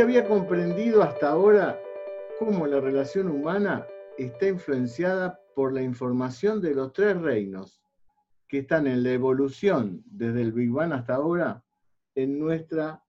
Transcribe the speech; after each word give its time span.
Había 0.00 0.28
comprendido 0.28 1.02
hasta 1.02 1.28
ahora 1.28 1.76
cómo 2.38 2.68
la 2.68 2.80
relación 2.80 3.28
humana 3.28 3.84
está 4.16 4.46
influenciada 4.46 5.40
por 5.56 5.72
la 5.72 5.82
información 5.82 6.62
de 6.62 6.72
los 6.72 6.92
tres 6.92 7.20
reinos 7.20 7.82
que 8.46 8.60
están 8.60 8.86
en 8.86 9.02
la 9.02 9.10
evolución 9.10 10.04
desde 10.06 10.42
el 10.42 10.52
Big 10.52 10.70
Bang 10.70 10.92
hasta 10.92 11.16
ahora 11.16 11.64
en 12.14 12.38
nuestra 12.38 13.02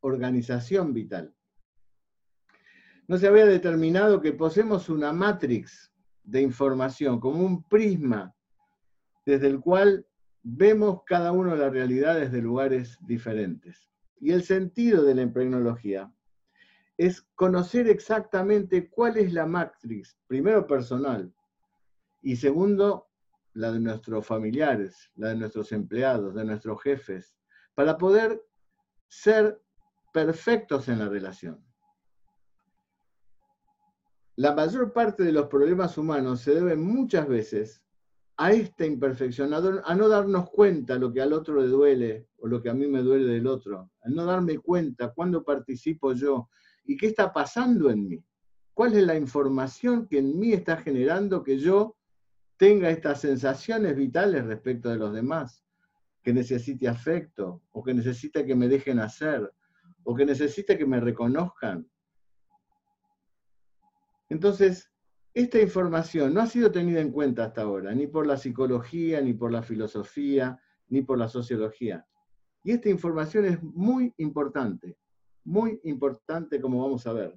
organización 0.00 0.92
vital. 0.92 1.32
No 3.06 3.16
se 3.16 3.28
había 3.28 3.46
determinado 3.46 4.20
que 4.20 4.32
poseemos 4.32 4.88
una 4.88 5.12
matrix 5.12 5.92
de 6.24 6.42
información, 6.42 7.20
como 7.20 7.46
un 7.46 7.62
prisma 7.62 8.34
desde 9.24 9.46
el 9.46 9.60
cual 9.60 10.04
vemos 10.42 11.02
cada 11.06 11.30
uno 11.30 11.54
la 11.54 11.70
realidad 11.70 12.18
desde 12.18 12.42
lugares 12.42 12.98
diferentes. 13.00 13.93
Y 14.20 14.32
el 14.32 14.42
sentido 14.42 15.02
de 15.02 15.14
la 15.14 15.22
impregnología 15.22 16.12
es 16.96 17.22
conocer 17.34 17.88
exactamente 17.88 18.88
cuál 18.88 19.16
es 19.16 19.32
la 19.32 19.46
matrix, 19.46 20.16
primero 20.26 20.66
personal, 20.66 21.34
y 22.22 22.36
segundo, 22.36 23.08
la 23.52 23.70
de 23.70 23.80
nuestros 23.80 24.26
familiares, 24.26 25.10
la 25.16 25.28
de 25.28 25.36
nuestros 25.36 25.72
empleados, 25.72 26.34
de 26.34 26.44
nuestros 26.44 26.82
jefes, 26.82 27.36
para 27.74 27.98
poder 27.98 28.42
ser 29.08 29.60
perfectos 30.12 30.88
en 30.88 31.00
la 31.00 31.08
relación. 31.08 31.64
La 34.36 34.54
mayor 34.54 34.92
parte 34.92 35.22
de 35.22 35.32
los 35.32 35.46
problemas 35.46 35.96
humanos 35.96 36.40
se 36.40 36.54
deben 36.54 36.80
muchas 36.82 37.28
veces 37.28 37.83
a 38.36 38.50
esta 38.52 38.84
imperfección, 38.84 39.54
a 39.54 39.94
no 39.94 40.08
darnos 40.08 40.50
cuenta 40.50 40.98
lo 40.98 41.12
que 41.12 41.20
al 41.20 41.32
otro 41.32 41.60
le 41.60 41.68
duele 41.68 42.28
o 42.38 42.48
lo 42.48 42.60
que 42.60 42.68
a 42.68 42.74
mí 42.74 42.86
me 42.86 43.00
duele 43.00 43.32
del 43.32 43.46
otro, 43.46 43.90
a 44.02 44.08
no 44.08 44.24
darme 44.24 44.58
cuenta 44.58 45.12
cuándo 45.12 45.44
participo 45.44 46.12
yo 46.12 46.48
y 46.84 46.96
qué 46.96 47.06
está 47.06 47.32
pasando 47.32 47.90
en 47.90 48.08
mí, 48.08 48.24
cuál 48.72 48.94
es 48.94 49.04
la 49.04 49.16
información 49.16 50.08
que 50.08 50.18
en 50.18 50.38
mí 50.38 50.52
está 50.52 50.76
generando 50.78 51.44
que 51.44 51.58
yo 51.58 51.96
tenga 52.56 52.90
estas 52.90 53.20
sensaciones 53.20 53.96
vitales 53.96 54.44
respecto 54.44 54.88
de 54.88 54.96
los 54.96 55.14
demás, 55.14 55.64
que 56.22 56.32
necesite 56.32 56.88
afecto 56.88 57.62
o 57.70 57.84
que 57.84 57.94
necesite 57.94 58.44
que 58.44 58.54
me 58.56 58.68
dejen 58.68 58.98
hacer 58.98 59.52
o 60.02 60.14
que 60.14 60.26
necesite 60.26 60.76
que 60.76 60.86
me 60.86 61.00
reconozcan. 61.00 61.88
Entonces, 64.28 64.90
esta 65.34 65.60
información 65.60 66.32
no 66.32 66.40
ha 66.40 66.46
sido 66.46 66.70
tenida 66.70 67.00
en 67.00 67.10
cuenta 67.10 67.46
hasta 67.46 67.62
ahora, 67.62 67.92
ni 67.92 68.06
por 68.06 68.24
la 68.24 68.36
psicología, 68.36 69.20
ni 69.20 69.34
por 69.34 69.50
la 69.50 69.64
filosofía, 69.64 70.60
ni 70.88 71.02
por 71.02 71.18
la 71.18 71.28
sociología. 71.28 72.06
Y 72.62 72.70
esta 72.70 72.88
información 72.88 73.44
es 73.44 73.60
muy 73.60 74.14
importante, 74.18 74.96
muy 75.42 75.80
importante 75.82 76.60
como 76.60 76.82
vamos 76.82 77.04
a 77.08 77.12
ver, 77.12 77.36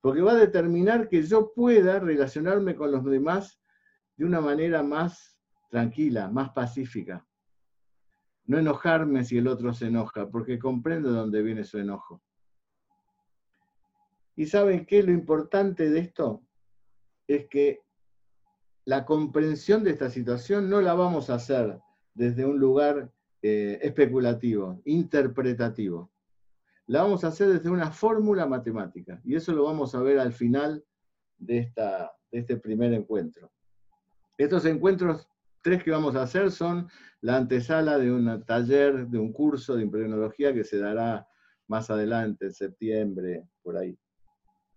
porque 0.00 0.20
va 0.20 0.32
a 0.32 0.36
determinar 0.36 1.08
que 1.08 1.22
yo 1.22 1.52
pueda 1.54 2.00
relacionarme 2.00 2.74
con 2.74 2.90
los 2.90 3.04
demás 3.04 3.60
de 4.16 4.24
una 4.24 4.40
manera 4.40 4.82
más 4.82 5.38
tranquila, 5.70 6.28
más 6.28 6.50
pacífica. 6.50 7.24
No 8.46 8.58
enojarme 8.58 9.24
si 9.24 9.38
el 9.38 9.46
otro 9.46 9.72
se 9.72 9.86
enoja, 9.86 10.28
porque 10.28 10.58
comprendo 10.58 11.12
de 11.12 11.18
dónde 11.18 11.42
viene 11.42 11.62
su 11.62 11.78
enojo. 11.78 12.20
¿Y 14.34 14.46
saben 14.46 14.86
qué? 14.86 15.02
Lo 15.04 15.12
importante 15.12 15.88
de 15.90 16.00
esto 16.00 16.47
es 17.28 17.46
que 17.46 17.82
la 18.84 19.04
comprensión 19.04 19.84
de 19.84 19.90
esta 19.90 20.08
situación 20.08 20.68
no 20.68 20.80
la 20.80 20.94
vamos 20.94 21.28
a 21.28 21.34
hacer 21.34 21.78
desde 22.14 22.46
un 22.46 22.58
lugar 22.58 23.12
eh, 23.42 23.78
especulativo, 23.82 24.80
interpretativo. 24.86 26.10
La 26.86 27.02
vamos 27.02 27.22
a 27.22 27.28
hacer 27.28 27.48
desde 27.48 27.68
una 27.68 27.92
fórmula 27.92 28.46
matemática. 28.46 29.20
Y 29.24 29.36
eso 29.36 29.52
lo 29.52 29.64
vamos 29.64 29.94
a 29.94 30.00
ver 30.00 30.18
al 30.18 30.32
final 30.32 30.82
de, 31.36 31.58
esta, 31.58 32.12
de 32.32 32.38
este 32.38 32.56
primer 32.56 32.94
encuentro. 32.94 33.52
Estos 34.38 34.64
encuentros, 34.64 35.28
tres 35.62 35.84
que 35.84 35.90
vamos 35.90 36.16
a 36.16 36.22
hacer, 36.22 36.50
son 36.50 36.88
la 37.20 37.36
antesala 37.36 37.98
de 37.98 38.10
un 38.10 38.42
taller, 38.44 39.06
de 39.06 39.18
un 39.18 39.32
curso 39.32 39.76
de 39.76 39.82
impregnología 39.82 40.54
que 40.54 40.64
se 40.64 40.78
dará 40.78 41.28
más 41.66 41.90
adelante, 41.90 42.46
en 42.46 42.54
septiembre, 42.54 43.46
por 43.62 43.76
ahí, 43.76 43.98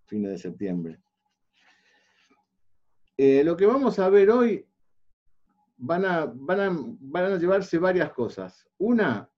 fines 0.05 0.31
de 0.31 0.37
septiembre. 0.37 0.99
Eh, 3.17 3.43
lo 3.43 3.55
que 3.55 3.65
vamos 3.65 3.99
a 3.99 4.09
ver 4.09 4.29
hoy 4.29 4.67
van 5.77 6.05
a, 6.05 6.31
van, 6.33 7.15
a, 7.15 7.37
llevarse 7.37 7.77
varias 7.79 8.11
cosas. 8.13 8.67
Una, 8.77 9.29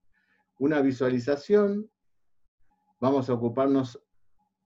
una 0.59 0.81
visualización. 0.81 1.89
Vamos 2.99 3.29
a 3.29 3.33
ocuparnos 3.33 4.01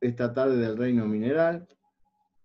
esta 0.01 0.33
tarde 0.33 0.57
del 0.57 0.77
reino 0.77 1.06
mineral. 1.06 1.68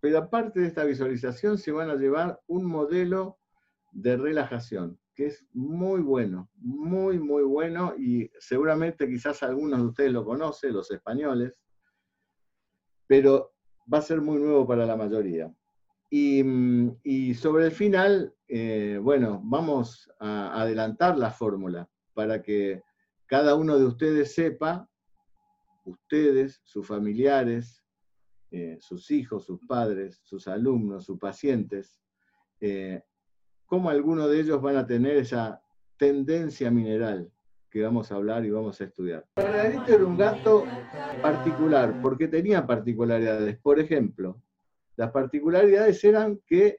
Pero 0.01 0.19
aparte 0.19 0.61
de 0.61 0.67
esta 0.67 0.85
visualización 0.85 1.59
se 1.59 1.73
van 1.73 1.91
a 1.91 1.95
llevar 1.95 2.41
un 2.47 2.65
modelo 2.65 3.39
de 3.93 4.17
relajación, 4.17 4.99
que 5.15 5.27
es 5.27 5.47
muy 5.53 6.01
bueno, 6.01 6.51
muy, 6.55 7.19
muy 7.19 7.43
bueno, 7.45 7.95
y 7.97 8.29
seguramente 8.39 9.07
quizás 9.07 9.43
algunos 9.43 9.79
de 9.79 9.87
ustedes 9.87 10.13
lo 10.13 10.25
conocen, 10.25 10.73
los 10.73 10.91
españoles, 10.91 11.55
pero 13.07 13.55
va 13.93 13.99
a 13.99 14.03
ser 14.03 14.21
muy 14.21 14.39
nuevo 14.39 14.67
para 14.67 14.87
la 14.87 14.97
mayoría. 14.97 15.55
Mm, 16.15 16.91
y, 17.05 17.33
sobre 17.35 17.65
el 17.65 17.73
final, 17.73 18.35
eh, 18.47 18.99
bueno, 19.01 19.41
vamos 19.43 20.13
a 20.21 20.61
adelantar 20.61 21.17
la 21.17 21.31
fórmula 21.31 21.89
para 22.13 22.43
que 22.43 22.83
cada 23.25 23.55
uno 23.55 23.79
de 23.79 23.87
ustedes 23.87 24.35
sepa, 24.35 24.87
ustedes, 25.87 26.61
sus 26.65 26.87
familiares, 26.87 27.83
eh, 28.51 28.77
sus 28.79 29.11
hijos, 29.11 29.47
sus 29.47 29.59
padres, 29.67 30.21
sus 30.23 30.49
alumnos, 30.49 31.07
sus 31.07 31.19
pacientes, 31.19 31.99
eh, 32.61 33.03
cómo 33.65 33.89
algunos 33.89 34.29
de 34.29 34.41
ellos 34.41 34.61
van 34.61 34.77
a 34.77 34.87
tener 34.87 35.17
esa 35.17 35.63
tendencia 35.97 36.71
mineral 36.71 37.33
que 37.71 37.83
vamos 37.83 38.13
a 38.13 38.17
hablar 38.17 38.45
y 38.45 38.51
vamos 38.51 38.79
a 38.83 38.85
estudiar. 38.85 39.27
Margarito 39.37 39.95
era 39.95 40.05
un 40.05 40.19
gato 40.19 40.67
particular, 41.23 42.03
porque 42.03 42.29
tenía 42.29 42.67
particularidades. 42.67 43.57
Por 43.57 43.81
ejemplo, 43.81 44.43
las 45.03 45.11
particularidades 45.11 46.05
eran 46.05 46.41
que 46.47 46.79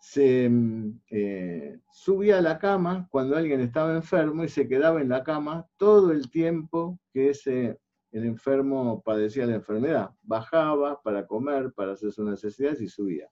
se 0.00 0.48
mm, 0.48 1.00
eh, 1.10 1.78
subía 1.92 2.38
a 2.38 2.42
la 2.42 2.58
cama 2.58 3.06
cuando 3.08 3.36
alguien 3.36 3.60
estaba 3.60 3.94
enfermo 3.94 4.42
y 4.42 4.48
se 4.48 4.66
quedaba 4.66 5.00
en 5.00 5.08
la 5.08 5.22
cama 5.22 5.68
todo 5.76 6.10
el 6.10 6.28
tiempo 6.28 6.98
que 7.12 7.30
ese, 7.30 7.78
el 8.10 8.24
enfermo 8.24 9.00
padecía 9.00 9.46
la 9.46 9.54
enfermedad. 9.54 10.10
Bajaba 10.22 11.00
para 11.02 11.24
comer, 11.24 11.72
para 11.72 11.92
hacer 11.92 12.10
sus 12.10 12.24
necesidades 12.24 12.80
y 12.80 12.88
subía. 12.88 13.30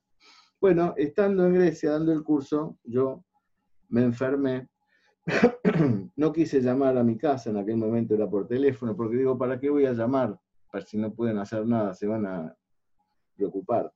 Bueno, 0.61 0.95
estando 0.97 1.45
en 1.47 1.55
Grecia 1.55 1.91
dando 1.91 2.13
el 2.13 2.23
curso, 2.23 2.79
yo 2.85 3.25
me 3.89 4.05
enfermé. 4.05 4.69
no 6.15 6.33
quise 6.33 6.61
llamar 6.61 6.97
a 6.97 7.03
mi 7.03 7.19
casa, 7.19 7.51
en 7.51 7.57
aquel 7.57 7.79
momento 7.79 8.15
era 8.15 8.31
por 8.31 8.47
teléfono, 8.47 8.97
porque 8.97 9.17
digo, 9.17 9.37
¿para 9.37 9.59
qué 9.59 9.71
voy 9.71 9.87
a 9.87 9.93
llamar? 9.93 10.39
Para 10.71 10.87
si 10.87 10.99
no 10.99 11.13
pueden 11.13 11.39
hacer 11.39 11.67
nada, 11.67 11.95
se 11.95 12.07
van 12.07 12.27
a 12.27 12.57
preocupar 13.35 13.93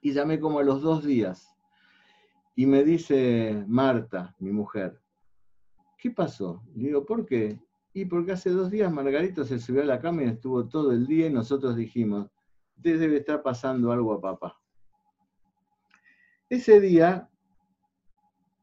y 0.00 0.12
llamé 0.12 0.38
como 0.40 0.58
a 0.58 0.64
los 0.64 0.82
dos 0.82 1.04
días. 1.04 1.54
Y 2.54 2.66
me 2.66 2.84
dice 2.84 3.64
Marta, 3.66 4.34
mi 4.38 4.50
mujer, 4.50 5.00
¿qué 5.96 6.10
pasó? 6.10 6.62
Le 6.74 6.88
digo, 6.88 7.04
¿por 7.04 7.24
qué? 7.24 7.60
Y 7.92 8.04
porque 8.04 8.32
hace 8.32 8.50
dos 8.50 8.70
días 8.70 8.92
Margarito 8.92 9.44
se 9.44 9.58
subió 9.58 9.82
a 9.82 9.86
la 9.86 10.00
cama 10.00 10.24
y 10.24 10.26
estuvo 10.28 10.66
todo 10.68 10.92
el 10.92 11.06
día 11.06 11.26
y 11.26 11.32
nosotros 11.32 11.76
dijimos, 11.76 12.28
debe 12.76 13.16
estar 13.16 13.42
pasando 13.42 13.92
algo 13.92 14.12
a 14.12 14.20
papá. 14.20 14.60
Ese 16.48 16.80
día 16.80 17.28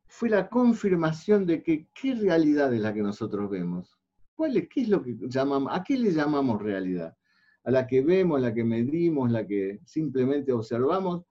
fue 0.08 0.30
la 0.30 0.50
confirmación 0.50 1.46
de 1.46 1.62
que 1.62 1.88
qué 1.94 2.16
realidad 2.16 2.74
es 2.74 2.82
la 2.82 2.94
que 2.94 3.02
nosotros 3.02 3.50
vemos. 3.50 4.00
¿Cuál 4.36 4.58
es, 4.58 4.70
¿Qué 4.70 4.82
es 4.82 4.90
lo 4.90 5.02
que 5.02 5.16
llamamos? 5.22 5.72
¿A 5.74 5.84
qué 5.84 5.98
le 5.98 6.12
llamamos 6.12 6.62
realidad? 6.62 7.16
A 7.66 7.72
la 7.72 7.88
que 7.88 8.02
vemos, 8.02 8.40
la 8.40 8.54
que 8.54 8.64
medimos, 8.64 9.32
la 9.32 9.46
que 9.46 9.82
simplemente 9.86 10.54
observamos, 10.54 11.24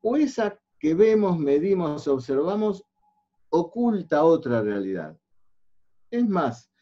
o 0.00 0.16
esa 0.16 0.58
que 0.78 0.94
vemos, 0.94 1.38
medimos, 1.38 2.08
observamos, 2.08 2.82
oculta 3.50 4.24
otra 4.24 4.62
realidad. 4.62 5.16
Es 6.10 6.26
más, 6.26 6.72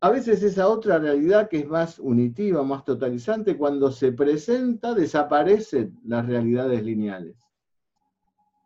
a 0.00 0.10
veces 0.10 0.44
esa 0.44 0.68
otra 0.68 0.98
realidad 0.98 1.48
que 1.48 1.58
es 1.58 1.66
más 1.66 1.98
unitiva, 1.98 2.62
más 2.62 2.84
totalizante, 2.84 3.56
cuando 3.56 3.90
se 3.90 4.12
presenta 4.12 4.94
desaparecen 4.94 5.98
las 6.04 6.24
realidades 6.24 6.84
lineales, 6.84 7.36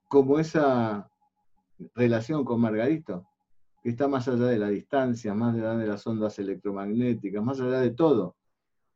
como 0.08 0.38
esa 0.38 1.10
relación 1.94 2.44
con 2.44 2.60
Margarito, 2.60 3.26
que 3.82 3.88
está 3.88 4.08
más 4.08 4.28
allá 4.28 4.44
de 4.44 4.58
la 4.58 4.68
distancia, 4.68 5.32
más 5.32 5.54
allá 5.54 5.74
de 5.74 5.86
las 5.86 6.06
ondas 6.06 6.38
electromagnéticas, 6.38 7.42
más 7.42 7.58
allá 7.60 7.80
de 7.80 7.92
todo 7.92 8.36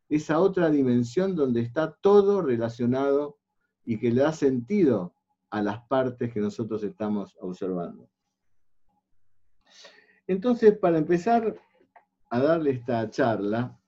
esa 0.08 0.38
otra 0.38 0.70
dimensión 0.70 1.34
donde 1.34 1.60
está 1.60 1.92
todo 1.92 2.42
relacionado 2.42 3.38
y 3.84 3.98
que 3.98 4.10
le 4.10 4.22
da 4.22 4.32
sentido 4.32 5.14
a 5.50 5.62
las 5.62 5.86
partes 5.86 6.32
que 6.32 6.40
nosotros 6.40 6.82
estamos 6.82 7.36
observando. 7.40 8.08
Entonces, 10.26 10.76
para 10.76 10.98
empezar 10.98 11.56
a 12.30 12.40
darle 12.40 12.70
esta 12.72 13.08
charla, 13.10 13.78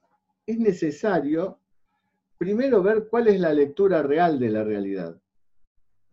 es 0.45 0.57
necesario 0.57 1.59
primero 2.37 2.81
ver 2.81 3.07
cuál 3.09 3.27
es 3.27 3.39
la 3.39 3.53
lectura 3.53 4.01
real 4.01 4.39
de 4.39 4.49
la 4.49 4.63
realidad, 4.63 5.21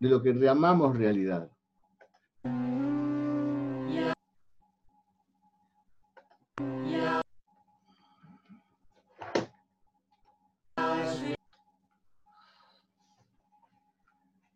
de 0.01 0.09
lo 0.09 0.23
que 0.23 0.35
llamamos 0.35 0.97
realidad. 0.97 1.51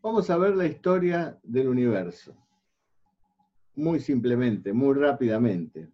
Vamos 0.02 0.31
a 0.31 0.38
ver 0.38 0.56
la 0.56 0.64
historia 0.64 1.38
del 1.43 1.69
universo. 1.69 2.35
Muy 3.75 4.00
simplemente, 4.00 4.73
muy 4.73 4.94
rápidamente. 4.94 5.91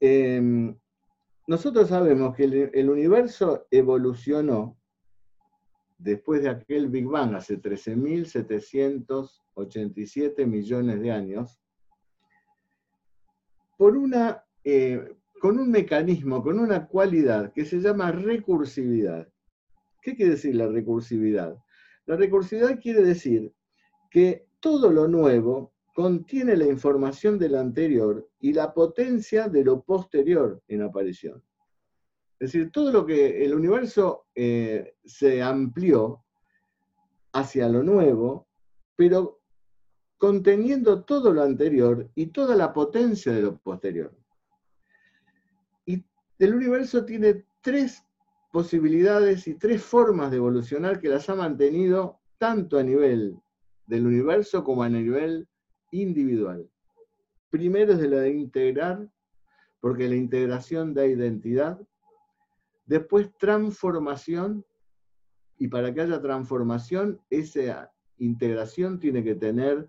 Em, 0.00 0.76
nosotros 1.46 1.88
sabemos 1.88 2.34
que 2.34 2.70
el, 2.72 2.90
universo 2.90 3.68
evolucionó 3.70 4.76
después 5.96 6.42
de 6.42 6.48
aquel 6.48 6.88
Big 6.88 7.06
Bang 7.06 7.36
hace 7.36 7.62
13.787 7.62 10.44
millones 10.44 11.00
de 11.00 11.12
años, 11.12 11.60
eh, 14.64 15.14
con 15.40 15.60
un 15.60 15.70
mecanismo, 15.70 16.42
con 16.42 16.58
una 16.58 16.88
cualidad 16.88 17.52
que 17.52 17.64
se 17.64 17.78
llama 17.78 18.10
recursividad. 18.10 19.28
¿Qué 20.02 20.16
quiere 20.16 20.32
decir 20.32 20.56
la 20.56 20.66
recursividad? 20.66 21.56
La 22.08 22.16
recursividad 22.16 22.80
quiere 22.80 23.02
decir 23.02 23.52
que 24.10 24.46
todo 24.60 24.90
lo 24.90 25.06
nuevo 25.06 25.74
contiene 25.94 26.56
la 26.56 26.64
información 26.64 27.38
del 27.38 27.54
anterior 27.54 28.26
y 28.40 28.54
la 28.54 28.72
potencia 28.72 29.46
de 29.46 29.62
lo 29.62 29.82
posterior 29.82 30.62
en 30.68 30.80
aparición. 30.80 31.44
Es 32.40 32.52
decir, 32.52 32.70
todo 32.70 32.92
lo 32.92 33.04
que 33.04 33.44
el 33.44 33.54
universo 33.54 34.24
eh, 34.34 34.94
se 35.04 35.42
amplió 35.42 36.24
hacia 37.32 37.68
lo 37.68 37.82
nuevo, 37.82 38.48
pero 38.96 39.42
conteniendo 40.16 41.04
todo 41.04 41.30
lo 41.34 41.42
anterior 41.42 42.10
y 42.14 42.28
toda 42.28 42.56
la 42.56 42.72
potencia 42.72 43.32
de 43.32 43.42
lo 43.42 43.58
posterior. 43.58 44.16
Y 45.84 46.02
el 46.38 46.54
universo 46.54 47.04
tiene 47.04 47.44
tres 47.60 48.02
posibilidades 48.50 49.46
y 49.46 49.54
tres 49.54 49.82
formas 49.82 50.30
de 50.30 50.38
evolucionar 50.38 51.00
que 51.00 51.08
las 51.08 51.28
ha 51.28 51.34
mantenido 51.34 52.20
tanto 52.38 52.78
a 52.78 52.82
nivel 52.82 53.36
del 53.86 54.06
universo 54.06 54.64
como 54.64 54.82
a 54.82 54.88
nivel 54.88 55.48
individual. 55.90 56.68
Primero 57.50 57.92
es 57.94 57.98
de 57.98 58.08
la 58.08 58.20
de 58.20 58.30
integrar, 58.30 59.08
porque 59.80 60.08
la 60.08 60.16
integración 60.16 60.94
da 60.94 61.06
identidad. 61.06 61.80
Después 62.86 63.30
transformación, 63.38 64.64
y 65.56 65.68
para 65.68 65.92
que 65.92 66.02
haya 66.02 66.20
transformación, 66.20 67.20
esa 67.30 67.92
integración 68.18 68.98
tiene 68.98 69.24
que 69.24 69.34
tener 69.34 69.88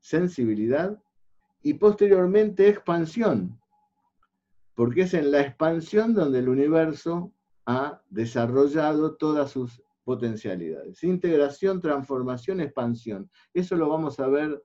sensibilidad. 0.00 1.00
Y 1.62 1.74
posteriormente 1.74 2.68
expansión, 2.68 3.60
porque 4.74 5.02
es 5.02 5.14
en 5.14 5.30
la 5.30 5.42
expansión 5.42 6.14
donde 6.14 6.38
el 6.38 6.48
universo 6.48 7.32
ha 7.70 8.02
desarrollado 8.10 9.16
todas 9.16 9.52
sus 9.52 9.80
potencialidades. 10.02 11.04
Integración, 11.04 11.80
transformación, 11.80 12.60
expansión. 12.60 13.30
Eso 13.54 13.76
lo 13.76 13.88
vamos 13.88 14.18
a 14.18 14.26
ver 14.26 14.60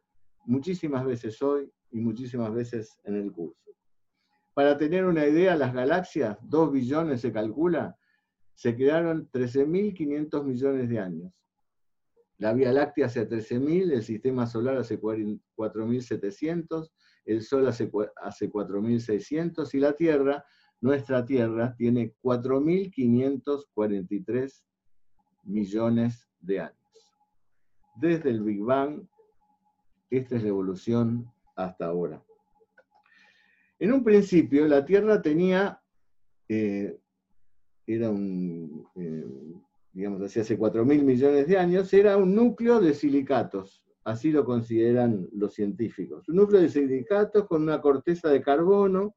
muchísimas 0.45 1.05
veces 1.05 1.39
hoy 1.43 1.71
y 1.91 1.99
muchísimas 1.99 2.51
veces 2.51 2.97
en 3.03 3.15
el 3.15 3.31
curso. 3.31 3.71
Para 4.55 4.75
tener 4.77 5.05
una 5.05 5.27
idea, 5.27 5.55
las 5.55 5.71
galaxias, 5.73 6.37
2 6.41 6.71
billones 6.71 7.21
se 7.21 7.31
calcula, 7.31 7.95
se 8.55 8.75
crearon 8.75 9.29
13.500 9.29 10.43
millones 10.43 10.89
de 10.89 10.99
años. 10.99 11.31
La 12.37 12.53
Vía 12.53 12.71
Láctea 12.71 13.05
hace 13.05 13.29
13.000, 13.29 13.91
el 13.93 14.03
Sistema 14.03 14.47
Solar 14.47 14.77
hace 14.77 14.99
4.700, 14.99 16.89
el 17.25 17.43
Sol 17.43 17.67
hace 17.67 17.91
4.600 17.91 19.73
y 19.73 19.79
la 19.79 19.93
Tierra 19.93 20.43
nuestra 20.81 21.25
Tierra 21.25 21.73
tiene 21.75 22.13
4.543 22.21 24.63
millones 25.43 26.29
de 26.39 26.59
años. 26.59 26.75
Desde 27.95 28.29
el 28.29 28.43
Big 28.43 28.61
Bang, 28.61 29.07
esta 30.09 30.35
es 30.35 30.43
la 30.43 30.49
evolución 30.49 31.31
hasta 31.55 31.85
ahora. 31.85 32.21
En 33.79 33.93
un 33.93 34.03
principio, 34.03 34.67
la 34.67 34.85
Tierra 34.85 35.21
tenía, 35.21 35.81
eh, 36.47 36.99
era 37.85 38.09
un, 38.09 38.87
eh, 38.95 39.25
digamos 39.91 40.21
hace 40.21 40.57
4.000 40.57 41.03
millones 41.03 41.47
de 41.47 41.57
años, 41.57 41.93
era 41.93 42.17
un 42.17 42.35
núcleo 42.35 42.79
de 42.79 42.93
silicatos, 42.93 43.83
así 44.03 44.31
lo 44.31 44.45
consideran 44.45 45.27
los 45.31 45.53
científicos. 45.53 46.27
Un 46.29 46.37
núcleo 46.37 46.61
de 46.61 46.69
silicatos 46.69 47.47
con 47.47 47.63
una 47.63 47.81
corteza 47.81 48.29
de 48.29 48.41
carbono, 48.41 49.15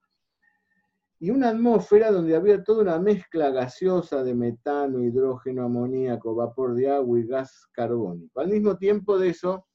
y 1.20 1.30
una 1.30 1.48
atmósfera 1.50 2.12
donde 2.12 2.36
había 2.36 2.62
toda 2.62 2.82
una 2.82 2.98
mezcla 2.98 3.50
gaseosa 3.50 4.22
de 4.22 4.34
metano, 4.34 5.02
hidrógeno, 5.02 5.64
amoníaco, 5.64 6.34
vapor 6.34 6.74
de 6.74 6.90
agua 6.90 7.18
y 7.18 7.26
gas 7.26 7.66
carbónico. 7.72 8.40
Al 8.40 8.48
mismo 8.48 8.76
tiempo 8.76 9.18
de 9.18 9.30
eso, 9.30 9.66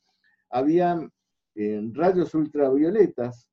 había 0.49 0.99
eh, 1.55 1.81
rayos 1.91 2.33
ultravioletas 2.33 3.49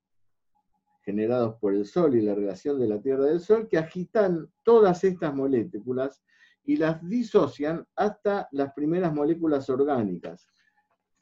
generados 1.02 1.56
por 1.60 1.74
el 1.74 1.86
Sol 1.86 2.14
y 2.14 2.20
la 2.20 2.34
relación 2.34 2.78
de 2.78 2.86
la 2.86 3.00
Tierra 3.00 3.24
del 3.24 3.40
Sol 3.40 3.66
que 3.68 3.78
agitan 3.78 4.48
todas 4.62 5.02
estas 5.02 5.34
moléculas 5.34 6.22
y 6.62 6.76
las 6.76 7.02
disocian 7.08 7.84
hasta 7.96 8.48
las 8.52 8.72
primeras 8.74 9.12
moléculas 9.12 9.68
orgánicas. 9.68 10.46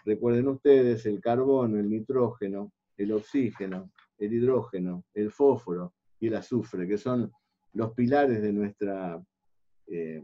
Recuerden 0.05 0.49
ustedes 0.49 1.07
el 1.07 1.21
carbono, 1.21 1.79
el 1.79 1.89
nitrógeno, 1.89 2.73
el 2.97 3.13
oxígeno, 3.13 3.91
el 4.19 4.33
hidrógeno, 4.33 5.05
el 5.15 5.31
fósforo, 5.31 5.95
y 6.21 6.29
el 6.29 6.37
azufre, 6.37 6.87
que 6.87 6.99
son 6.99 7.33
los 7.73 7.93
pilares 7.93 8.43
de 8.43 8.53
nuestra, 8.53 9.23
eh, 9.87 10.23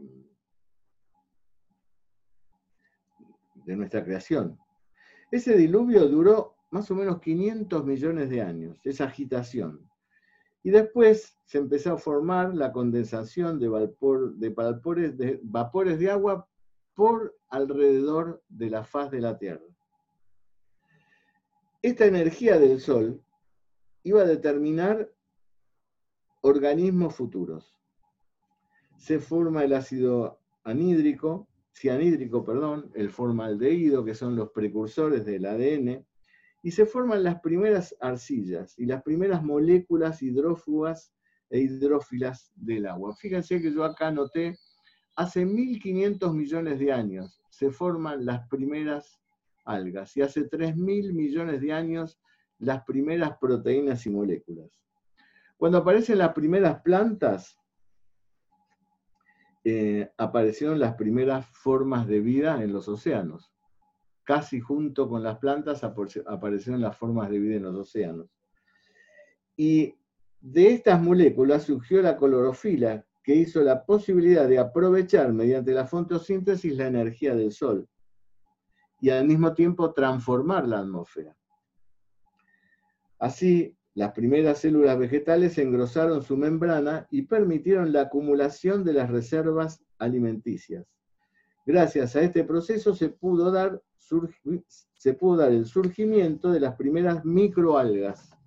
de 3.65 3.75
nuestra 3.75 4.03
creación. 4.03 4.57
Ese 5.31 5.55
diluvio 5.55 6.07
duró 6.07 6.55
más 6.71 6.89
o 6.91 6.95
menos 6.95 7.21
500 7.21 7.85
millones 7.85 8.29
de 8.29 8.41
años, 8.41 8.79
esa 8.85 9.05
agitación. 9.05 9.89
Y 10.63 10.71
después 10.71 11.37
se 11.45 11.59
empezó 11.59 11.93
a 11.93 11.97
formar 11.97 12.55
la 12.55 12.71
condensación 12.71 13.59
de, 13.59 13.69
vapores, 13.69 14.37
de 15.17 15.39
vapores 15.43 15.99
de 15.99 16.11
agua 16.11 16.47
por 16.95 17.37
alrededor 17.49 18.43
de 18.49 18.69
la 18.69 18.83
faz 18.83 19.11
de 19.11 19.21
la 19.21 19.37
Tierra. 19.37 19.65
Esta 21.81 22.05
energía 22.05 22.57
del 22.57 22.79
Sol 22.79 23.23
iba 24.03 24.21
a 24.21 24.25
determinar 24.25 25.11
organismos 26.45 27.15
futuros. 27.15 27.75
Se 28.97 29.17
forma 29.19 29.63
el 29.63 29.73
ácido 29.73 30.39
anhídrico, 30.63 31.47
cianhídrico, 31.73 32.45
perdón, 32.45 32.91
el 32.93 33.09
formaldehído, 33.09 34.05
que 34.05 34.13
son 34.13 34.35
los 34.35 34.51
precursores 34.51 35.25
del 35.25 35.47
ADN, 35.47 36.05
y 36.61 36.71
se 36.71 36.85
forman 36.85 37.23
las 37.23 37.41
primeras 37.41 37.95
arcillas 37.99 38.77
y 38.77 38.85
las 38.85 39.01
primeras 39.01 39.43
moléculas 39.43 40.21
hidrófugas 40.21 41.11
e 41.49 41.61
hidrófilas 41.61 42.51
del 42.55 42.85
agua. 42.85 43.15
Fíjense 43.15 43.59
que 43.59 43.73
yo 43.73 43.83
acá 43.83 44.11
noté, 44.11 44.55
hace 45.15 45.45
1500 45.45 46.31
millones 46.31 46.77
de 46.77 46.91
años 46.91 47.41
se 47.49 47.71
forman 47.71 48.23
las 48.23 48.47
primeras 48.49 49.19
algas 49.65 50.15
y 50.15 50.21
hace 50.21 50.43
3000 50.43 51.11
millones 51.11 51.59
de 51.59 51.73
años 51.73 52.19
las 52.59 52.83
primeras 52.83 53.35
proteínas 53.39 54.05
y 54.05 54.11
moléculas. 54.11 54.85
Cuando 55.57 55.79
aparecen 55.79 56.17
las 56.17 56.33
primeras 56.33 56.81
plantas, 56.81 57.57
eh, 59.63 60.11
aparecieron 60.17 60.79
las 60.79 60.95
primeras 60.95 61.45
formas 61.47 62.07
de 62.07 62.19
vida 62.19 62.61
en 62.61 62.71
los 62.71 62.87
océanos. 62.87 63.51
Casi 64.23 64.59
junto 64.59 65.07
con 65.07 65.23
las 65.23 65.37
plantas 65.37 65.83
aparecieron 65.83 66.81
las 66.81 66.97
formas 66.97 67.29
de 67.29 67.39
vida 67.39 67.55
en 67.55 67.63
los 67.63 67.75
océanos. 67.75 68.29
Y 69.55 69.95
de 70.41 70.73
estas 70.73 71.01
moléculas 71.01 71.63
surgió 71.63 72.01
la 72.01 72.17
clorofila, 72.17 73.05
que 73.23 73.33
hizo 73.33 73.61
la 73.63 73.83
posibilidad 73.83 74.47
de 74.47 74.59
aprovechar 74.59 75.33
mediante 75.33 75.71
la 75.71 75.87
fotosíntesis 75.87 76.77
la 76.77 76.85
energía 76.85 77.33
del 77.33 77.51
sol 77.51 77.89
y 79.01 79.09
al 79.09 79.25
mismo 79.25 79.53
tiempo 79.55 79.93
transformar 79.93 80.67
la 80.67 80.79
atmósfera. 80.79 81.35
Así, 83.17 83.74
las 83.95 84.11
primeras 84.11 84.59
células 84.59 84.99
vegetales 84.99 85.57
engrosaron 85.57 86.21
su 86.21 86.35
membrana 86.35 87.07
y 87.09 87.21
permitieron 87.23 87.93
la 87.93 88.01
acumulación 88.01 88.83
de 88.83 88.91
las 88.91 89.09
reservas 89.09 89.81
alimenticias. 89.97 90.85
Gracias 91.65 92.15
a 92.15 92.21
este 92.21 92.43
proceso 92.43 92.93
se 92.93 93.09
pudo 93.09 93.51
dar, 93.51 93.81
el 95.49 95.65
surgimiento 95.65 96.51
de 96.51 96.59
las 96.59 96.75
primeras 96.75 97.23
microalgas 97.23 98.37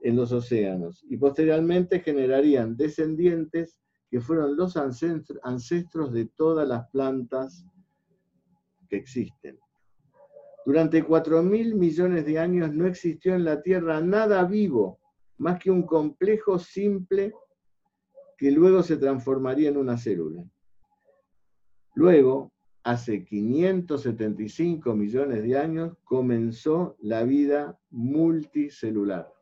en 0.00 0.16
los 0.16 0.32
océanos 0.32 1.04
y 1.08 1.16
posteriormente 1.16 2.00
generarían 2.00 2.76
descendientes 2.76 3.78
que 4.10 4.20
fueron 4.20 4.56
los 4.56 4.76
ancestros 4.76 6.12
de 6.12 6.26
todas 6.26 6.68
las 6.68 6.90
plantas 6.90 7.64
que 8.88 8.96
existen. 8.96 9.61
Durante 10.64 11.02
4 11.02 11.42
mil 11.42 11.74
millones 11.74 12.24
de 12.24 12.38
años 12.38 12.72
no 12.72 12.86
existió 12.86 13.34
en 13.34 13.44
la 13.44 13.62
Tierra 13.62 14.00
nada 14.00 14.44
vivo, 14.44 15.00
más 15.38 15.58
que 15.58 15.70
un 15.70 15.82
complejo 15.82 16.58
simple 16.58 17.32
que 18.36 18.50
luego 18.50 18.82
se 18.82 18.96
transformaría 18.96 19.70
en 19.70 19.76
una 19.76 19.96
célula. 19.96 20.44
Luego, 21.94 22.52
hace 22.84 23.24
575 23.24 24.94
millones 24.94 25.42
de 25.42 25.58
años, 25.58 25.96
comenzó 26.04 26.96
la 27.00 27.24
vida 27.24 27.78
multicelular. 27.90 29.32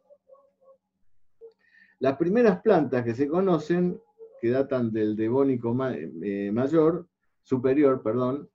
Las 1.98 2.16
primeras 2.16 2.60
plantas 2.62 3.04
que 3.04 3.14
se 3.14 3.28
conocen, 3.28 4.00
que 4.40 4.50
datan 4.50 4.90
del 4.90 5.16
Devónico 5.16 5.76
eh, 5.92 6.50
mayor, 6.50 7.06
superior, 7.42 8.02
perdón, 8.02 8.48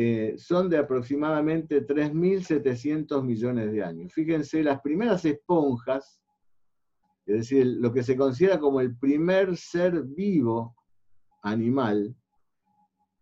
eh, 0.00 0.36
son 0.38 0.70
de 0.70 0.78
aproximadamente 0.78 1.84
3.700 1.84 3.20
millones 3.20 3.72
de 3.72 3.82
años. 3.82 4.12
Fíjense, 4.12 4.62
las 4.62 4.80
primeras 4.80 5.24
esponjas, 5.24 6.22
es 7.26 7.38
decir, 7.38 7.66
lo 7.80 7.92
que 7.92 8.04
se 8.04 8.16
considera 8.16 8.60
como 8.60 8.80
el 8.80 8.96
primer 8.96 9.56
ser 9.56 10.04
vivo 10.04 10.76
animal, 11.42 12.14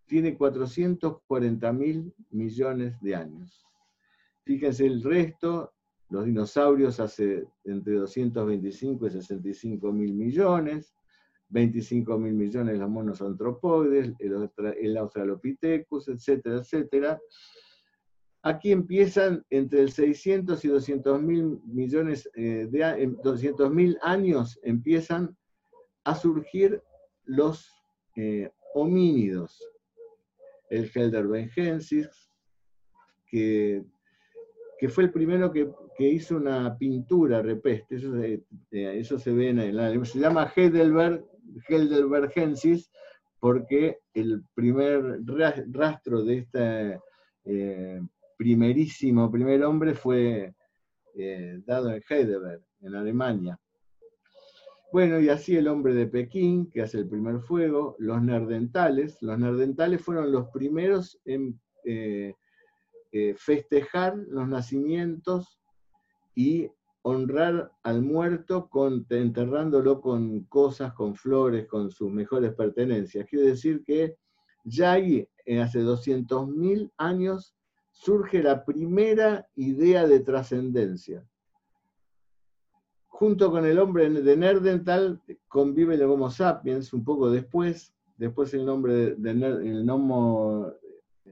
tiene 0.05 0.37
440.000 0.37 2.13
millones 2.33 3.01
de 3.01 3.15
años. 3.17 3.67
Fíjense 4.45 4.85
el 4.85 5.03
resto, 5.03 5.73
los 6.11 6.27
dinosaurios 6.27 7.01
hace 7.01 7.49
entre 7.65 7.95
225 7.95 9.07
y 9.07 9.11
65 9.13 9.93
mil 9.95 10.13
millones, 10.13 10.95
25 11.49 12.19
mil 12.19 12.35
millones 12.35 12.79
los 12.79 12.89
monos 12.89 13.23
antropoides, 13.23 14.13
el, 14.19 14.97
Australopithecus, 14.97 16.09
etcétera, 16.09 16.57
etcétera. 16.59 17.21
Aquí 18.43 18.73
empiezan 18.73 19.45
entre 19.51 19.81
el 19.81 19.91
600 19.91 20.65
y 20.65 20.69
200 20.69 21.23
mil 21.23 21.61
millones 21.65 22.29
eh, 22.35 22.69
de 22.71 23.17
200 23.23 23.73
mil 23.73 23.99
años 24.03 24.59
empiezan 24.63 25.37
a 26.05 26.15
surgir 26.15 26.83
los 27.25 27.73
eh, 28.17 28.51
homínidos. 28.75 29.61
El 30.71 30.91
Helderbengensis, 30.93 32.09
que 33.27 33.85
que 34.79 34.89
fue 34.89 35.05
el 35.05 35.11
primero 35.11 35.53
que, 35.53 35.69
hizo 35.99 36.37
una 36.37 36.77
pintura 36.77 37.41
repeste, 37.41 37.97
eso 37.97 38.13
se, 38.13 38.45
eh, 38.71 38.99
eso 38.99 39.19
se 39.19 39.33
ve 39.33 39.49
en 39.49 39.75
la, 39.75 40.05
se 40.05 40.19
llama 40.19 40.53
Heidelberg, 40.55 41.25
Heidelbergensis, 41.69 42.91
porque 43.41 43.99
el 44.15 44.45
primer 44.55 45.21
rastro 45.73 46.25
de 46.25 46.39
este 46.39 47.01
eh, 47.45 48.01
primerísimo 48.37 49.31
primer 49.31 49.65
hombre 49.65 49.95
fue 49.95 50.55
eh, 51.15 51.61
dado 51.65 51.93
en 51.93 52.03
Heidelberg, 52.09 52.63
en 52.81 52.95
Alemania. 52.95 53.59
Bueno, 54.93 55.21
y 55.21 55.29
así 55.29 55.57
el 55.57 55.69
hombre 55.69 55.95
de 55.95 56.07
Pekín, 56.07 56.71
que 56.71 56.83
hace 56.83 56.99
el 56.99 57.09
primer 57.09 57.41
fuego, 57.41 57.97
los 57.99 58.23
nerdentales. 58.23 59.21
Los 59.21 59.39
nerdentales 59.39 60.01
fueron 60.01 60.33
los 60.33 60.49
primeros 60.49 61.21
en 61.25 61.61
eh, 61.85 62.35
festejar 63.37 64.17
los 64.29 64.49
nacimientos 64.49 65.61
y 66.35 66.69
honrar 67.09 67.71
al 67.85 68.03
muerto 68.03 68.69
enterrándolo 69.11 70.01
con 70.01 70.41
cosas, 70.47 70.93
con 70.93 71.15
flores, 71.15 71.69
con 71.69 71.89
sus 71.93 72.11
mejores 72.11 72.53
pertenencias. 72.55 73.25
Quiere 73.31 73.51
decir 73.51 73.85
que 73.85 74.17
ya 74.65 74.91
ahí, 74.91 75.29
eh, 75.45 75.61
hace 75.61 75.85
200.000 75.85 76.91
años, 76.97 77.55
surge 77.93 78.43
la 78.43 78.65
primera 78.65 79.47
idea 79.55 80.09
de 80.09 80.19
trascendencia. 80.19 81.25
Junto 83.07 83.53
con 83.53 83.65
el 83.65 83.79
hombre 83.79 84.11
de 84.11 84.37
Nerdental 84.37 85.23
convive 85.47 85.95
el 85.95 86.03
Homo 86.03 86.29
sapiens 86.29 86.93
un 86.93 87.05
poco 87.05 87.31
después, 87.31 87.95
después 88.17 88.53
el 88.53 88.67
nombre 88.67 89.15
de, 89.15 89.31
el 89.31 89.89
Homo 89.89 90.73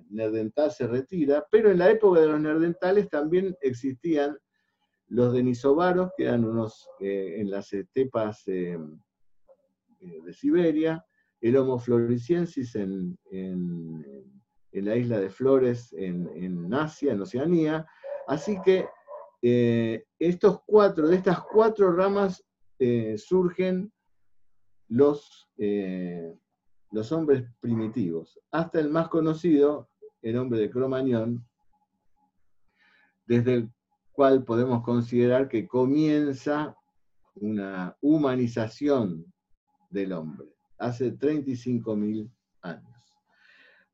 nerdental 0.09 0.71
se 0.71 0.87
retira, 0.87 1.45
pero 1.51 1.73
en 1.73 1.79
la 1.79 1.91
época 1.91 2.21
de 2.21 2.29
los 2.29 2.41
nerdentales 2.41 3.11
también 3.11 3.57
existían 3.61 4.39
los 5.09 5.33
denisovaros, 5.33 6.11
que 6.17 6.25
eran 6.25 6.45
unos 6.45 6.89
eh, 7.01 7.37
en 7.39 7.51
las 7.51 7.73
estepas 7.73 8.47
eh, 8.49 8.79
eh, 10.01 10.21
de 10.25 10.33
Siberia, 10.33 11.05
el 11.41 11.57
Homo 11.57 11.79
floresiensis 11.79 12.75
en, 12.75 13.19
la 14.73 14.97
isla 14.97 15.21
de 15.21 15.31
Flores, 15.31 15.93
en, 15.93 16.73
Asia, 16.73 17.13
en 17.13 17.21
Oceanía. 17.21 17.87
Así 18.27 18.59
que 18.65 18.87
estos 20.19 20.63
cuatro, 20.67 21.07
de 21.07 21.17
estas 21.17 21.43
cuatro 21.43 21.93
ramas 21.93 22.43
surgen 23.17 23.93
los, 24.89 25.49
los 26.91 27.13
hombres 27.13 27.45
primitivos, 27.61 28.41
hasta 28.51 28.81
el 28.81 28.89
más 28.89 29.09
conocido, 29.09 29.91
el 30.23 30.39
hombre 30.39 30.61
de 30.61 30.71
Cromañón, 30.71 31.47
desde 33.27 33.55
el 33.55 33.74
cual 34.15 34.45
podemos 34.45 34.83
considerar 34.83 35.49
que 35.49 35.67
comienza 35.67 36.77
una 37.35 37.97
humanización 38.01 39.27
del 39.91 40.13
hombre, 40.13 40.49
hace 40.79 41.13
35.000 41.19 42.31
años. 42.63 42.95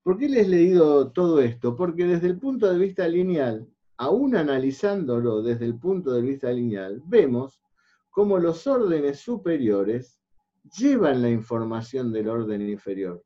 ¿Por 0.03 0.19
qué 0.19 0.29
les 0.29 0.47
he 0.47 0.49
leído 0.49 1.11
todo 1.11 1.41
esto? 1.41 1.75
Porque 1.75 2.07
desde 2.07 2.27
el 2.27 2.39
punto 2.39 2.71
de 2.71 2.79
vista 2.79 3.09
lineal, 3.09 3.67
aún 3.97 4.37
analizándolo 4.37 5.43
desde 5.43 5.65
el 5.65 5.79
punto 5.79 6.13
de 6.13 6.23
vista 6.23 6.51
lineal, 6.53 7.03
vemos 7.07 7.63
cómo 8.11 8.39
los 8.39 8.67
órdenes 8.67 9.21
superiores 9.21 10.21
llevan 10.79 11.23
la 11.23 11.31
información 11.31 12.13
del 12.13 12.29
orden 12.29 12.69
inferior. 12.69 13.25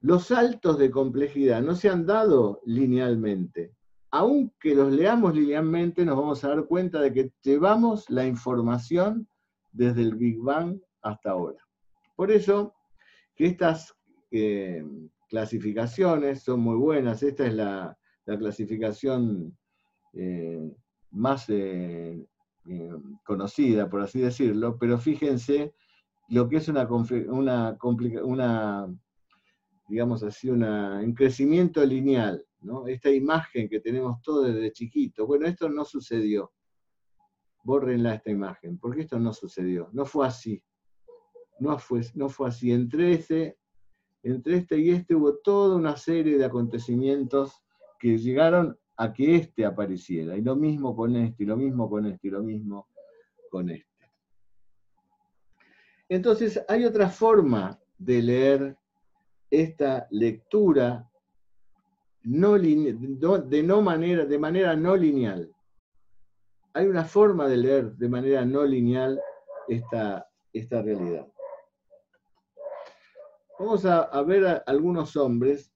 Los 0.00 0.26
saltos 0.26 0.78
de 0.78 0.90
complejidad 0.90 1.62
no 1.62 1.74
se 1.74 1.88
han 1.88 2.06
dado 2.06 2.60
linealmente. 2.66 3.74
Aunque 4.16 4.76
los 4.76 4.92
leamos 4.92 5.34
linealmente, 5.34 6.04
nos 6.04 6.16
vamos 6.16 6.44
a 6.44 6.50
dar 6.50 6.66
cuenta 6.66 7.00
de 7.00 7.12
que 7.12 7.32
llevamos 7.42 8.08
la 8.08 8.24
información 8.24 9.26
desde 9.72 10.02
el 10.02 10.14
Big 10.14 10.38
Bang 10.38 10.78
hasta 11.02 11.32
ahora. 11.32 11.58
Por 12.14 12.30
eso, 12.30 12.72
que 13.34 13.46
estas 13.46 13.92
eh, 14.30 14.84
clasificaciones 15.28 16.44
son 16.44 16.60
muy 16.60 16.76
buenas. 16.76 17.24
Esta 17.24 17.44
es 17.44 17.54
la, 17.54 17.98
clasificación 18.24 19.58
eh, 20.12 20.62
más 21.10 21.46
eh, 21.48 22.24
conocida, 23.24 23.90
por 23.90 24.00
así 24.00 24.20
decirlo, 24.20 24.78
pero 24.78 24.96
fíjense 24.96 25.74
lo 26.28 26.48
que 26.48 26.58
es 26.58 26.68
una, 26.68 26.86
una, 28.22 28.96
digamos 29.88 30.22
así, 30.22 30.50
un 30.50 31.14
crecimiento 31.16 31.84
lineal, 31.84 32.46
¿no? 32.64 32.86
Esta 32.86 33.10
imagen 33.10 33.68
que 33.68 33.80
tenemos 33.80 34.20
todos 34.22 34.46
desde 34.46 34.72
chiquito. 34.72 35.26
Bueno, 35.26 35.46
esto 35.46 35.68
no 35.68 35.84
sucedió. 35.84 36.52
Bórrenla 37.62 38.14
esta 38.14 38.30
imagen, 38.30 38.78
porque 38.78 39.02
esto 39.02 39.18
no 39.18 39.32
sucedió. 39.32 39.88
No 39.92 40.04
fue 40.04 40.26
así. 40.26 40.62
No 41.60 41.78
fue, 41.78 42.00
no 42.14 42.28
fue 42.28 42.48
así. 42.48 42.72
Entre 42.72 43.12
este, 43.12 43.58
entre 44.22 44.56
este 44.56 44.78
y 44.78 44.90
este 44.90 45.14
hubo 45.14 45.36
toda 45.38 45.76
una 45.76 45.96
serie 45.96 46.36
de 46.36 46.44
acontecimientos 46.44 47.62
que 47.98 48.18
llegaron 48.18 48.78
a 48.96 49.12
que 49.12 49.36
este 49.36 49.64
apareciera. 49.64 50.36
Y 50.36 50.42
lo 50.42 50.56
mismo 50.56 50.96
con 50.96 51.16
este, 51.16 51.44
y 51.44 51.46
lo 51.46 51.56
mismo 51.56 51.88
con 51.88 52.06
este, 52.06 52.28
y 52.28 52.30
lo 52.30 52.42
mismo 52.42 52.88
con 53.50 53.70
este. 53.70 53.88
Entonces, 56.08 56.62
hay 56.68 56.84
otra 56.84 57.08
forma 57.08 57.78
de 57.98 58.22
leer 58.22 58.78
esta 59.50 60.06
lectura 60.10 61.10
no, 62.24 62.58
de, 62.58 64.38
manera 64.38 64.76
no 64.76 64.96
lineal. 64.96 65.50
Hay 66.72 66.86
una 66.86 67.04
forma 67.04 67.46
de 67.46 67.56
leer 67.56 67.92
de 67.92 68.08
manera 68.08 68.44
no 68.44 68.64
lineal 68.64 69.20
esta, 69.68 70.26
esta 70.52 70.82
realidad. 70.82 71.26
Vamos 73.58 73.84
a, 73.84 74.02
a 74.02 74.22
ver 74.22 74.46
a 74.46 74.56
algunos 74.66 75.16
hombres 75.16 75.72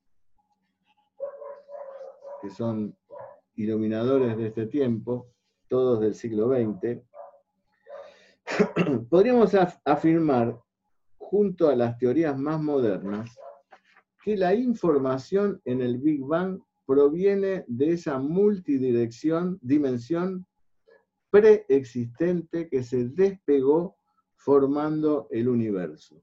que 2.42 2.50
son 2.50 2.96
iluminadores 3.54 4.37
de 4.37 4.48
este 4.48 4.66
tiempo, 4.66 5.28
todos 5.68 6.00
del 6.00 6.14
siglo 6.14 6.48
XX. 6.48 7.00
Podríamos 9.11 9.52
afirmar, 9.84 10.58
junto 11.18 11.68
a 11.68 11.76
las 11.76 11.98
teorías 11.98 12.38
más 12.38 12.61
modernas, 12.61 13.38
que 14.28 14.36
la 14.36 14.54
información 14.54 15.58
en 15.64 15.80
el 15.80 15.96
Big 15.96 16.22
Bang 16.22 16.60
proviene 16.84 17.64
de 17.66 17.92
esa 17.92 18.18
multidirección, 18.18 19.58
dimensión 19.62 20.46
preexistente 21.30 22.68
que 22.68 22.82
se 22.82 23.08
despegó 23.08 23.96
formando 24.36 25.28
el 25.30 25.48
universo. 25.48 26.20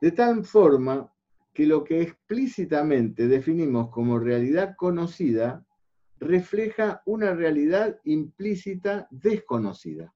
De 0.00 0.12
tal 0.12 0.46
forma 0.46 1.12
que 1.52 1.66
lo 1.66 1.84
que 1.84 2.00
explícitamente 2.00 3.28
definimos 3.28 3.90
como 3.90 4.18
realidad 4.18 4.76
conocida 4.78 5.62
refleja 6.20 7.02
una 7.04 7.34
realidad 7.34 8.00
implícita 8.04 9.06
desconocida. 9.10 10.14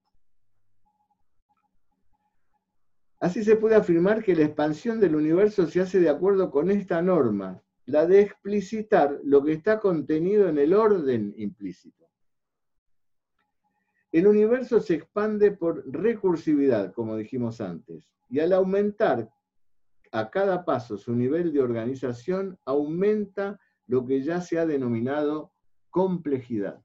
Así 3.21 3.43
se 3.43 3.57
puede 3.57 3.75
afirmar 3.75 4.23
que 4.23 4.37
la 4.37 4.45
expansión 4.45 5.01
del 5.01 5.17
universo 5.17 5.67
se 5.67 5.81
hace 5.81 5.99
de 5.99 6.09
acuerdo 6.09 6.51
con 6.51 6.71
esta 6.71 7.03
norma, 7.03 7.61
la 7.87 8.07
de 8.07 8.21
explicitar 8.21 9.19
lo 9.25 9.43
que 9.43 9.53
está 9.53 9.81
contenido 9.81 10.49
en 10.49 10.59
el 10.59 10.73
orden 10.73 11.35
implícito. 11.37 12.07
El 14.13 14.27
universo 14.27 14.81
se 14.81 14.95
expande 14.95 15.51
por 15.51 15.85
recursividad, 15.91 16.93
como 16.93 17.17
dijimos 17.17 17.61
antes, 17.61 18.09
y 18.31 18.39
al 18.39 18.53
aumentar 18.53 19.29
a 20.13 20.31
cada 20.31 20.65
paso 20.65 20.97
su 20.97 21.15
nivel 21.15 21.53
de 21.53 21.61
organización, 21.61 22.59
aumenta 22.65 23.61
lo 23.87 24.07
que 24.07 24.23
ya 24.23 24.41
se 24.41 24.59
ha 24.59 24.67
denominado 24.67 25.53
complejidad. 25.91 26.83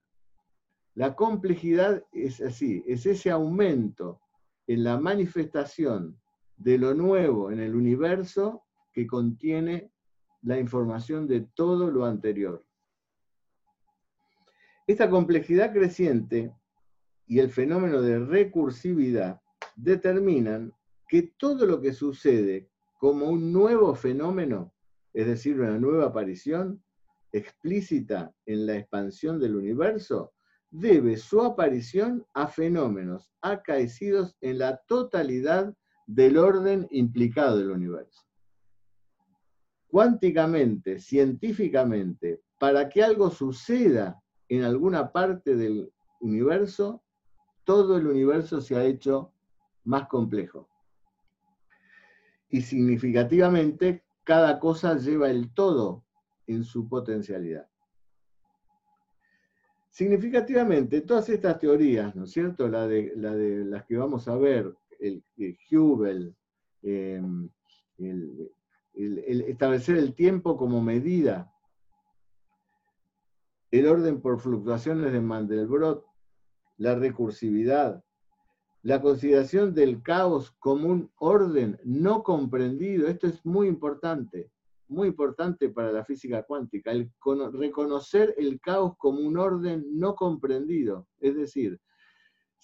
La 0.95 1.15
complejidad 1.15 2.03
es 2.11 2.41
así, 2.41 2.83
es 2.87 3.05
ese 3.05 3.29
aumento 3.29 4.19
en 4.67 4.83
la 4.83 4.99
manifestación 4.99 6.19
de 6.63 6.77
lo 6.77 6.93
nuevo 6.93 7.51
en 7.51 7.59
el 7.59 7.75
universo 7.75 8.63
que 8.93 9.05
contiene 9.05 9.91
la 10.43 10.57
información 10.57 11.27
de 11.27 11.41
todo 11.53 11.91
lo 11.91 12.05
anterior. 12.05 12.65
Esta 14.87 15.09
complejidad 15.09 15.73
creciente 15.73 16.53
y 17.27 17.39
el 17.39 17.49
fenómeno 17.49 18.01
de 18.01 18.19
recursividad 18.19 19.41
determinan 19.75 20.73
que 21.07 21.33
todo 21.37 21.65
lo 21.65 21.81
que 21.81 21.93
sucede 21.93 22.69
como 22.97 23.27
un 23.27 23.51
nuevo 23.51 23.93
fenómeno, 23.95 24.73
es 25.13 25.27
decir, 25.27 25.59
una 25.59 25.77
nueva 25.77 26.07
aparición 26.07 26.81
explícita 27.31 28.33
en 28.45 28.65
la 28.65 28.77
expansión 28.77 29.39
del 29.39 29.55
universo, 29.55 30.33
debe 30.69 31.17
su 31.17 31.41
aparición 31.41 32.25
a 32.33 32.47
fenómenos 32.47 33.31
acaecidos 33.41 34.35
en 34.41 34.59
la 34.59 34.77
totalidad 34.87 35.73
del 36.05 36.37
orden 36.37 36.87
implicado 36.91 37.57
del 37.57 37.71
universo. 37.71 38.23
Cuánticamente, 39.87 40.99
científicamente, 40.99 42.41
para 42.59 42.89
que 42.89 43.03
algo 43.03 43.29
suceda 43.29 44.21
en 44.49 44.63
alguna 44.63 45.11
parte 45.11 45.55
del 45.55 45.91
universo, 46.19 47.03
todo 47.63 47.97
el 47.97 48.07
universo 48.07 48.61
se 48.61 48.75
ha 48.75 48.83
hecho 48.83 49.31
más 49.83 50.07
complejo. 50.07 50.69
Y 52.49 52.61
significativamente, 52.61 54.03
cada 54.23 54.59
cosa 54.59 54.97
lleva 54.97 55.29
el 55.29 55.53
todo 55.53 56.03
en 56.47 56.63
su 56.63 56.87
potencialidad. 56.87 57.67
Significativamente, 59.89 61.01
todas 61.01 61.29
estas 61.29 61.59
teorías, 61.59 62.15
¿no 62.15 62.23
es 62.23 62.31
cierto? 62.31 62.67
La 62.67 62.87
de, 62.87 63.13
la 63.15 63.35
de 63.35 63.63
las 63.65 63.85
que 63.85 63.95
vamos 63.95 64.27
a 64.27 64.35
ver, 64.35 64.75
el, 65.03 65.23
Hubble, 65.71 66.33
em, 66.81 67.49
el, 67.97 68.51
establecer 69.47 69.97
el 69.97 70.13
tiempo 70.15 70.57
como 70.57 70.81
medida, 70.81 71.51
el 73.71 73.87
orden 73.87 74.21
por 74.21 74.39
fluctuaciones 74.39 75.11
de 75.11 75.19
Mandelbrot, 75.19 76.05
la 76.77 76.95
recursividad, 76.95 78.03
la 78.83 79.01
consideración 79.01 79.73
del 79.73 80.01
caos 80.03 80.51
como 80.59 80.89
un 80.89 81.11
orden 81.17 81.79
no 81.83 82.23
comprendido, 82.23 83.07
esto 83.07 83.27
es 83.27 83.45
muy 83.45 83.67
importante, 83.67 84.51
muy 84.87 85.07
importante 85.07 85.69
para 85.69 85.91
la 85.91 86.05
física 86.05 86.43
cuántica, 86.43 86.91
reconocer 87.53 88.35
el 88.37 88.59
caos 88.59 88.93
como 88.97 89.21
un 89.21 89.37
orden 89.37 89.85
no 89.91 90.15
comprendido, 90.15 91.07
es 91.19 91.35
decir, 91.35 91.79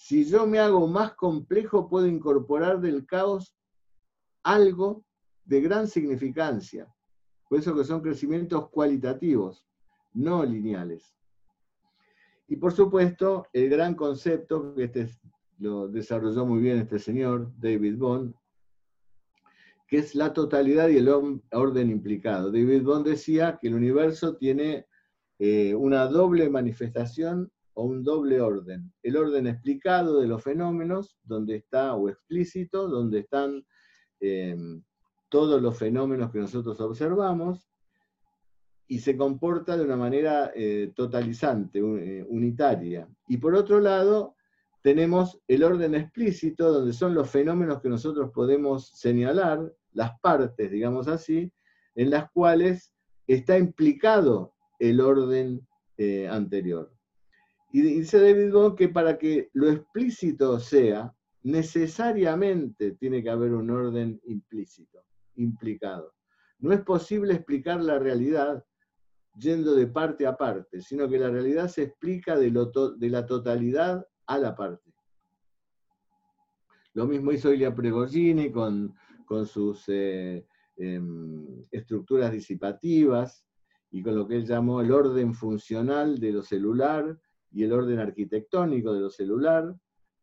si 0.00 0.24
yo 0.24 0.46
me 0.46 0.58
hago 0.58 0.88
más 0.88 1.12
complejo, 1.12 1.86
puedo 1.86 2.06
incorporar 2.06 2.80
del 2.80 3.04
caos 3.04 3.54
algo 4.42 5.04
de 5.44 5.60
gran 5.60 5.88
significancia. 5.88 6.88
Por 7.46 7.58
eso 7.58 7.76
que 7.76 7.84
son 7.84 8.00
crecimientos 8.00 8.70
cualitativos, 8.70 9.66
no 10.14 10.42
lineales. 10.42 11.14
Y 12.48 12.56
por 12.56 12.72
supuesto, 12.72 13.46
el 13.52 13.68
gran 13.68 13.94
concepto, 13.94 14.74
que 14.74 14.84
este 14.84 15.10
lo 15.58 15.86
desarrolló 15.86 16.46
muy 16.46 16.62
bien 16.62 16.78
este 16.78 16.98
señor, 16.98 17.52
David 17.58 17.98
Bond, 17.98 18.34
que 19.86 19.98
es 19.98 20.14
la 20.14 20.32
totalidad 20.32 20.88
y 20.88 20.96
el 20.96 21.10
orden 21.10 21.90
implicado. 21.90 22.50
David 22.50 22.84
Bond 22.84 23.06
decía 23.06 23.58
que 23.60 23.68
el 23.68 23.74
universo 23.74 24.34
tiene 24.36 24.86
eh, 25.38 25.74
una 25.74 26.06
doble 26.06 26.48
manifestación 26.48 27.52
o 27.80 27.84
un 27.84 28.04
doble 28.04 28.42
orden. 28.42 28.92
El 29.02 29.16
orden 29.16 29.46
explicado 29.46 30.20
de 30.20 30.28
los 30.28 30.42
fenómenos, 30.42 31.18
donde 31.22 31.56
está, 31.56 31.94
o 31.94 32.10
explícito, 32.10 32.88
donde 32.88 33.20
están 33.20 33.64
em, 34.20 34.82
todos 35.30 35.62
los 35.62 35.78
fenómenos 35.78 36.30
que 36.30 36.40
nosotros 36.40 36.78
observamos, 36.78 37.70
y 38.86 38.98
se 38.98 39.16
comporta 39.16 39.78
de 39.78 39.84
una 39.84 39.96
manera 39.96 40.52
eh, 40.54 40.92
totalizante, 40.94 41.78
eh, 41.78 42.26
unitaria. 42.28 43.08
Y 43.28 43.38
por 43.38 43.54
otro 43.54 43.80
lado, 43.80 44.34
tenemos 44.82 45.40
el 45.48 45.64
orden 45.64 45.94
explícito, 45.94 46.70
donde 46.70 46.92
son 46.92 47.14
los 47.14 47.30
fenómenos 47.30 47.80
que 47.80 47.88
nosotros 47.88 48.30
podemos 48.34 48.90
señalar, 48.90 49.72
las 49.92 50.20
partes, 50.20 50.70
digamos 50.70 51.08
así, 51.08 51.50
en 51.94 52.10
las 52.10 52.30
cuales 52.32 52.92
está 53.26 53.56
implicado 53.56 54.52
el 54.78 55.00
orden 55.00 55.66
eh, 55.96 56.28
anterior. 56.28 56.99
Y 57.72 57.82
dice 57.82 58.20
David 58.20 58.52
Bohm 58.52 58.74
que 58.74 58.88
para 58.88 59.16
que 59.16 59.50
lo 59.52 59.70
explícito 59.70 60.58
sea, 60.58 61.14
necesariamente 61.42 62.92
tiene 62.92 63.22
que 63.22 63.30
haber 63.30 63.52
un 63.52 63.70
orden 63.70 64.20
implícito, 64.24 65.04
implicado. 65.36 66.14
No 66.58 66.72
es 66.72 66.80
posible 66.82 67.34
explicar 67.34 67.82
la 67.82 67.98
realidad 67.98 68.64
yendo 69.38 69.74
de 69.74 69.86
parte 69.86 70.26
a 70.26 70.36
parte, 70.36 70.80
sino 70.82 71.08
que 71.08 71.18
la 71.18 71.30
realidad 71.30 71.68
se 71.68 71.84
explica 71.84 72.36
de, 72.36 72.50
la 73.08 73.26
totalidad 73.26 74.06
a 74.26 74.38
la 74.38 74.54
parte. 74.54 74.92
Lo 76.92 77.06
mismo 77.06 77.32
hizo 77.32 77.52
Ilya 77.52 77.74
Pregolini 77.74 78.50
con, 78.50 78.94
sus 79.46 79.84
eh, 79.86 80.44
em, 80.76 81.64
estructuras 81.70 82.32
disipativas 82.32 83.46
y 83.92 84.02
con 84.02 84.16
lo 84.16 84.26
que 84.26 84.36
él 84.36 84.44
llamó 84.44 84.80
el 84.80 84.90
orden 84.90 85.32
funcional 85.34 86.18
de 86.18 86.32
lo 86.32 86.42
celular, 86.42 87.16
y 87.52 87.64
el 87.64 87.72
orden 87.72 87.98
arquitectónico 87.98 88.92
de 88.92 89.00
lo 89.00 89.10
celular. 89.10 89.74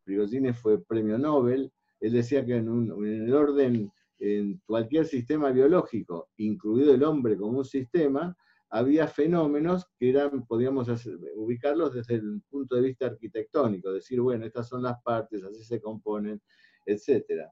Prigogine 0.04 0.54
fue 0.54 0.82
premio 0.82 1.18
Nobel. 1.18 1.72
Él 2.00 2.12
decía 2.12 2.44
que 2.44 2.56
en, 2.56 2.68
el 3.04 3.34
orden, 3.34 3.92
en 4.18 4.60
cualquier 4.64 5.06
sistema 5.06 5.50
biológico, 5.50 6.30
incluido 6.36 6.94
el 6.94 7.02
hombre 7.02 7.36
como 7.36 7.58
un 7.58 7.64
sistema, 7.64 8.36
había 8.70 9.06
fenómenos 9.08 9.86
que 9.98 10.10
eran, 10.10 10.46
podíamos 10.46 10.88
ubicarlos 11.36 11.94
desde 11.94 12.16
el 12.16 12.42
punto 12.50 12.76
de 12.76 12.82
vista 12.82 13.06
arquitectónico, 13.06 13.92
decir, 13.92 14.20
bueno, 14.20 14.44
estas 14.44 14.68
son 14.68 14.82
las 14.82 15.02
partes, 15.02 15.42
así 15.42 15.64
se 15.64 15.80
componen, 15.80 16.40
etc. 16.84 17.48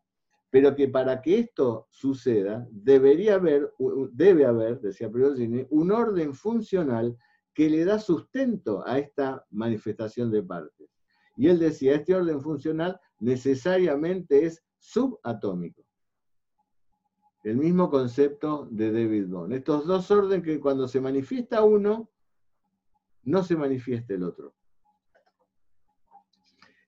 Pero 0.50 0.76
que 0.76 0.88
para 0.88 1.20
que 1.22 1.38
esto 1.38 1.86
suceda, 1.90 2.66
debería 2.70 3.34
haber, 3.34 3.72
debe 4.12 4.44
haber, 4.44 4.80
decía 4.80 5.10
Prigogine, 5.10 5.66
un 5.70 5.90
orden 5.90 6.34
funcional 6.34 7.16
que 7.56 7.70
le 7.70 7.86
da 7.86 7.98
sustento 7.98 8.86
a 8.86 8.98
esta 8.98 9.46
manifestación 9.50 10.30
de 10.30 10.42
partes. 10.42 10.90
Y 11.38 11.48
él 11.48 11.58
decía, 11.58 11.94
este 11.94 12.14
orden 12.14 12.42
funcional 12.42 13.00
necesariamente 13.18 14.44
es 14.44 14.62
subatómico. 14.76 15.82
El 17.44 17.56
mismo 17.56 17.88
concepto 17.88 18.68
de 18.70 18.92
David 18.92 19.28
Bohm. 19.28 19.52
Estos 19.54 19.86
dos 19.86 20.10
órdenes 20.10 20.44
que 20.44 20.60
cuando 20.60 20.86
se 20.86 21.00
manifiesta 21.00 21.64
uno, 21.64 22.10
no 23.22 23.42
se 23.42 23.56
manifiesta 23.56 24.12
el 24.12 24.24
otro. 24.24 24.54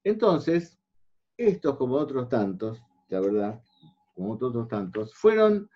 Entonces, 0.05 0.79
estos 1.39 1.79
como 1.79 1.95
otros 1.95 2.29
tantos, 2.29 2.83
la 3.09 3.21
verdad, 3.21 3.63
como 4.15 4.35
otros 4.35 4.69
tantos, 4.69 5.15
fueron 5.15 5.71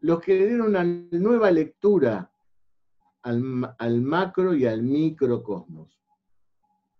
los 0.00 0.20
que 0.20 0.34
dieron 0.48 0.66
una 0.66 0.82
nueva 0.82 1.52
lectura 1.52 2.32
al, 3.26 4.00
macro 4.02 4.54
y 4.54 4.66
al 4.66 4.82
microcosmos. 4.82 6.00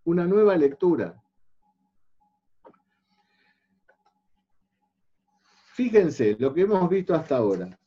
Una 0.03 0.25
nueva 0.25 0.57
lectura. 0.57 1.21
Fíjense 5.73 6.35
lo 6.39 6.53
que 6.53 6.61
hemos 6.61 6.89
visto 6.89 7.13
hasta 7.13 7.37
ahora. 7.37 7.79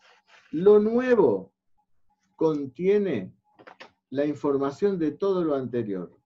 Lo 0.53 0.79
nuevo 0.79 1.53
contiene 2.37 3.35
la 4.09 4.24
información 4.24 4.98
de 4.98 5.12
todo 5.12 5.44
lo 5.44 5.55
anterior. 5.55 6.16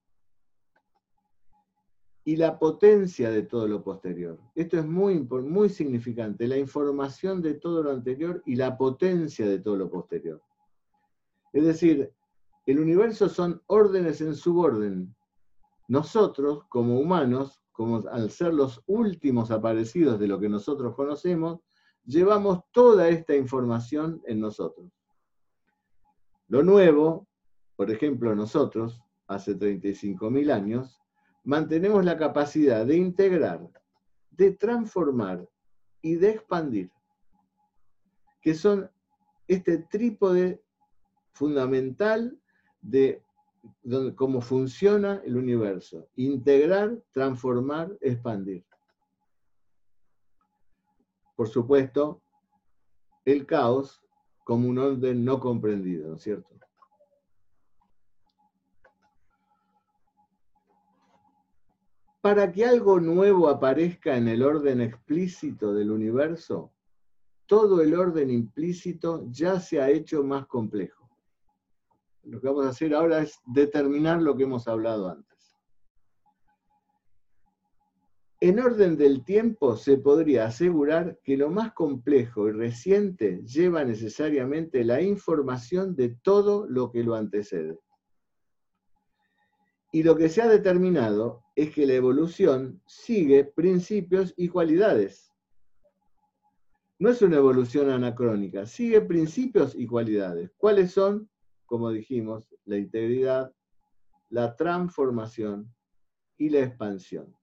y 2.27 2.37
la 2.37 2.59
potencia 2.59 3.31
de 3.31 3.43
todo 3.43 3.69
lo 3.69 3.85
posterior. 3.85 4.41
Esto 4.55 4.79
es 4.79 4.87
muy, 4.87 5.21
muy 5.21 5.69
significante, 5.69 6.49
la 6.49 6.57
información 6.57 7.43
de 7.43 7.53
todo 7.53 7.83
lo 7.83 7.91
anterior 7.91 8.43
y 8.47 8.57
la 8.57 8.79
potencia 8.79 9.47
de 9.47 9.59
todo 9.59 9.77
lo 9.77 9.91
posterior. 9.91 10.41
Es 11.55 11.65
decir, 11.65 12.13
el 12.67 12.81
universo 12.81 13.29
son 13.29 13.63
órdenes 13.69 14.21
en 14.21 14.35
suborden. 14.35 15.15
Nosotros, 15.87 16.65
como 16.69 16.99
humanos, 16.99 17.63
como 17.71 18.03
al 18.09 18.31
ser 18.31 18.53
los 18.53 18.83
últimos 18.87 19.53
aparecidos 19.53 20.19
de 20.19 20.27
lo 20.27 20.41
que 20.41 20.49
nosotros 20.49 20.97
conocemos, 20.97 21.61
llevamos 22.05 22.65
toda 22.73 23.09
esta 23.09 23.37
información 23.37 24.21
en 24.27 24.41
nosotros. 24.41 24.91
Lo 26.49 26.65
nuevo, 26.65 27.29
por 27.77 27.89
ejemplo, 27.89 28.35
nosotros, 28.35 29.01
hace 29.29 29.57
35.000 29.57 30.51
años, 30.51 31.01
mantenemos 31.45 32.05
la 32.05 32.17
capacidad 32.17 32.85
de 32.85 32.97
integrar, 32.97 33.71
de 34.33 34.51
transformar 34.51 35.49
y 36.03 36.17
de 36.17 36.31
expandir, 36.31 36.91
que 38.43 38.55
son 38.55 38.91
este 39.47 39.79
trípode 39.79 40.64
fundamental 41.35 42.39
de 42.81 43.23
cómo 44.15 44.41
funciona 44.41 45.21
el 45.25 45.37
universo. 45.37 46.09
Integrar, 46.17 47.03
transformar, 47.13 47.97
expandir. 48.01 48.65
Por 51.37 51.49
supuesto, 51.49 52.23
el 53.25 53.45
caos 53.45 54.03
como 54.45 54.69
un 54.69 54.79
orden 54.79 55.25
no 55.25 55.41
comprendido, 55.41 56.09
¿no 56.09 56.17
es 56.17 56.23
cierto? 56.23 56.55
Para 62.21 62.51
que 62.53 62.65
algo 62.65 63.01
nuevo 63.01 63.49
aparezca 63.49 64.17
en 64.17 64.29
el 64.29 64.43
orden 64.43 64.81
explícito 64.81 65.75
del 65.75 65.91
universo, 65.91 66.73
todo 67.47 67.83
el 67.83 67.95
orden 67.95 68.31
implícito 68.31 69.27
ya 69.31 69.61
se 69.61 69.81
ha 69.81 69.91
hecho 69.91 70.23
más 70.23 70.47
complejo. 70.47 71.04
Lo 72.27 72.41
que 72.41 72.47
vamos 72.47 72.67
a 72.67 72.71
hacer 72.71 72.95
ahora 72.95 73.21
es 73.21 73.41
determinar 73.47 74.23
lo 74.23 74.37
que 74.37 74.45
hemos 74.45 74.67
hablado 74.69 75.11
antes. 75.11 75.35
En 78.41 78.61
orden 78.61 78.97
del 78.97 79.25
tiempo 79.25 79.77
se 79.77 79.97
podría 79.97 80.47
asegurar 80.47 81.19
que 81.23 81.37
lo 81.37 81.51
más 81.51 81.73
complejo 81.73 82.49
y 82.49 82.53
reciente 82.53 83.43
lleva 83.45 83.85
necesariamente 83.85 84.85
la 84.85 85.01
información 85.01 85.97
de 85.97 86.11
todo 86.23 86.67
lo 86.69 86.91
que 86.91 87.03
lo 87.05 87.15
antecede. 87.15 87.79
Y 89.93 90.03
lo 90.03 90.17
que 90.17 90.29
se 90.29 90.43
ha 90.43 90.49
determinado 90.49 91.45
es 91.55 91.73
que 91.73 91.87
la 91.87 91.95
evolución 91.95 92.83
sigue 92.87 93.45
principios 93.45 94.35
y 94.37 94.49
cualidades. 94.49 95.33
No 96.99 97.11
es 97.11 97.23
una 97.23 97.37
evolución 97.37 97.91
anacrónica, 97.91 98.67
sigue 98.67 99.01
principios 99.01 99.75
y 99.75 99.87
cualidades. 99.87 100.51
¿Cuáles 100.57 100.93
son? 100.93 101.31
Como 101.75 101.91
dijimos, 101.91 102.55
la 102.67 102.77
integridad, 102.77 103.53
la 104.31 104.55
transformación 104.55 105.75
y 106.39 106.49
la 106.51 106.61
expansión. 106.61 107.37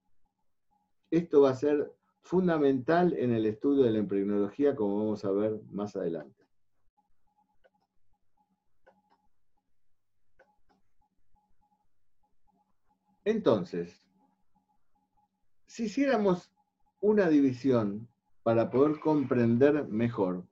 Esto 1.10 1.42
va 1.42 1.50
a 1.50 1.56
ser 1.56 1.94
fundamental 2.22 3.12
en 3.18 3.34
el 3.34 3.46
estudio 3.46 3.84
de 3.84 3.92
la 3.92 4.00
impregnología, 4.00 4.74
como 4.74 5.00
vamos 5.00 5.26
a 5.26 5.32
ver 5.32 5.60
más 5.70 5.98
adelante. 5.98 6.46
Entonces, 13.26 14.02
si 15.66 15.84
hiciéramos 15.84 16.54
una 17.02 17.28
división 17.28 18.08
para 18.44 18.72
poder 18.72 18.98
comprender 19.02 19.90
mejor, 19.90 20.48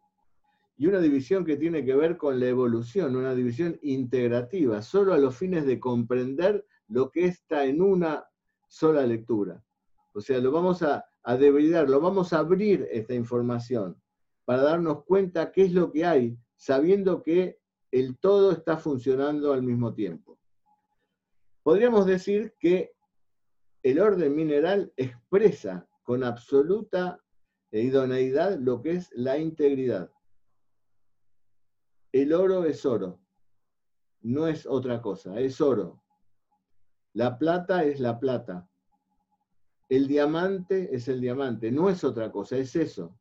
y 0.80 0.88
una 0.88 1.00
división 1.00 1.46
que 1.46 1.58
tiene 1.58 1.86
que 1.86 1.96
ver 1.96 2.18
con 2.18 2.40
la 2.40 2.48
evolución, 2.48 3.16
una 3.16 3.36
división 3.36 3.78
integrativa, 3.84 4.82
solo 4.82 5.14
a 5.14 5.20
los 5.20 5.38
fines 5.38 5.68
de 5.68 5.80
comprender 5.80 6.66
lo 6.88 7.12
que 7.12 7.26
está 7.26 7.66
en 7.66 7.84
una 7.84 8.26
sola 8.68 9.06
lectura. 9.06 9.64
O 10.14 10.22
sea, 10.22 10.40
lo 10.40 10.52
vamos 10.52 10.82
a, 10.82 11.06
a 11.22 11.36
lo 11.36 12.02
vamos 12.02 12.34
a 12.34 12.40
abrir 12.40 12.88
esta 12.92 13.14
información 13.14 14.02
para 14.46 14.64
darnos 14.64 15.04
cuenta 15.04 15.52
qué 15.52 15.66
es 15.66 15.74
lo 15.74 15.92
que 15.92 16.04
hay, 16.04 16.36
sabiendo 16.56 17.22
que 17.22 17.60
el 17.92 18.18
todo 18.18 18.52
está 18.52 18.78
funcionando 18.78 19.54
al 19.54 19.62
mismo 19.62 19.94
tiempo 19.94 20.40
podríamos 21.70 22.08
decir 22.08 22.56
que 22.60 22.94
el 23.84 24.00
orden 24.00 24.36
mineral 24.36 24.92
expresa 24.98 25.88
con 26.02 26.24
absoluta 26.24 27.24
idoneidad 27.72 28.58
lo 28.58 28.82
que 28.82 28.94
es 28.94 29.12
la 29.14 29.38
integridad. 29.38 30.12
El 32.12 32.34
oro 32.34 32.66
es 32.66 32.86
oro, 32.86 33.20
no 34.22 34.48
es 34.48 34.66
otra 34.66 35.02
cosa, 35.02 35.40
es 35.40 35.62
oro. 35.62 36.02
La 37.14 37.38
plata 37.38 37.84
es 37.84 38.00
la 38.00 38.20
plata. 38.20 38.68
El 39.90 40.08
diamante 40.08 40.96
es 40.96 41.08
el 41.08 41.22
diamante, 41.22 41.72
no 41.72 41.90
es 41.90 42.04
otra 42.04 42.32
cosa, 42.32 42.58
es 42.58 42.76
eso. 42.76 43.16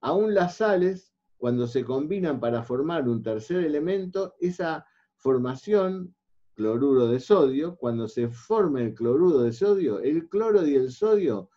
Aún 0.00 0.34
las 0.34 0.56
sales, 0.56 1.14
cuando 1.36 1.66
se 1.66 1.84
combinan 1.84 2.40
para 2.40 2.62
formar 2.62 3.08
un 3.08 3.22
tercer 3.22 3.64
elemento, 3.64 4.34
esa 4.40 4.84
formación 5.16 6.14
cloruro 6.54 7.06
de 7.06 7.20
sodio, 7.20 7.76
cuando 7.76 8.08
se 8.08 8.28
forma 8.28 8.80
el 8.80 8.94
cloruro 8.94 9.40
de 9.40 9.52
sodio, 9.52 10.00
el 10.00 10.28
cloro 10.28 10.66
y 10.66 10.74
el 10.74 10.90
sodio 10.90 11.50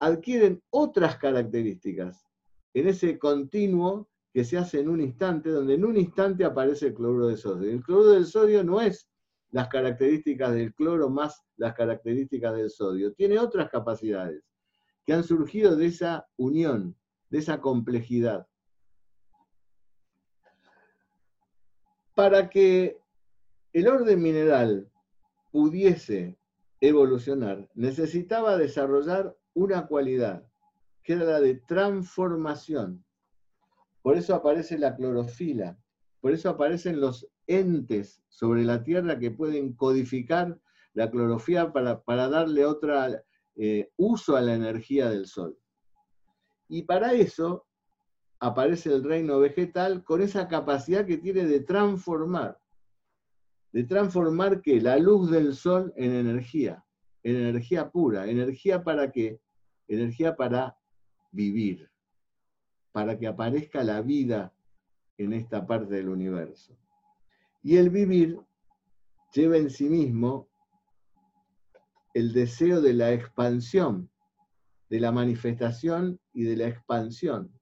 adquieren 0.00 0.62
otras 0.70 1.16
características 1.16 2.26
en 2.74 2.88
ese 2.88 3.18
continuo 3.18 4.08
que 4.32 4.44
se 4.44 4.56
hace 4.56 4.80
en 4.80 4.88
un 4.88 5.00
instante, 5.00 5.50
donde 5.50 5.74
en 5.74 5.84
un 5.84 5.96
instante 5.96 6.44
aparece 6.44 6.88
el 6.88 6.94
cloruro 6.94 7.28
de 7.28 7.36
sodio. 7.36 7.70
El 7.70 7.82
cloruro 7.82 8.12
del 8.12 8.26
sodio 8.26 8.62
no 8.62 8.80
es 8.80 9.10
las 9.50 9.68
características 9.68 10.52
del 10.52 10.74
cloro 10.74 11.10
más 11.10 11.44
las 11.56 11.74
características 11.74 12.54
del 12.54 12.70
sodio, 12.70 13.12
tiene 13.12 13.38
otras 13.38 13.68
capacidades 13.68 14.42
que 15.04 15.12
han 15.12 15.24
surgido 15.24 15.76
de 15.76 15.86
esa 15.86 16.28
unión, 16.36 16.96
de 17.30 17.38
esa 17.38 17.60
complejidad. 17.60 18.46
Para 22.14 22.48
que 22.48 23.00
el 23.72 23.88
orden 23.88 24.22
mineral 24.22 24.90
pudiese 25.50 26.38
evolucionar, 26.80 27.68
necesitaba 27.74 28.56
desarrollar 28.56 29.36
una 29.54 29.86
cualidad, 29.86 30.46
que 31.02 31.14
era 31.14 31.24
la 31.24 31.40
de 31.40 31.56
transformación. 31.56 33.04
Por 34.02 34.16
eso 34.16 34.34
aparece 34.34 34.78
la 34.78 34.96
clorofila, 34.96 35.78
por 36.20 36.32
eso 36.32 36.50
aparecen 36.50 37.00
los 37.00 37.26
entes 37.46 38.22
sobre 38.28 38.64
la 38.64 38.82
Tierra 38.82 39.18
que 39.18 39.30
pueden 39.30 39.74
codificar 39.74 40.58
la 40.94 41.10
clorofila 41.10 41.72
para, 41.72 42.28
darle 42.28 42.64
otro 42.64 42.94
eh, 43.56 43.90
uso 43.96 44.36
a 44.36 44.40
la 44.40 44.54
energía 44.54 45.10
del 45.10 45.26
Sol. 45.26 45.58
Y 46.68 46.82
para 46.82 47.12
eso 47.14 47.66
aparece 48.38 48.92
el 48.92 49.04
reino 49.04 49.38
vegetal 49.38 50.02
con 50.02 50.22
esa 50.22 50.48
capacidad 50.48 51.04
que 51.04 51.18
tiene 51.18 51.44
de 51.44 51.60
transformar. 51.60 52.58
De 53.72 53.84
transformar 53.84 54.62
que 54.62 54.80
la 54.80 54.96
luz 54.98 55.30
del 55.30 55.54
sol 55.54 55.92
en 55.96 56.12
energía, 56.12 56.84
en 57.22 57.36
energía 57.36 57.90
pura, 57.90 58.26
energía 58.26 58.82
para 58.82 59.12
qué? 59.12 59.40
Energía 59.86 60.36
para 60.36 60.76
vivir, 61.30 61.89
para 62.92 63.18
que 63.18 63.26
aparezca 63.26 63.84
la 63.84 64.00
vida 64.02 64.52
en 65.18 65.32
esta 65.32 65.66
parte 65.66 65.94
del 65.94 66.08
universo. 66.08 66.76
Y 67.62 67.76
el 67.76 67.90
vivir 67.90 68.40
lleva 69.32 69.56
en 69.56 69.70
sí 69.70 69.88
mismo 69.88 70.48
el 72.14 72.32
deseo 72.32 72.80
de 72.80 72.94
la 72.94 73.12
expansión, 73.12 74.10
de 74.88 75.00
la 75.00 75.12
manifestación 75.12 76.18
y 76.32 76.44
de 76.44 76.56
la 76.56 76.68
expansión. 76.68 77.52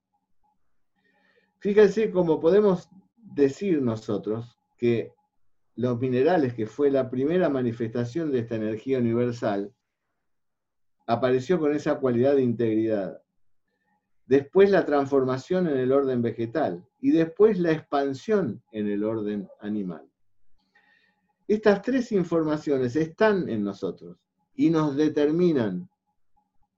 Fíjense 1.58 2.10
cómo 2.10 2.40
podemos 2.40 2.88
decir 3.16 3.82
nosotros 3.82 4.56
que 4.78 5.12
los 5.74 6.00
minerales, 6.00 6.54
que 6.54 6.66
fue 6.66 6.90
la 6.90 7.10
primera 7.10 7.48
manifestación 7.48 8.32
de 8.32 8.40
esta 8.40 8.56
energía 8.56 8.98
universal, 8.98 9.72
apareció 11.06 11.58
con 11.58 11.74
esa 11.74 11.98
cualidad 11.98 12.34
de 12.34 12.42
integridad. 12.42 13.22
Después 14.28 14.70
la 14.70 14.84
transformación 14.84 15.66
en 15.66 15.78
el 15.78 15.90
orden 15.90 16.22
vegetal 16.22 16.86
y 17.00 17.10
después 17.10 17.58
la 17.58 17.72
expansión 17.72 18.62
en 18.70 18.88
el 18.88 19.02
orden 19.02 19.48
animal. 19.60 20.08
Estas 21.48 21.82
tres 21.82 22.12
informaciones 22.12 22.94
están 22.94 23.48
en 23.48 23.64
nosotros 23.64 24.18
y 24.54 24.70
nos 24.70 24.94
determinan, 24.96 25.88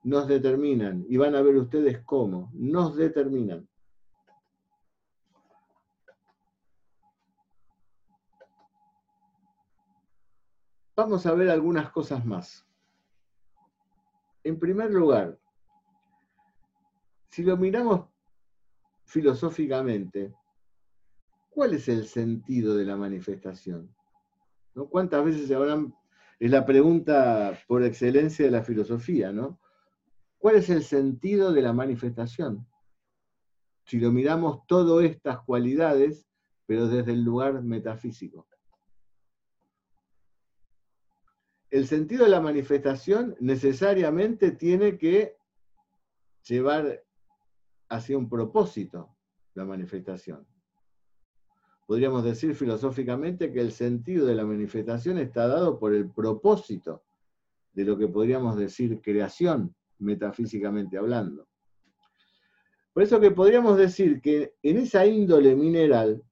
nos 0.04 0.28
determinan, 0.28 1.04
y 1.08 1.16
van 1.16 1.34
a 1.34 1.42
ver 1.42 1.56
ustedes 1.56 1.98
cómo, 2.04 2.50
nos 2.54 2.96
determinan. 2.96 3.68
vamos 11.00 11.24
a 11.24 11.32
ver 11.32 11.48
algunas 11.48 11.90
cosas 11.90 12.26
más. 12.26 12.66
En 14.44 14.58
primer 14.58 14.92
lugar, 14.92 15.39
si 17.30 17.42
lo 17.42 17.56
miramos 17.56 18.08
filosóficamente, 19.04 20.34
¿cuál 21.48 21.74
es 21.74 21.88
el 21.88 22.06
sentido 22.06 22.76
de 22.76 22.84
la 22.84 22.96
manifestación? 22.96 23.94
¿No? 24.74 24.88
¿Cuántas 24.88 25.24
veces 25.24 25.48
se 25.48 25.54
habrán 25.54 25.94
es 26.40 26.50
la 26.50 26.64
pregunta 26.64 27.58
por 27.68 27.84
excelencia 27.84 28.46
de 28.46 28.50
la 28.50 28.64
filosofía, 28.64 29.30
¿no? 29.30 29.60
¿Cuál 30.38 30.56
es 30.56 30.70
el 30.70 30.82
sentido 30.82 31.52
de 31.52 31.60
la 31.60 31.74
manifestación? 31.74 32.66
Si 33.84 34.00
lo 34.00 34.10
miramos 34.10 34.66
todas 34.66 35.04
estas 35.04 35.40
cualidades, 35.40 36.26
pero 36.64 36.88
desde 36.88 37.12
el 37.12 37.22
lugar 37.22 37.62
metafísico. 37.62 38.48
El 41.70 41.86
sentido 41.86 42.24
de 42.24 42.30
la 42.30 42.40
manifestación 42.40 43.36
necesariamente 43.38 44.52
tiene 44.52 44.96
que 44.96 45.36
llevar 46.48 47.04
hacia 47.90 48.16
un 48.16 48.29
propósito 48.29 49.16
la 49.55 49.64
manifestación 49.64 50.46
podríamos 51.90 52.22
decir 52.22 52.55
filosóficamente 52.55 53.53
que 53.53 53.61
el 53.61 53.72
sentido 53.72 54.24
de 54.24 54.37
la 54.37 54.44
manifestación 54.44 55.18
está 55.18 55.48
dado 55.48 55.76
por 55.81 55.92
el 55.92 56.09
propósito 56.09 57.03
de 57.72 57.85
lo 57.85 57.98
que 57.98 58.07
podríamos 58.07 58.57
decir 58.57 59.00
creación, 59.00 59.74
metafísicamente 59.98 60.96
hablando. 60.96 61.48
Por 62.92 63.03
eso 63.03 63.18
que 63.18 63.33
podríamos 63.33 63.76
decir 63.76 64.20
que 64.20 64.55
en 64.62 64.76
esa 64.76 65.05
índole 65.05 65.57
mineral, 65.57 66.22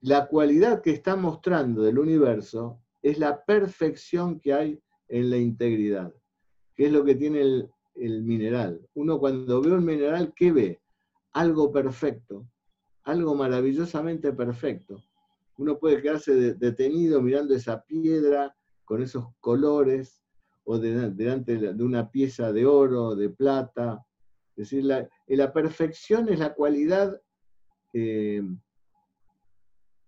la 0.00 0.26
cualidad 0.26 0.82
que 0.82 0.90
está 0.90 1.14
mostrando 1.14 1.82
del 1.82 2.00
universo 2.00 2.80
es 3.00 3.16
la 3.16 3.44
perfección 3.44 4.40
que 4.40 4.54
hay 4.54 4.82
en 5.06 5.30
la 5.30 5.36
integridad, 5.36 6.12
que 6.74 6.86
es 6.86 6.92
lo 6.92 7.04
que 7.04 7.14
tiene 7.14 7.42
el, 7.42 7.70
el 7.94 8.22
mineral. 8.22 8.80
Uno 8.94 9.18
cuando 9.18 9.60
ve 9.60 9.72
un 9.72 9.84
mineral, 9.84 10.32
¿qué 10.34 10.52
ve? 10.52 10.82
Algo 11.32 11.72
perfecto, 11.72 12.46
algo 13.04 13.34
maravillosamente 13.34 14.32
perfecto. 14.32 15.02
Uno 15.58 15.78
puede 15.78 16.00
quedarse 16.00 16.54
detenido 16.54 17.20
mirando 17.20 17.54
esa 17.54 17.82
piedra 17.82 18.54
con 18.84 19.02
esos 19.02 19.26
colores 19.40 20.22
o 20.64 20.78
delante 20.78 21.56
de 21.56 21.82
una 21.82 22.10
pieza 22.10 22.52
de 22.52 22.66
oro, 22.66 23.14
de 23.14 23.30
plata. 23.30 24.04
Es 24.56 24.70
decir, 24.70 24.84
la, 24.84 25.08
la 25.26 25.52
perfección 25.52 26.28
es 26.28 26.38
la 26.38 26.54
cualidad 26.54 27.20
eh, 27.92 28.42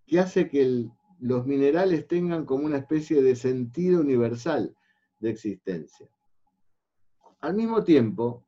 que 0.06 0.18
hace 0.18 0.48
que 0.48 0.88
los 1.20 1.46
minerales 1.46 2.06
tengan 2.06 2.44
como 2.44 2.66
una 2.66 2.78
especie 2.78 3.22
de 3.22 3.36
sentido 3.36 4.00
universal 4.00 4.74
de 5.20 5.30
existencia. 5.30 6.08
Al 7.44 7.52
mismo 7.52 7.84
tiempo, 7.84 8.42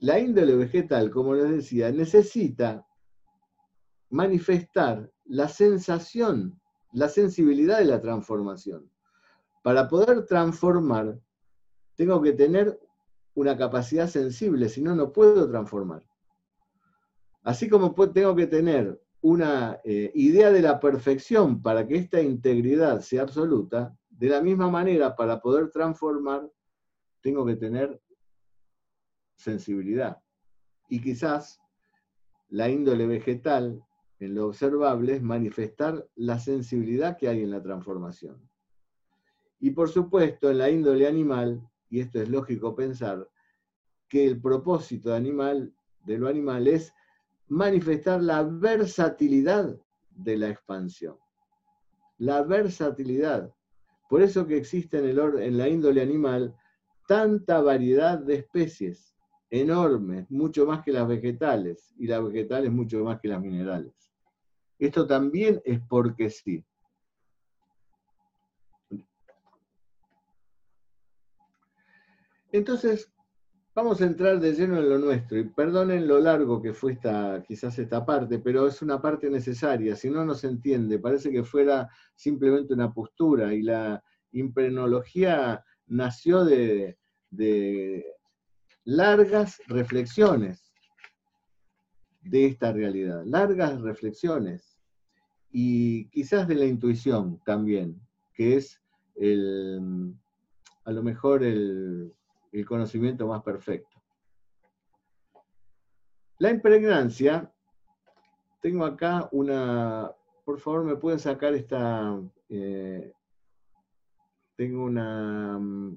la 0.00 0.18
índole 0.18 0.56
vegetal, 0.56 1.12
como 1.12 1.36
les 1.36 1.48
decía, 1.48 1.92
necesita 1.92 2.84
manifestar 4.10 5.08
la 5.26 5.48
sensación, 5.48 6.60
la 6.92 7.08
sensibilidad 7.08 7.78
de 7.78 7.84
la 7.84 8.00
transformación. 8.00 8.90
Para 9.62 9.86
poder 9.86 10.26
transformar, 10.26 11.20
tengo 11.94 12.20
que 12.20 12.32
tener 12.32 12.80
una 13.34 13.56
capacidad 13.56 14.08
sensible, 14.08 14.68
si 14.68 14.82
no, 14.82 14.96
no 14.96 15.12
puedo 15.12 15.48
transformar. 15.48 16.02
Así 17.44 17.68
como 17.68 17.94
tengo 18.10 18.34
que 18.34 18.48
tener 18.48 19.00
una 19.20 19.78
eh, 19.84 20.10
idea 20.16 20.50
de 20.50 20.62
la 20.62 20.80
perfección 20.80 21.62
para 21.62 21.86
que 21.86 21.94
esta 21.94 22.20
integridad 22.20 23.02
sea 23.02 23.22
absoluta, 23.22 23.96
de 24.10 24.30
la 24.30 24.40
misma 24.40 24.68
manera, 24.68 25.14
para 25.14 25.40
poder 25.40 25.70
transformar, 25.70 26.50
tengo 27.20 27.44
que 27.46 27.56
tener 27.56 28.00
sensibilidad. 29.34 30.22
Y 30.88 31.00
quizás 31.00 31.60
la 32.48 32.68
índole 32.68 33.06
vegetal 33.06 33.82
en 34.20 34.34
lo 34.34 34.46
observable 34.46 35.16
es 35.16 35.22
manifestar 35.22 36.08
la 36.16 36.38
sensibilidad 36.38 37.16
que 37.16 37.28
hay 37.28 37.42
en 37.42 37.50
la 37.50 37.62
transformación. 37.62 38.48
Y 39.60 39.70
por 39.70 39.88
supuesto, 39.88 40.50
en 40.50 40.58
la 40.58 40.70
índole 40.70 41.06
animal, 41.06 41.68
y 41.88 42.00
esto 42.00 42.20
es 42.20 42.28
lógico 42.28 42.74
pensar, 42.74 43.28
que 44.08 44.24
el 44.24 44.40
propósito 44.40 45.14
animal, 45.14 45.74
de 46.04 46.18
lo 46.18 46.28
animal 46.28 46.66
es 46.66 46.92
manifestar 47.48 48.22
la 48.22 48.42
versatilidad 48.42 49.76
de 50.10 50.36
la 50.36 50.48
expansión. 50.48 51.16
La 52.18 52.42
versatilidad. 52.42 53.54
Por 54.08 54.22
eso 54.22 54.46
que 54.46 54.56
existe 54.56 54.98
en, 54.98 55.04
el, 55.06 55.18
en 55.40 55.58
la 55.58 55.68
índole 55.68 56.02
animal 56.02 56.56
tanta 57.08 57.62
variedad 57.62 58.18
de 58.18 58.34
especies, 58.34 59.14
enormes, 59.48 60.30
mucho 60.30 60.66
más 60.66 60.84
que 60.84 60.92
las 60.92 61.08
vegetales, 61.08 61.94
y 61.98 62.06
las 62.06 62.22
vegetales 62.22 62.70
mucho 62.70 63.02
más 63.02 63.18
que 63.18 63.28
las 63.28 63.40
minerales. 63.40 64.12
Esto 64.78 65.06
también 65.06 65.60
es 65.64 65.80
porque 65.88 66.28
sí. 66.28 66.62
Entonces, 72.52 73.10
vamos 73.74 74.02
a 74.02 74.04
entrar 74.04 74.38
de 74.38 74.52
lleno 74.52 74.76
en 74.76 74.90
lo 74.90 74.98
nuestro, 74.98 75.38
y 75.38 75.44
perdonen 75.48 76.06
lo 76.06 76.18
largo 76.18 76.60
que 76.60 76.74
fue 76.74 76.92
esta, 76.92 77.42
quizás 77.42 77.78
esta 77.78 78.04
parte, 78.04 78.38
pero 78.38 78.66
es 78.66 78.82
una 78.82 79.00
parte 79.00 79.30
necesaria, 79.30 79.96
si 79.96 80.10
no, 80.10 80.26
no 80.26 80.34
se 80.34 80.48
entiende, 80.48 80.98
parece 80.98 81.30
que 81.30 81.42
fuera 81.42 81.88
simplemente 82.14 82.74
una 82.74 82.92
postura, 82.92 83.54
y 83.54 83.62
la 83.62 84.04
imprenología 84.32 85.64
nació 85.86 86.44
de 86.44 86.97
largas 88.84 89.60
reflexiones 89.66 90.72
de 92.22 92.46
esta 92.46 92.72
realidad, 92.72 93.22
largas 93.24 93.80
reflexiones 93.80 94.78
y 95.50 96.08
quizás 96.10 96.46
de 96.48 96.54
la 96.54 96.64
intuición 96.64 97.40
también, 97.44 98.00
que 98.34 98.56
es 98.56 98.80
a 100.84 100.90
lo 100.90 101.02
mejor 101.02 101.42
el, 101.42 102.14
conocimiento 102.66 103.26
más 103.26 103.42
perfecto. 103.42 103.96
La 106.38 106.50
impregnancia, 106.50 107.52
tengo 108.60 108.84
acá 108.84 109.28
una, 109.32 110.10
por 110.44 110.58
favor 110.60 110.84
me 110.84 110.96
pueden 110.96 111.18
sacar 111.18 111.54
esta, 111.54 112.20
eh, 112.48 113.12
tengo 114.56 114.84
una 114.84 115.58
mm, 115.58 115.96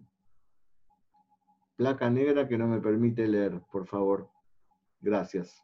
placa 1.81 2.11
negra 2.11 2.47
que 2.47 2.59
no 2.59 2.67
me 2.67 2.79
permite 2.79 3.27
leer, 3.27 3.59
por 3.71 3.87
favor. 3.87 4.29
Gracias. 4.99 5.63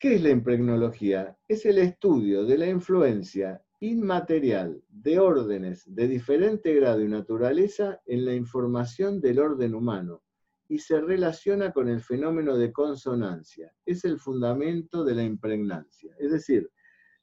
¿Qué 0.00 0.16
es 0.16 0.20
la 0.20 0.30
impregnología? 0.30 1.38
Es 1.46 1.64
el 1.64 1.78
estudio 1.78 2.44
de 2.44 2.58
la 2.58 2.66
influencia 2.66 3.62
inmaterial 3.78 4.82
de 4.88 5.20
órdenes 5.20 5.84
de 5.86 6.08
diferente 6.08 6.74
grado 6.74 7.02
y 7.02 7.06
naturaleza 7.06 8.00
en 8.04 8.24
la 8.24 8.34
información 8.34 9.20
del 9.20 9.38
orden 9.38 9.76
humano 9.76 10.24
y 10.66 10.80
se 10.80 11.00
relaciona 11.00 11.72
con 11.72 11.88
el 11.88 12.00
fenómeno 12.00 12.56
de 12.56 12.72
consonancia. 12.72 13.72
Es 13.86 14.04
el 14.04 14.18
fundamento 14.18 15.04
de 15.04 15.14
la 15.14 15.22
impregnancia. 15.22 16.16
Es 16.18 16.32
decir, 16.32 16.68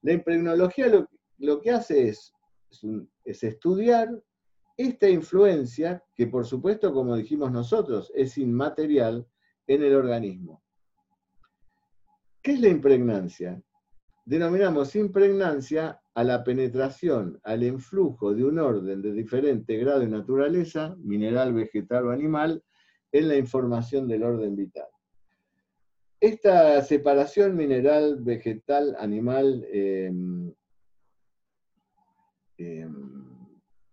la 0.04 0.14
impregnología 0.14 1.06
lo, 1.40 1.60
que 1.60 1.72
hace 1.72 2.08
es, 2.08 2.32
es 3.26 3.44
estudiar 3.44 4.08
esta 4.78 5.10
influencia, 5.10 6.04
que 6.16 6.28
por 6.28 6.46
supuesto, 6.46 6.94
como 6.94 7.16
dijimos 7.16 7.52
nosotros, 7.52 8.12
es 8.16 8.38
inmaterial 8.38 9.28
en 9.66 9.84
el 9.84 9.96
organismo. 9.96 10.64
¿Qué 12.42 12.54
es 12.54 12.62
la 12.62 12.70
impregnancia? 12.70 13.62
Denominamos 14.24 14.96
impregnancia 14.96 16.00
a 16.14 16.24
la 16.24 16.44
penetración, 16.44 17.40
al 17.44 17.64
influjo 17.64 18.34
de 18.34 18.44
un 18.44 18.60
orden 18.60 19.02
de 19.02 19.14
diferente 19.14 19.78
grado 19.78 20.04
y 20.04 20.08
naturaleza, 20.08 20.96
mineral, 21.00 21.54
vegetal 21.54 22.08
o 22.08 22.12
animal, 22.12 22.64
en 23.12 23.28
la 23.28 23.36
información 23.36 24.08
del 24.08 24.24
orden 24.24 24.56
vital. 24.56 24.88
Esta 26.20 26.82
separación 26.82 27.56
mineral, 27.56 28.18
vegetal, 28.22 28.96
animal, 29.00 29.66
em, 29.72 30.54
em, 32.58 33.27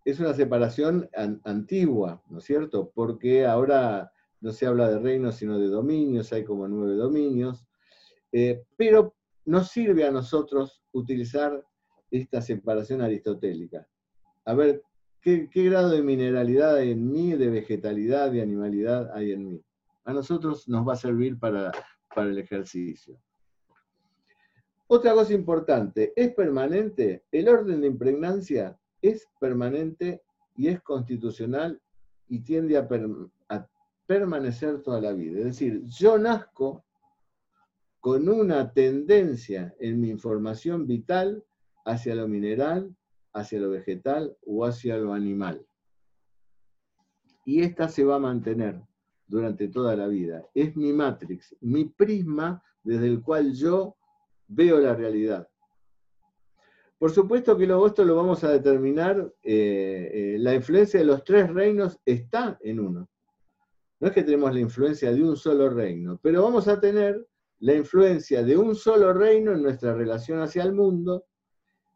es 0.05 0.21
una 0.21 0.35
separación 0.35 1.09
antigua, 1.45 2.23
¿no 2.29 2.39
es 2.39 2.45
cierto? 2.45 2.93
Porque 2.95 3.47
ahora 3.47 4.13
no 4.41 4.53
se 4.53 4.67
habla 4.67 4.91
de 4.91 4.99
reinos, 4.99 5.37
sino 5.37 5.59
de 5.59 5.69
dominios, 5.69 6.33
hay 6.33 6.45
como 6.45 6.69
nueve 6.69 6.95
dominios, 6.95 7.67
eh, 8.31 8.65
pero 8.77 9.15
nos 9.47 9.69
sirve 9.69 10.05
a 10.05 10.11
nosotros 10.11 10.83
utilizar 10.93 11.65
esta 12.11 12.43
separación 12.43 13.01
aristotélica. 13.01 13.89
A 14.45 14.53
ver, 14.53 14.83
¿qué, 15.23 15.49
grado 15.55 15.91
de 15.91 16.03
mineralidad 16.03 16.77
hay 16.77 16.91
en 16.91 17.11
mí, 17.11 17.33
de 17.33 17.49
vegetalidad, 17.49 18.31
de 18.31 18.43
animalidad 18.43 19.11
hay 19.15 19.33
en 19.33 19.49
mí? 19.49 19.65
A 20.05 20.13
nosotros 20.13 20.69
nos 20.69 20.87
va 20.87 20.93
a 20.93 20.97
servir 20.97 21.39
para, 21.39 21.73
para 22.15 22.29
el 22.29 22.39
ejercicio. 22.39 23.19
Otra 24.87 25.15
cosa 25.15 25.33
importante, 25.33 26.13
¿es 26.15 26.35
permanente? 26.35 27.25
El 27.33 27.49
orden 27.49 27.81
de 27.81 27.87
impregnancia 27.87 28.79
es 29.09 29.29
permanente 29.39 30.23
y 30.57 30.69
es 30.69 30.81
constitucional 30.83 31.81
y 32.29 32.41
tiende 32.41 32.77
a, 32.79 32.89
permanecer 34.07 34.83
toda 34.83 35.01
la 35.01 35.13
vida. 35.13 35.39
Es 35.39 35.45
decir, 35.45 35.83
yo 35.87 36.19
nazco 36.19 36.85
con 38.01 38.29
una 38.29 38.71
tendencia 38.73 39.75
en 39.79 39.99
mi 39.99 40.11
información 40.11 40.87
vital 40.87 41.43
hacia 41.87 42.15
lo 42.15 42.29
mineral, 42.29 42.95
hacia 43.33 43.61
lo 43.61 43.71
vegetal 43.71 44.37
o 44.45 44.67
hacia 44.67 44.99
lo 44.99 45.15
animal. 45.15 45.67
Y 47.47 47.63
esta 47.63 47.89
se 47.89 48.05
va 48.05 48.17
a 48.17 48.19
mantener 48.19 48.83
durante 49.27 49.69
toda 49.69 49.97
la 49.97 50.07
vida. 50.07 50.47
Es 50.55 50.77
mi 50.77 50.93
matrix, 50.93 51.57
mi 51.61 51.87
prisma 51.87 52.63
desde 52.83 53.07
el 53.07 53.23
cual 53.23 53.55
yo 53.55 53.97
veo 54.49 54.79
la 54.79 54.95
realidad. 54.95 55.49
Por 56.99 57.11
supuesto 57.11 57.57
que 57.57 57.67
luego 57.67 57.87
esto 57.87 58.05
lo 58.05 58.17
vamos 58.17 58.45
a 58.45 58.53
determinar, 58.53 59.33
eh, 59.43 60.11
eh, 60.13 60.37
la 60.39 60.55
influencia 60.55 61.01
de 61.01 61.07
los 61.07 61.25
tres 61.25 61.53
reinos 61.53 61.99
está 62.05 62.59
en 62.63 62.81
uno. 62.81 63.09
No 64.01 64.09
es 64.09 64.15
que 64.15 64.23
tenemos 64.23 64.53
la 64.53 64.61
influencia 64.61 65.13
de 65.13 65.23
un 65.23 65.37
solo 65.37 65.69
reino, 65.71 66.19
pero 66.23 66.43
vamos 66.43 66.69
a 66.69 66.81
tener 66.81 67.27
la 67.59 67.75
influencia 67.75 68.43
de 68.43 68.57
un 68.57 68.75
solo 68.75 69.13
reino 69.13 69.53
en 69.53 69.63
nuestra 69.63 69.95
relación 69.95 70.41
hacia 70.41 70.63
el 70.63 70.73
mundo, 70.73 71.25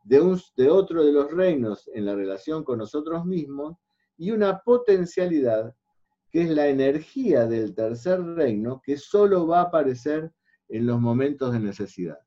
de, 0.05 0.41
de 0.57 0.71
otro 0.71 1.05
de 1.05 1.13
los 1.13 1.31
reinos 1.31 1.89
en 1.95 2.07
la 2.07 2.15
relación 2.15 2.65
con 2.65 2.79
nosotros 2.79 3.25
mismos, 3.25 3.77
y 4.17 4.31
una 4.31 4.61
potencialidad 4.61 5.75
que 6.31 6.43
es 6.43 6.51
la 6.51 6.69
energía 6.69 7.47
del 7.47 7.75
tercer 7.75 8.23
reino 8.23 8.83
que 8.85 8.97
solo 8.97 9.47
va 9.47 9.61
a 9.61 9.65
aparecer 9.65 10.33
en 10.69 10.87
los 10.87 11.01
momentos 11.01 11.53
de 11.53 11.61
necesidad. 11.61 12.19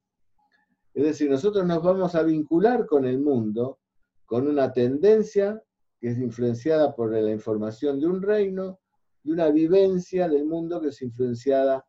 Es 0.93 1.03
decir, 1.03 1.29
nosotros 1.29 1.65
nos 1.65 1.81
vamos 1.81 2.15
a 2.15 2.23
vincular 2.23 2.85
con 2.85 3.05
el 3.05 3.19
mundo 3.19 3.79
con 4.25 4.47
una 4.47 4.71
tendencia 4.71 5.61
que 5.99 6.09
es 6.09 6.17
influenciada 6.17 6.95
por 6.95 7.13
la 7.13 7.31
información 7.31 7.99
de 7.99 8.07
un 8.07 8.21
reino 8.21 8.79
y 9.23 9.31
una 9.31 9.49
vivencia 9.49 10.27
del 10.27 10.45
mundo 10.45 10.81
que 10.81 10.87
es 10.87 11.01
influenciada 11.01 11.85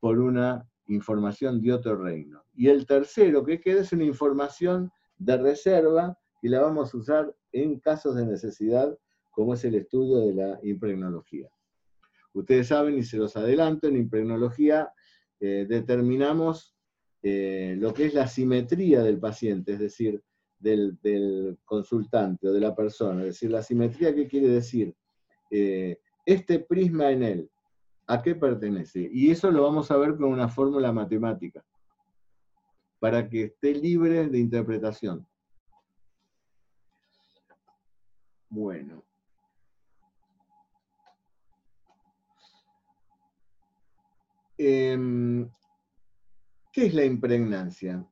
por 0.00 0.18
una 0.18 0.66
información 0.86 1.60
de 1.60 1.72
otro 1.72 1.96
reino. 1.96 2.44
Y 2.54 2.68
el 2.68 2.86
tercero 2.86 3.44
que 3.44 3.60
queda 3.60 3.82
es 3.82 3.92
una 3.92 4.04
información 4.04 4.90
de 5.18 5.36
reserva 5.36 6.18
y 6.40 6.48
la 6.48 6.60
vamos 6.60 6.92
a 6.92 6.96
usar 6.96 7.36
en 7.52 7.78
casos 7.78 8.16
de 8.16 8.26
necesidad, 8.26 8.96
como 9.30 9.54
es 9.54 9.64
el 9.64 9.74
estudio 9.76 10.18
de 10.18 10.34
la 10.34 10.58
impregnología. 10.62 11.48
Ustedes 12.32 12.68
saben, 12.68 12.98
y 12.98 13.02
se 13.02 13.18
los 13.18 13.36
adelanto, 13.36 13.86
en 13.86 13.96
impregnología 13.96 14.92
eh, 15.40 15.66
determinamos 15.68 16.74
eh, 17.22 17.76
lo 17.78 17.94
que 17.94 18.06
es 18.06 18.14
la 18.14 18.26
simetría 18.26 19.02
del 19.02 19.18
paciente, 19.18 19.74
es 19.74 19.78
decir, 19.78 20.22
del, 20.58 21.58
consultante 21.64 22.48
o 22.48 22.52
de 22.52 22.60
la 22.60 22.74
persona. 22.74 23.20
Es 23.20 23.28
decir, 23.28 23.50
la 23.50 23.62
simetría, 23.62 24.14
¿qué 24.14 24.26
quiere 24.26 24.48
decir? 24.48 24.94
Eh, 25.50 25.98
este 26.24 26.60
prisma 26.60 27.10
en 27.10 27.22
él, 27.22 27.50
¿A 28.06 28.20
qué 28.20 28.34
pertenece? 28.34 29.08
Y 29.12 29.30
eso 29.30 29.50
lo 29.50 29.62
vamos 29.62 29.90
a 29.90 29.96
ver 29.96 30.16
con 30.16 30.24
una 30.24 30.48
fórmula 30.48 30.92
matemática, 30.92 31.64
para 32.98 33.28
que 33.28 33.44
esté 33.44 33.74
libre 33.74 34.28
de 34.28 34.38
interpretación. 34.38 35.26
Bueno. 38.50 39.02
Em, 44.58 45.48
¿Qué 46.72 46.86
es 46.86 46.94
la 46.94 47.04
impregnancia? 47.04 48.02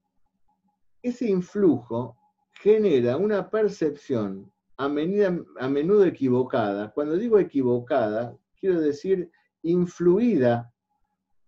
Ese 1.02 1.26
influjo 1.30 2.18
genera 2.52 3.16
una 3.16 3.48
percepción 3.48 4.52
a, 4.76 4.86
menudo 4.88 6.04
equivocada. 6.04 6.92
Cuando 6.92 7.16
digo 7.16 7.38
equivocada, 7.38 8.36
quiero 8.60 8.78
decir 8.82 9.30
influida 9.62 10.70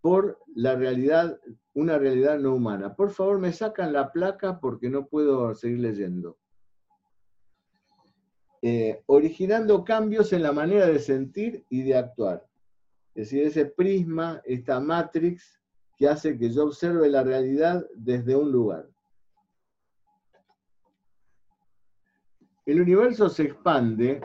por 0.01 0.39
la 0.55 0.75
realidad, 0.75 1.39
una 1.75 1.99
realidad 1.99 2.39
no 2.39 2.55
humana. 2.55 2.97
Por 2.97 3.11
favor, 3.11 3.39
me 3.39 3.53
sacan 3.53 3.93
la 3.93 4.11
placa 4.11 4.59
porque 4.59 4.89
no 4.89 5.07
puedo 5.07 5.55
seguir 5.55 5.81
leyendo. 5.81 6.39
Eh, 8.63 9.03
originando 9.07 9.85
cambios 9.85 10.33
en 10.33 10.43
la 10.43 10.53
manera 10.53 10.87
de 10.87 10.99
sentir 10.99 11.67
y 11.69 11.83
de 11.83 11.97
actuar. 11.97 12.47
Es 13.15 13.31
decir, 13.31 13.47
ese 13.47 13.67
prisma, 13.67 14.41
esta 14.47 14.81
matrix 14.81 15.62
que 15.97 16.09
hace 16.09 16.39
que 16.39 16.51
yo 16.51 16.65
observe 16.65 17.09
la 17.09 17.23
realidad 17.23 17.85
desde 17.95 18.37
un 18.37 18.51
lugar. 18.51 18.89
El 22.65 22.81
universo 22.81 23.29
se 23.29 23.45
expande 23.45 24.21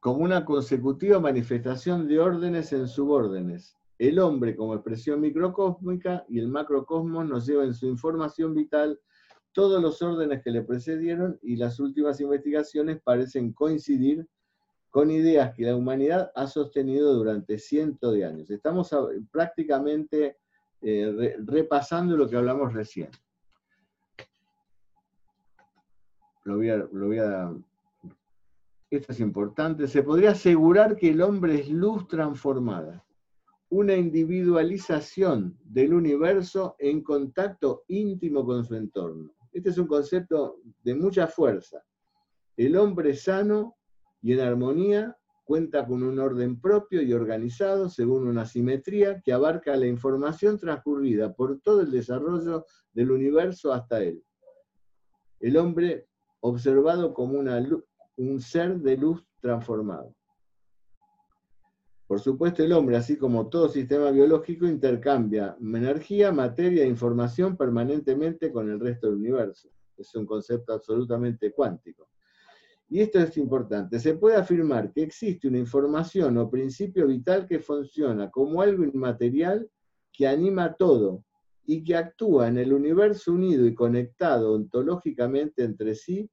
como 0.00 0.24
una 0.24 0.44
consecutiva 0.44 1.18
manifestación 1.18 2.06
de 2.06 2.20
órdenes 2.20 2.72
en 2.72 2.86
subórdenes. 2.86 3.76
El 3.98 4.20
hombre 4.20 4.54
como 4.54 4.74
expresión 4.74 5.20
microcósmica 5.20 6.24
y 6.28 6.38
el 6.38 6.48
macrocosmos 6.48 7.28
nos 7.28 7.46
lleva 7.46 7.64
en 7.64 7.74
su 7.74 7.86
información 7.86 8.54
vital 8.54 9.00
todos 9.52 9.82
los 9.82 10.00
órdenes 10.02 10.42
que 10.44 10.52
le 10.52 10.62
precedieron 10.62 11.36
y 11.42 11.56
las 11.56 11.80
últimas 11.80 12.20
investigaciones 12.20 13.00
parecen 13.02 13.52
coincidir 13.52 14.28
con 14.90 15.10
ideas 15.10 15.52
que 15.54 15.64
la 15.64 15.74
humanidad 15.74 16.30
ha 16.36 16.46
sostenido 16.46 17.12
durante 17.14 17.58
cientos 17.58 18.14
de 18.14 18.24
años. 18.24 18.50
Estamos 18.50 18.94
prácticamente 19.32 20.36
eh, 20.80 21.36
repasando 21.44 22.16
lo 22.16 22.28
que 22.28 22.36
hablamos 22.36 22.72
recién. 22.72 23.10
Lo 26.44 26.56
voy 26.56 27.18
a 27.18 27.52
esto 28.90 29.12
es 29.12 29.20
importante, 29.20 29.86
se 29.86 30.02
podría 30.02 30.30
asegurar 30.30 30.96
que 30.96 31.10
el 31.10 31.20
hombre 31.20 31.60
es 31.60 31.68
luz 31.68 32.08
transformada, 32.08 33.04
una 33.68 33.94
individualización 33.94 35.58
del 35.62 35.92
universo 35.92 36.74
en 36.78 37.02
contacto 37.02 37.84
íntimo 37.88 38.46
con 38.46 38.64
su 38.64 38.76
entorno. 38.76 39.30
Este 39.52 39.68
es 39.68 39.78
un 39.78 39.86
concepto 39.86 40.60
de 40.82 40.94
mucha 40.94 41.26
fuerza. 41.26 41.84
El 42.56 42.76
hombre 42.76 43.14
sano 43.14 43.76
y 44.22 44.32
en 44.32 44.40
armonía 44.40 45.17
cuenta 45.48 45.86
con 45.86 46.02
un 46.02 46.18
orden 46.18 46.60
propio 46.60 47.00
y 47.00 47.14
organizado 47.14 47.88
según 47.88 48.28
una 48.28 48.44
simetría 48.44 49.22
que 49.22 49.32
abarca 49.32 49.74
la 49.76 49.86
información 49.86 50.58
transcurrida 50.58 51.32
por 51.32 51.58
todo 51.62 51.80
el 51.80 51.90
desarrollo 51.90 52.66
del 52.92 53.10
universo 53.10 53.72
hasta 53.72 54.02
él. 54.02 54.22
El 55.40 55.56
hombre 55.56 56.06
observado 56.40 57.14
como 57.14 57.38
un 57.38 58.40
ser 58.42 58.78
de 58.80 58.98
luz 58.98 59.26
transformado. 59.40 60.14
Por 62.06 62.20
supuesto, 62.20 62.62
el 62.62 62.74
hombre, 62.74 62.98
así 62.98 63.16
como 63.16 63.48
todo 63.48 63.70
sistema 63.70 64.10
biológico, 64.10 64.66
intercambia 64.66 65.56
energía, 65.58 66.30
materia 66.30 66.84
e 66.84 66.88
información 66.88 67.56
permanentemente 67.56 68.52
con 68.52 68.70
el 68.70 68.78
resto 68.78 69.06
del 69.06 69.16
universo. 69.16 69.70
Es 69.96 70.14
un 70.14 70.26
concepto 70.26 70.74
absolutamente 70.74 71.52
cuántico. 71.52 72.10
Y 72.90 73.00
esto 73.00 73.18
es 73.18 73.36
importante. 73.36 73.98
Se 73.98 74.14
puede 74.14 74.36
afirmar 74.36 74.92
que 74.92 75.02
existe 75.02 75.46
una 75.46 75.58
información 75.58 76.38
o 76.38 76.50
principio 76.50 77.06
vital 77.06 77.46
que 77.46 77.58
funciona 77.60 78.30
como 78.30 78.62
algo 78.62 78.84
inmaterial 78.84 79.68
que 80.12 80.26
anima 80.26 80.74
todo 80.74 81.24
y 81.66 81.84
que 81.84 81.96
actúa 81.96 82.48
en 82.48 82.56
el 82.56 82.72
universo 82.72 83.32
unido 83.32 83.66
y 83.66 83.74
conectado 83.74 84.54
ontológicamente 84.54 85.64
entre 85.64 85.94
sí 85.94 86.30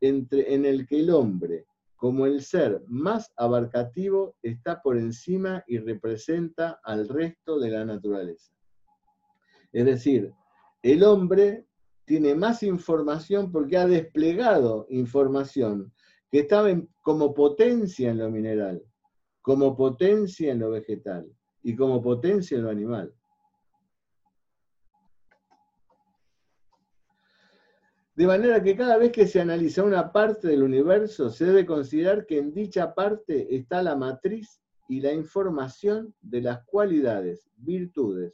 en 0.00 0.28
el 0.64 0.86
que 0.86 1.00
el 1.00 1.10
hombre, 1.10 1.66
como 1.96 2.26
el 2.26 2.42
ser 2.42 2.82
más 2.86 3.32
abarcativo, 3.36 4.36
está 4.42 4.80
por 4.80 4.96
encima 4.96 5.64
y 5.66 5.78
representa 5.78 6.78
al 6.84 7.08
resto 7.08 7.58
de 7.58 7.70
la 7.70 7.84
naturaleza. 7.84 8.52
Es 9.72 9.84
decir, 9.84 10.32
el 10.82 11.02
hombre 11.02 11.66
tiene 12.04 12.36
más 12.36 12.62
información 12.62 13.50
porque 13.50 13.76
ha 13.76 13.86
desplegado 13.88 14.86
información 14.88 15.92
que 16.30 16.40
estaba 16.40 16.68
como 17.02 17.32
potencia 17.32 18.10
en 18.10 18.18
lo 18.18 18.30
mineral, 18.30 18.82
como 19.42 19.76
potencia 19.76 20.52
en 20.52 20.58
lo 20.58 20.70
vegetal 20.70 21.30
y 21.62 21.76
como 21.76 22.02
potencia 22.02 22.56
en 22.56 22.64
lo 22.64 22.70
animal. 22.70 23.14
De 28.16 28.26
manera 28.26 28.62
que 28.62 28.74
cada 28.74 28.96
vez 28.96 29.12
que 29.12 29.26
se 29.26 29.42
analiza 29.42 29.84
una 29.84 30.10
parte 30.10 30.48
del 30.48 30.62
universo, 30.62 31.28
se 31.28 31.44
debe 31.44 31.66
considerar 31.66 32.24
que 32.24 32.38
en 32.38 32.54
dicha 32.54 32.94
parte 32.94 33.54
está 33.54 33.82
la 33.82 33.94
matriz 33.94 34.62
y 34.88 35.00
la 35.00 35.12
información 35.12 36.14
de 36.22 36.40
las 36.40 36.64
cualidades, 36.64 37.46
virtudes, 37.56 38.32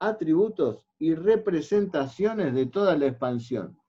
atributos 0.00 0.84
y 0.98 1.14
representaciones 1.14 2.54
de 2.54 2.66
toda 2.66 2.96
la 2.96 3.06
expansión. 3.06 3.79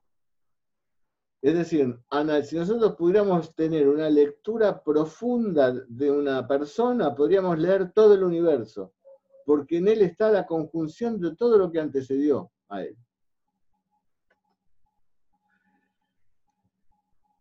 Es 1.42 1.56
decir, 1.56 2.00
si 2.44 2.56
nosotros 2.56 2.96
pudiéramos 2.96 3.56
tener 3.56 3.88
una 3.88 4.10
lectura 4.10 4.84
profunda 4.84 5.74
de 5.88 6.12
una 6.12 6.48
persona, 6.48 7.16
podríamos 7.16 7.58
leer 7.58 7.92
todo 7.94 8.14
el 8.14 8.24
universo, 8.24 8.94
porque 9.46 9.78
en 9.78 9.88
él 9.88 10.04
está 10.04 10.30
la 10.32 10.46
conjunción 10.46 11.20
de 11.20 11.36
todo 11.36 11.58
lo 11.58 11.72
que 11.72 11.80
antecedió 11.80 12.52
a 12.70 12.84
él. 12.84 12.96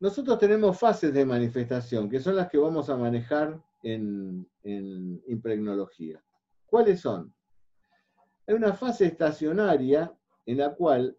Nosotros 0.01 0.38
tenemos 0.38 0.78
fases 0.78 1.12
de 1.12 1.26
manifestación, 1.26 2.09
que 2.09 2.20
son 2.20 2.36
las 2.36 2.48
que 2.48 2.57
vamos 2.57 2.88
a 2.88 2.96
manejar 2.96 3.62
en, 3.82 4.48
impregnología. 5.26 6.24
¿Cuáles 6.64 7.01
son? 7.01 7.34
Hay 8.46 8.55
una 8.55 8.72
fase 8.72 9.05
estacionaria 9.05 10.11
en 10.46 10.57
la 10.57 10.74
cual 10.74 11.18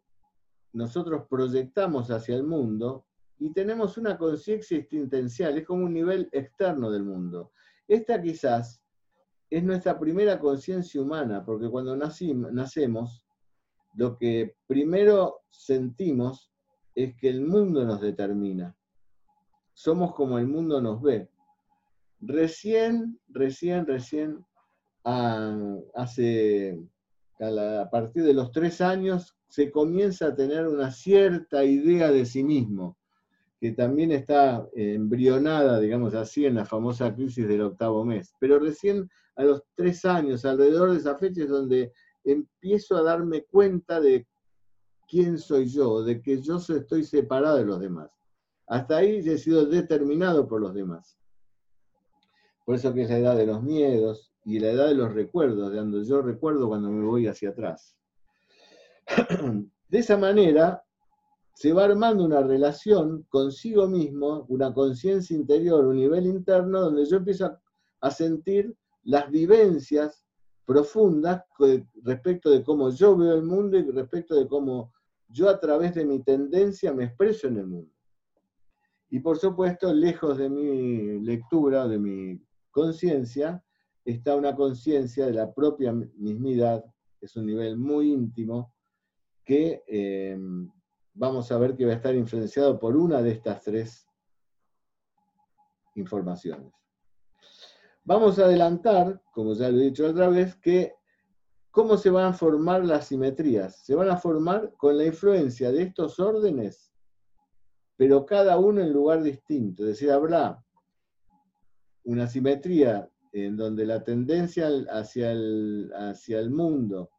nosotros 0.74 1.26
proyectamos 1.30 2.10
hacia 2.12 2.36
el 2.36 2.44
mundo 2.44 3.06
y 3.40 3.52
tenemos 3.54 3.98
una 3.98 4.18
conciencia 4.18 4.78
existencial, 4.78 5.58
es 5.58 5.66
como 5.66 5.86
un 5.86 5.94
nivel 5.94 6.30
externo 6.32 6.92
del 6.92 7.04
mundo. 7.04 7.52
Esta 7.88 8.22
quizás 8.22 8.82
es 9.50 9.64
nuestra 9.64 10.00
primera 10.00 10.40
conciencia 10.40 11.02
humana, 11.02 11.44
porque 11.44 11.70
cuando 11.70 11.96
nacemos, 11.96 13.26
lo 13.96 14.18
que 14.18 14.56
primero 14.68 15.42
sentimos 15.50 16.52
es 16.96 17.16
que 17.18 17.30
el 17.30 17.42
mundo 17.42 17.84
nos 17.84 18.00
determina. 18.00 18.76
Somos 19.74 20.14
como 20.14 20.38
el 20.38 20.48
mundo 20.48 20.80
nos 20.80 21.02
ve. 21.02 21.30
Recién, 22.22 23.20
recién, 23.28 23.86
recién, 23.86 24.46
ah, 25.04 25.76
hace, 25.96 26.80
a, 27.40 27.90
partir 27.90 28.24
de 28.24 28.34
los 28.34 28.52
tres 28.52 28.80
años, 28.80 29.36
se 29.52 29.70
comienza 29.70 30.28
a 30.28 30.34
tener 30.34 30.66
una 30.66 30.92
cierta 30.92 31.66
idea 31.66 32.10
de 32.10 32.26
sí 32.26 32.42
mismo, 32.42 32.98
que 33.60 33.74
también 33.74 34.14
está 34.14 34.66
embrionada, 34.74 35.78
digamos 35.78 36.14
así, 36.14 36.46
en 36.46 36.56
la 36.56 36.64
famosa 36.64 37.14
crisis 37.14 37.46
del 37.46 37.64
octavo 37.64 38.06
mes. 38.06 38.34
Pero 38.40 38.60
recién 38.60 39.10
a 39.36 39.44
los 39.44 39.62
tres 39.76 40.06
años, 40.06 40.46
alrededor 40.46 40.92
de 40.92 41.00
esa 41.00 41.18
fecha, 41.18 41.44
es 41.44 41.50
donde 41.50 41.92
empiezo 42.24 42.96
a 42.96 43.04
darme 43.04 43.44
cuenta 43.44 44.00
de 44.00 44.26
quién 45.10 45.38
soy 45.38 45.66
yo, 45.66 46.02
de 46.02 46.22
que 46.22 46.42
yo 46.42 46.56
estoy 46.56 47.04
separado 47.04 47.58
de 47.58 47.66
los 47.66 47.82
demás. 47.82 48.10
Hasta 48.68 48.98
ahí 48.98 49.18
he 49.18 49.38
sido 49.38 49.66
determinado 49.66 50.48
por 50.48 50.62
los 50.62 50.74
demás. 50.74 51.18
Por 52.64 52.76
eso 52.76 52.94
que 52.94 53.02
es 53.02 53.10
la 53.10 53.18
edad 53.18 53.36
de 53.36 53.48
los 53.48 53.62
miedos 53.62 54.32
y 54.46 54.60
la 54.60 54.70
edad 54.70 54.88
de 54.88 54.96
los 54.96 55.14
recuerdos, 55.14 55.74
de 55.74 55.78
donde 55.78 56.06
yo 56.06 56.22
recuerdo 56.22 56.70
cuando 56.70 56.90
me 56.90 57.06
voy 57.06 57.28
hacia 57.28 57.50
atrás. 57.50 57.98
De 59.90 60.00
esa 60.00 60.18
manera 60.18 60.84
se 61.54 61.74
va 61.74 61.84
armando 61.84 62.24
una 62.24 62.42
relación 62.42 63.24
consigo 63.30 63.88
mismo, 63.88 64.46
una 64.50 64.74
conciencia 64.74 65.36
interior, 65.36 65.86
un 65.86 65.98
nivel 65.98 66.26
interno, 66.26 66.82
donde 66.82 67.06
yo 67.06 67.18
empiezo 67.18 67.58
a 68.00 68.12
sentir 68.12 68.76
las 69.04 69.30
vivencias 69.30 70.26
profundas 70.66 71.44
respecto 72.04 72.50
de 72.50 72.64
cómo 72.64 72.90
yo 72.90 73.18
veo 73.18 73.36
el 73.36 73.44
mundo 73.44 73.78
y 73.78 73.84
respecto 73.92 74.36
de 74.36 74.48
cómo 74.48 74.94
yo 75.28 75.50
a 75.50 75.60
través 75.60 75.94
de 75.96 76.06
mi 76.06 76.24
tendencia 76.24 76.94
me 76.94 77.06
expreso 77.06 77.48
en 77.48 77.58
el 77.58 77.68
mundo. 77.68 77.92
Y 79.10 79.20
por 79.20 79.38
supuesto, 79.38 79.94
lejos 79.94 80.38
de 80.38 80.50
mi 80.50 81.20
lectura, 81.20 81.88
de 81.88 82.00
mi 82.00 82.42
conciencia, 82.72 83.64
está 84.06 84.36
una 84.36 84.56
conciencia 84.56 85.26
de 85.26 85.34
la 85.34 85.54
propia 85.54 85.92
mismidad, 85.92 86.84
es 87.20 87.36
un 87.36 87.46
nivel 87.46 87.78
muy 87.78 88.12
íntimo, 88.12 88.71
que 89.52 89.84
eh, 89.86 90.38
vamos 91.14 91.52
a 91.52 91.58
ver 91.58 91.76
que 91.76 91.86
va 91.86 91.92
a 91.92 91.96
estar 91.96 92.16
influenciado 92.16 92.80
por 92.80 92.96
una 92.96 93.22
de 93.22 93.32
estas 93.32 93.62
tres 93.62 94.08
informaciones. 95.96 96.72
Vamos 98.06 98.40
a 98.40 98.46
adelantar, 98.46 99.22
como 99.34 99.54
ya 99.54 99.70
lo 99.70 99.80
he 99.80 99.84
dicho 99.88 100.08
otra 100.08 100.30
vez, 100.30 100.56
que 100.56 100.94
cómo 101.70 101.98
se 101.98 102.10
van 102.10 102.28
a 102.28 102.34
formar 102.34 102.86
las 102.86 103.08
simetrías. 103.08 103.76
Se 103.84 103.94
van 103.94 104.10
a 104.10 104.16
formar 104.16 104.72
con 104.78 104.98
la 104.98 105.04
influencia 105.04 105.70
de 105.70 105.84
estos 105.84 106.18
órdenes, 106.22 106.94
pero 107.98 108.26
cada 108.26 108.58
uno 108.58 108.80
en 108.80 108.94
lugar 108.94 109.22
distinto. 109.22 109.84
Es 109.84 109.90
decir, 109.90 110.12
habrá 110.12 110.64
una 112.06 112.26
simetría 112.26 113.12
en 113.34 113.58
donde 113.58 113.86
la 113.86 114.02
tendencia 114.02 114.70
hacia 114.92 115.34
el, 115.34 115.92
hacia 115.94 116.40
el 116.40 116.52
mundo 116.52 117.10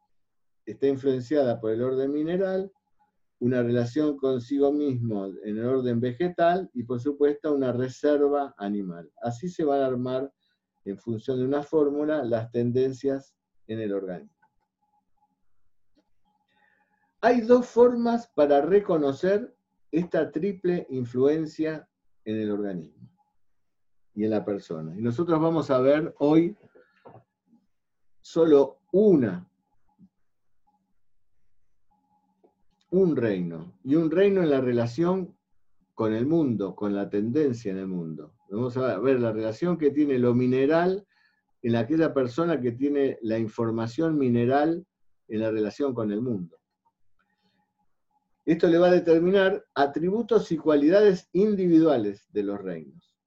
está 0.65 0.87
influenciada 0.87 1.59
por 1.59 1.71
el 1.71 1.81
orden 1.81 2.11
mineral, 2.11 2.71
una 3.39 3.61
relación 3.61 4.17
consigo 4.17 4.71
mismo 4.71 5.25
en 5.43 5.57
el 5.57 5.65
orden 5.65 5.99
vegetal 5.99 6.69
y 6.73 6.83
por 6.83 7.01
supuesto 7.01 7.53
una 7.53 7.73
reserva 7.73 8.53
animal. 8.57 9.11
Así 9.21 9.49
se 9.49 9.65
van 9.65 9.81
a 9.81 9.87
armar 9.87 10.31
en 10.85 10.97
función 10.97 11.39
de 11.39 11.45
una 11.45 11.63
fórmula, 11.63 12.23
las 12.23 12.51
tendencias 12.51 13.35
en 13.67 13.79
el 13.79 13.93
organismo. 13.93 14.33
Hay 17.21 17.41
dos 17.41 17.67
formas 17.67 18.27
para 18.35 18.61
reconocer 18.61 19.55
esta 19.91 20.31
triple 20.31 20.85
influencia 20.89 21.87
en 22.25 22.37
el 22.37 22.51
organismo 22.51 23.09
y 24.15 24.25
en 24.25 24.31
la 24.31 24.43
persona. 24.43 24.97
Y 24.97 25.01
nosotros 25.01 25.39
vamos 25.39 25.69
a 25.69 25.79
ver 25.79 26.13
hoy 26.19 26.57
solo 28.21 28.79
una, 28.91 29.49
un 32.93 33.15
reino, 33.15 33.73
y 33.83 33.95
un 33.95 34.11
reino 34.11 34.43
en 34.43 34.51
la 34.51 34.61
relación 34.61 35.35
con 35.95 36.13
el 36.13 36.27
mundo, 36.27 36.75
con 36.75 36.95
la 36.95 37.09
tendencia 37.09 37.71
en 37.71 37.79
el 37.79 37.87
mundo. 37.87 38.35
Vamos 38.51 38.77
a 38.77 38.99
ver 38.99 39.19
la 39.19 39.31
relación 39.31 39.79
que 39.79 39.89
tiene 39.89 40.19
lo 40.19 40.35
mineral 40.35 41.03
en 41.63 41.75
aquella 41.75 42.13
persona 42.13 42.61
que 42.61 42.71
tiene 42.71 43.17
la 43.23 43.39
información 43.39 44.15
mineral 44.15 44.85
en 45.27 45.39
la 45.39 45.49
relación 45.49 45.95
con 45.95 46.11
el 46.11 46.21
mundo. 46.21 46.59
Esto 48.45 48.67
le 48.67 48.77
va 48.77 48.89
a 48.89 48.93
determinar 48.93 49.65
atributos 49.73 50.51
y 50.51 50.57
cualidades 50.57 51.29
individuales 51.33 52.27
de 52.31 52.43
los 52.43 52.61
reinos. 52.61 53.17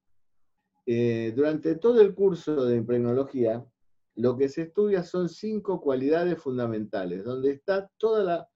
Eh, 0.87 1.33
durante 1.35 1.75
todo 1.75 2.01
el 2.01 2.15
curso 2.15 2.67
de 2.67 2.77
impregnología, 2.77 3.67
lo 4.15 4.37
que 4.37 4.49
se 4.49 4.63
estudia 4.63 5.03
son 5.03 5.29
cinco 5.29 5.81
cualidades 5.81 6.41
fundamentales, 6.41 7.25
donde 7.25 7.51
está 7.51 7.91
toda 7.99 8.23
la 8.23 8.49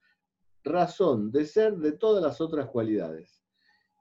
razón 0.65 1.31
de 1.31 1.45
ser 1.45 1.77
de 1.77 1.93
todas 1.93 2.23
las 2.23 2.41
otras 2.41 2.69
cualidades. 2.69 3.41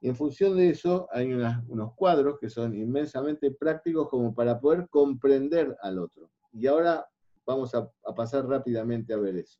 En 0.01 0.15
función 0.15 0.55
de 0.55 0.69
eso 0.69 1.09
hay 1.11 1.33
unos 1.33 1.93
cuadros 1.95 2.39
que 2.39 2.49
son 2.49 2.73
inmensamente 2.73 3.51
prácticos 3.51 4.07
como 4.07 4.33
para 4.33 4.59
poder 4.59 4.87
comprender 4.89 5.75
al 5.81 5.99
otro. 5.99 6.31
Y 6.53 6.67
ahora 6.67 7.05
vamos 7.45 7.73
a, 7.75 7.89
pasar 8.15 8.45
rápidamente 8.47 9.13
a 9.13 9.17
ver 9.17 9.35
eso. 9.37 9.59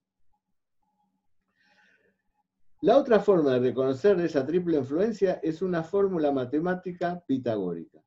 La 2.82 2.98
otra 2.98 3.20
forma 3.20 3.52
de 3.52 3.60
reconocer 3.60 4.18
esa 4.22 4.46
triple 4.46 4.78
influencia 4.78 5.42
es 5.44 5.62
una 5.62 5.84
fórmula 5.84 6.32
matemática 6.32 7.22
pitagórica. 7.28 8.02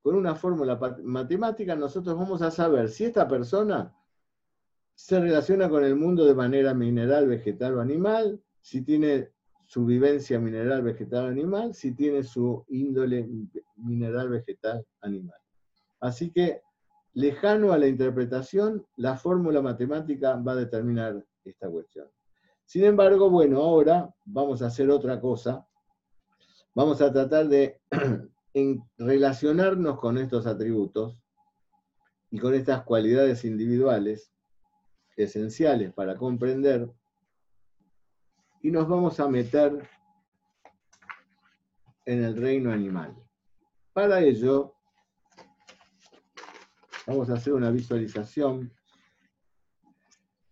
Con 0.00 0.14
una 0.14 0.34
fórmula 0.34 0.80
matemática 1.02 1.76
nosotros 1.76 2.16
vamos 2.16 2.40
a 2.40 2.50
saber 2.50 2.88
si 2.88 3.04
esta 3.04 3.28
persona 3.28 3.94
se 4.96 5.20
relaciona 5.20 5.68
con 5.68 5.84
el 5.84 5.94
mundo 5.94 6.24
de 6.24 6.34
manera 6.34 6.72
mineral, 6.72 7.28
vegetal 7.28 7.74
o 7.74 7.80
animal, 7.82 8.40
si 8.62 8.80
tiene 8.80 9.30
su 9.66 9.84
vivencia 9.84 10.40
mineral, 10.40 10.82
vegetal, 10.82 11.26
animal, 11.26 11.74
si 11.74 11.94
tiene 11.94 12.22
su 12.22 12.64
índole 12.68 13.28
mineral, 13.76 14.30
vegetal, 14.30 14.86
animal. 15.02 15.38
Así 16.00 16.30
que, 16.30 16.62
lejano 17.12 17.72
a 17.72 17.78
la 17.78 17.86
interpretación, 17.86 18.86
la 18.96 19.16
fórmula 19.16 19.60
matemática 19.60 20.36
va 20.36 20.52
a 20.52 20.56
determinar 20.56 21.22
esta 21.44 21.68
cuestión. 21.68 22.08
Sin 22.64 22.84
embargo, 22.84 23.28
bueno, 23.28 23.58
ahora 23.62 24.10
vamos 24.24 24.62
a 24.62 24.68
hacer 24.68 24.88
otra 24.88 25.20
cosa. 25.20 25.66
Vamos 26.74 27.02
a 27.02 27.12
tratar 27.12 27.48
de 27.48 27.80
relacionarnos 28.98 30.00
con 30.00 30.16
estos 30.16 30.46
atributos 30.46 31.18
y 32.30 32.38
con 32.38 32.54
estas 32.54 32.82
cualidades 32.82 33.44
individuales 33.44 34.32
esenciales 35.16 35.92
para 35.92 36.16
comprender 36.16 36.90
y 38.62 38.70
nos 38.70 38.88
vamos 38.88 39.18
a 39.20 39.28
meter 39.28 39.88
en 42.04 42.24
el 42.24 42.36
reino 42.36 42.72
animal. 42.72 43.16
Para 43.92 44.20
ello, 44.20 44.74
vamos 47.06 47.30
a 47.30 47.34
hacer 47.34 47.52
una 47.52 47.70
visualización. 47.70 48.72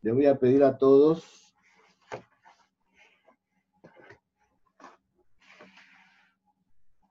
Le 0.02 0.12
voy 0.12 0.26
a 0.26 0.38
pedir 0.38 0.62
a 0.64 0.76
todos 0.76 1.54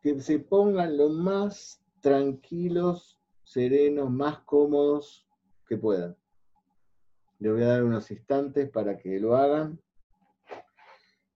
que 0.01 0.19
se 0.19 0.39
pongan 0.39 0.97
lo 0.97 1.09
más 1.09 1.81
tranquilos, 2.01 3.21
serenos, 3.43 4.11
más 4.11 4.39
cómodos 4.39 5.25
que 5.65 5.77
puedan. 5.77 6.17
Le 7.43 7.51
voy 7.51 7.61
a 7.63 7.67
dar 7.67 7.83
unos 7.83 8.09
instantes 8.09 8.69
para 8.69 8.97
que 8.97 9.19
lo 9.19 9.35
hagan. 9.35 9.77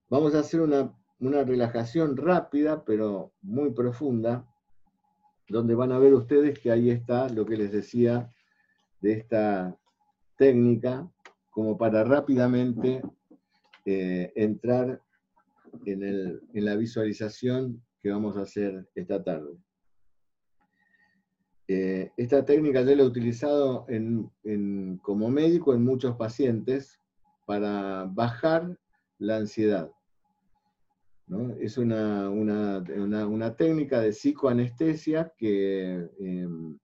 Vamos 0.10 0.34
a 0.36 0.40
hacer 0.40 0.62
una, 0.62 0.96
relajación 1.20 2.16
rápida, 2.16 2.86
pero 2.86 3.34
muy 3.42 3.72
profunda, 3.72 4.48
donde 5.50 5.76
van 5.76 5.92
a 5.92 6.00
ver 6.00 6.14
ustedes 6.14 6.60
que 6.60 6.72
ahí 6.72 6.92
está 6.92 7.28
lo 7.28 7.46
que 7.46 7.58
les 7.58 7.74
decía 7.74 8.34
de 9.02 9.12
esta 9.12 9.78
técnica, 10.38 11.12
como 11.50 11.78
para 11.78 12.06
rápidamente 12.06 13.02
eh, 13.84 14.32
entrar 14.38 15.02
en, 15.86 16.04
en 16.04 16.66
la 16.66 16.78
visualización 16.78 17.84
que 18.02 18.12
vamos 18.12 18.38
a 18.38 18.44
hacer 18.44 18.88
esta 18.96 19.22
tarde. 19.22 19.58
Eh, 21.70 22.12
esta 22.16 22.46
técnica 22.46 22.82
yo 22.82 22.96
la 22.96 23.04
he 23.04 23.06
utilizado 23.06 23.86
como 25.02 25.30
médico 25.30 25.74
en 25.74 25.84
muchos 25.84 26.16
pacientes 26.16 27.00
para 27.46 28.06
bajar 28.06 28.78
la 29.20 29.38
ansiedad. 29.38 29.92
Es 31.60 31.78
una, 31.78 32.32
técnica 33.58 34.00
de 34.00 34.12
psicoanestesia 34.12 35.34
que 35.38 36.10
em, 36.20 36.78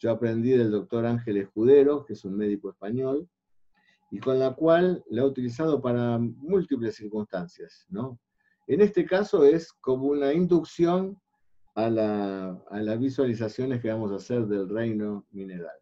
yo 0.00 0.10
aprendí 0.10 0.50
del 0.50 0.72
doctor 0.72 1.06
Ángel 1.06 1.36
Escudero, 1.36 2.04
que 2.04 2.14
es 2.14 2.24
un 2.24 2.36
médico 2.36 2.70
español, 2.70 3.28
y 4.10 4.18
con 4.18 4.40
la 4.40 4.52
cual 4.54 5.04
la 5.10 5.22
he 5.22 5.24
utilizado 5.24 5.80
para 5.80 6.18
múltiples 6.18 6.96
circunstancias. 6.96 7.86
En 8.66 8.80
este 8.80 9.04
caso 9.04 9.44
es 9.44 9.72
como 9.72 10.06
una 10.06 10.32
inducción 10.32 11.20
a, 11.74 11.86
a 11.86 12.80
las 12.80 12.98
visualizaciones 12.98 13.80
que 13.80 13.90
vamos 13.90 14.12
a 14.12 14.16
hacer 14.16 14.46
del 14.46 14.68
reino 14.68 15.26
mineral. 15.30 15.76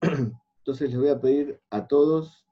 Entonces 0.00 0.90
les 0.90 0.98
voy 0.98 1.08
a 1.08 1.20
pedir 1.20 1.60
a 1.70 1.86
todos 1.86 2.46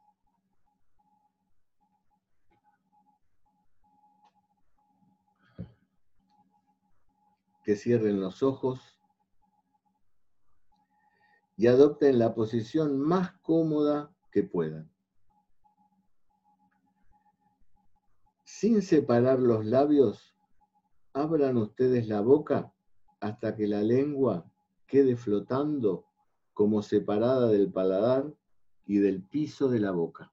que 7.64 7.76
cierren 7.76 8.20
los 8.20 8.42
ojos 8.42 8.98
y 11.56 11.66
adopten 11.66 12.18
la 12.18 12.34
posición 12.34 12.98
más 12.98 13.32
cómoda 13.42 14.10
que 14.32 14.42
puedan. 14.42 14.90
Sin 18.44 18.82
separar 18.82 19.38
los 19.38 19.64
labios, 19.66 20.34
abran 21.12 21.56
ustedes 21.56 22.06
la 22.08 22.20
boca 22.20 22.72
hasta 23.20 23.54
que 23.56 23.66
la 23.66 23.82
lengua 23.82 24.44
quede 24.86 25.16
flotando 25.16 26.06
como 26.54 26.82
separada 26.82 27.48
del 27.48 27.72
paladar 27.72 28.32
y 28.86 28.98
del 28.98 29.22
piso 29.22 29.68
de 29.68 29.80
la 29.80 29.92
boca. 29.92 30.32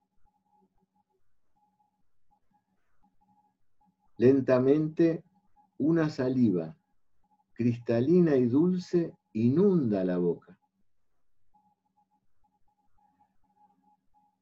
Lentamente, 4.18 5.24
una 5.78 6.10
saliva 6.10 6.76
cristalina 7.54 8.36
y 8.36 8.46
dulce 8.46 9.16
inunda 9.34 10.04
la 10.04 10.18
boca. 10.18 10.58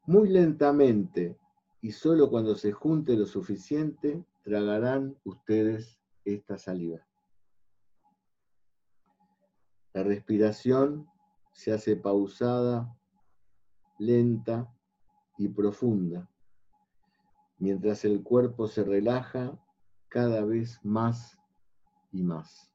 Muy 0.06 0.30
lentamente 0.30 1.38
y 1.82 1.92
solo 1.92 2.30
cuando 2.30 2.56
se 2.56 2.72
junte 2.72 3.16
lo 3.16 3.26
suficiente, 3.26 4.24
tragarán 4.44 5.18
ustedes 5.24 6.00
esta 6.26 6.58
saliva. 6.58 7.06
La 9.94 10.04
respiración 10.04 11.08
se 11.54 11.72
hace 11.72 11.96
pausada, 11.96 12.94
lenta 13.98 14.70
y 15.38 15.48
profunda, 15.48 16.30
mientras 17.58 18.04
el 18.04 18.22
cuerpo 18.22 18.68
se 18.68 18.84
relaja 18.84 19.58
cada 20.10 20.44
vez 20.44 20.84
más 20.84 21.40
y 22.12 22.24
más. 22.24 22.72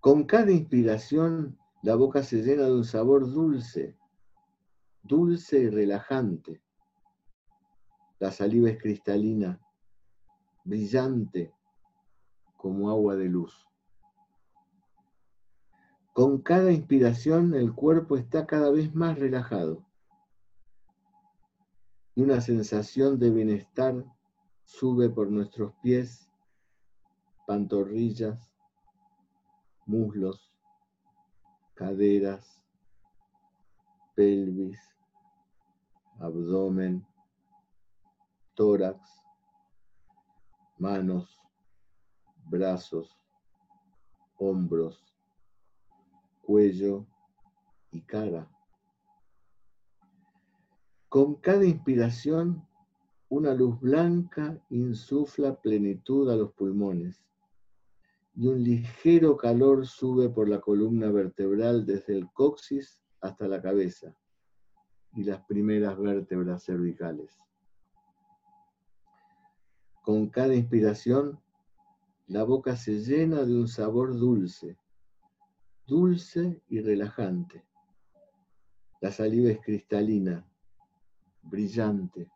Con 0.00 0.24
cada 0.24 0.52
inspiración, 0.52 1.58
la 1.82 1.94
boca 1.94 2.22
se 2.22 2.42
llena 2.42 2.64
de 2.64 2.74
un 2.74 2.84
sabor 2.84 3.32
dulce, 3.32 3.96
dulce 5.02 5.60
y 5.60 5.70
relajante. 5.70 6.62
La 8.18 8.30
saliva 8.30 8.68
es 8.68 8.78
cristalina, 8.78 9.63
brillante 10.64 11.52
como 12.56 12.90
agua 12.90 13.16
de 13.16 13.28
luz. 13.28 13.66
Con 16.12 16.40
cada 16.42 16.72
inspiración 16.72 17.54
el 17.54 17.74
cuerpo 17.74 18.16
está 18.16 18.46
cada 18.46 18.70
vez 18.70 18.94
más 18.94 19.18
relajado 19.18 19.84
y 22.14 22.22
una 22.22 22.40
sensación 22.40 23.18
de 23.18 23.30
bienestar 23.30 24.04
sube 24.64 25.10
por 25.10 25.30
nuestros 25.30 25.74
pies, 25.82 26.30
pantorrillas, 27.46 28.50
muslos, 29.86 30.54
caderas, 31.74 32.62
pelvis, 34.14 34.78
abdomen, 36.20 37.04
tórax, 38.54 39.23
manos, 40.78 41.40
brazos, 42.46 43.18
hombros, 44.36 45.02
cuello 46.42 47.06
y 47.90 48.00
cara. 48.02 48.50
Con 51.08 51.36
cada 51.36 51.64
inspiración, 51.64 52.66
una 53.28 53.54
luz 53.54 53.80
blanca 53.80 54.60
insufla 54.70 55.60
plenitud 55.60 56.30
a 56.30 56.36
los 56.36 56.52
pulmones 56.52 57.24
y 58.34 58.48
un 58.48 58.62
ligero 58.62 59.36
calor 59.36 59.86
sube 59.86 60.28
por 60.28 60.48
la 60.48 60.60
columna 60.60 61.10
vertebral 61.10 61.86
desde 61.86 62.16
el 62.16 62.28
coxis 62.32 63.00
hasta 63.20 63.46
la 63.46 63.62
cabeza 63.62 64.14
y 65.14 65.22
las 65.22 65.40
primeras 65.46 65.96
vértebras 65.98 66.64
cervicales. 66.64 67.38
Con 70.04 70.28
cada 70.28 70.54
inspiración, 70.54 71.40
la 72.26 72.44
boca 72.44 72.76
se 72.76 73.00
llena 73.00 73.42
de 73.44 73.54
un 73.54 73.66
sabor 73.66 74.14
dulce, 74.14 74.76
dulce 75.86 76.62
y 76.68 76.82
relajante. 76.82 77.64
La 79.00 79.10
saliva 79.10 79.50
es 79.50 79.60
cristalina, 79.62 80.46
brillante, 81.40 82.30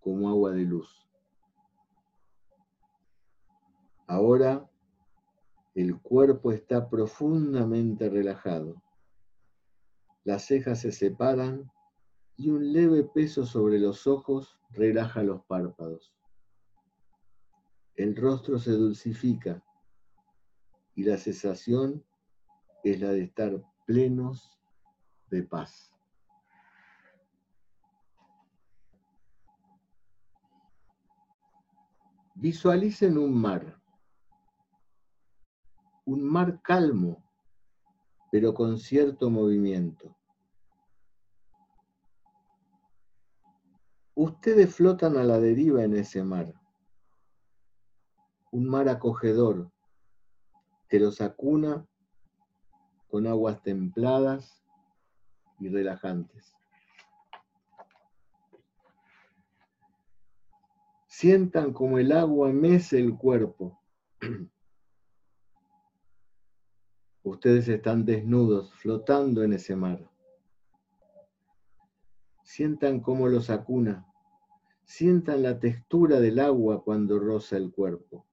como 0.00 0.30
agua 0.30 0.52
de 0.52 0.62
luz. 0.62 1.06
Ahora 4.06 4.70
el 5.74 6.00
cuerpo 6.00 6.50
está 6.50 6.88
profundamente 6.88 8.08
relajado. 8.08 8.82
Las 10.24 10.46
cejas 10.46 10.80
se 10.80 10.92
separan 10.92 11.70
y 12.36 12.48
un 12.48 12.72
leve 12.72 13.04
peso 13.04 13.44
sobre 13.44 13.78
los 13.78 14.06
ojos 14.06 14.58
relaja 14.70 15.22
los 15.22 15.44
párpados. 15.44 16.17
El 17.98 18.16
rostro 18.16 18.58
se 18.58 18.70
dulcifica 18.70 19.62
y 20.94 21.04
la 21.04 21.18
sensación 21.18 22.02
es 22.82 22.98
la 23.00 23.10
de 23.10 23.24
estar 23.24 23.62
plenos 23.86 24.58
de 25.30 25.42
paz. 25.42 25.92
Visualicen 32.36 33.18
un 33.18 33.38
mar 33.38 33.78
un 36.08 36.24
mar 36.24 36.62
calmo, 36.62 37.22
pero 38.32 38.54
con 38.54 38.78
cierto 38.78 39.28
movimiento. 39.28 40.16
Ustedes 44.14 44.74
flotan 44.74 45.18
a 45.18 45.22
la 45.22 45.38
deriva 45.38 45.84
en 45.84 45.94
ese 45.94 46.24
mar, 46.24 46.57
un 48.50 48.68
mar 48.68 48.88
acogedor 48.88 49.70
que 50.88 50.98
los 50.98 51.20
acuna 51.20 51.86
con 53.08 53.26
aguas 53.26 53.62
templadas 53.62 54.64
y 55.60 55.68
relajantes. 55.68 56.54
Sientan 61.06 61.72
como 61.72 61.98
el 61.98 62.12
agua 62.12 62.52
mece 62.52 62.98
el 62.98 63.16
cuerpo 63.16 63.78
Ustedes 67.28 67.68
están 67.68 68.04
desnudos, 68.04 68.72
flotando 68.74 69.42
en 69.42 69.52
ese 69.52 69.76
mar. 69.76 70.10
Sientan 72.42 73.00
cómo 73.00 73.28
los 73.28 73.50
acuna. 73.50 74.06
Sientan 74.84 75.42
la 75.42 75.60
textura 75.60 76.20
del 76.20 76.38
agua 76.38 76.82
cuando 76.82 77.18
roza 77.18 77.58
el 77.58 77.70
cuerpo. 77.70 78.27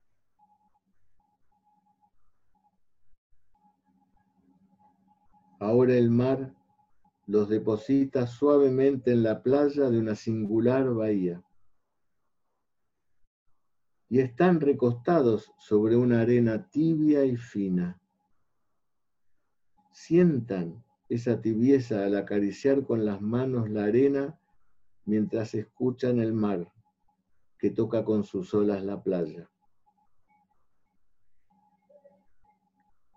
Ahora 5.65 5.95
el 5.95 6.11
mar 6.11 6.53
los 7.25 7.49
deposita 7.49 8.27
suavemente 8.27 9.11
en 9.11 9.23
la 9.23 9.41
playa 9.41 9.89
de 9.89 9.97
una 9.97 10.13
singular 10.13 10.93
bahía. 10.93 11.43
Y 14.07 14.19
están 14.19 14.61
recostados 14.61 15.51
sobre 15.57 15.95
una 15.95 16.21
arena 16.21 16.69
tibia 16.69 17.25
y 17.25 17.35
fina. 17.35 17.99
Sientan 19.91 20.83
esa 21.09 21.41
tibieza 21.41 22.05
al 22.05 22.15
acariciar 22.15 22.85
con 22.85 23.03
las 23.03 23.19
manos 23.19 23.67
la 23.67 23.85
arena 23.85 24.39
mientras 25.05 25.55
escuchan 25.55 26.19
el 26.19 26.33
mar 26.33 26.71
que 27.57 27.71
toca 27.71 28.05
con 28.05 28.23
sus 28.23 28.53
olas 28.53 28.83
la 28.83 29.01
playa. 29.01 29.49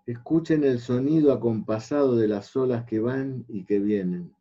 Escuchen 0.09 0.63
el 0.63 0.79
sonido 0.79 1.31
acompasado 1.31 2.15
de 2.15 2.27
las 2.27 2.55
olas 2.55 2.83
que 2.85 2.99
van 2.99 3.45
y 3.47 3.63
que 3.63 3.77
vienen, 3.77 4.35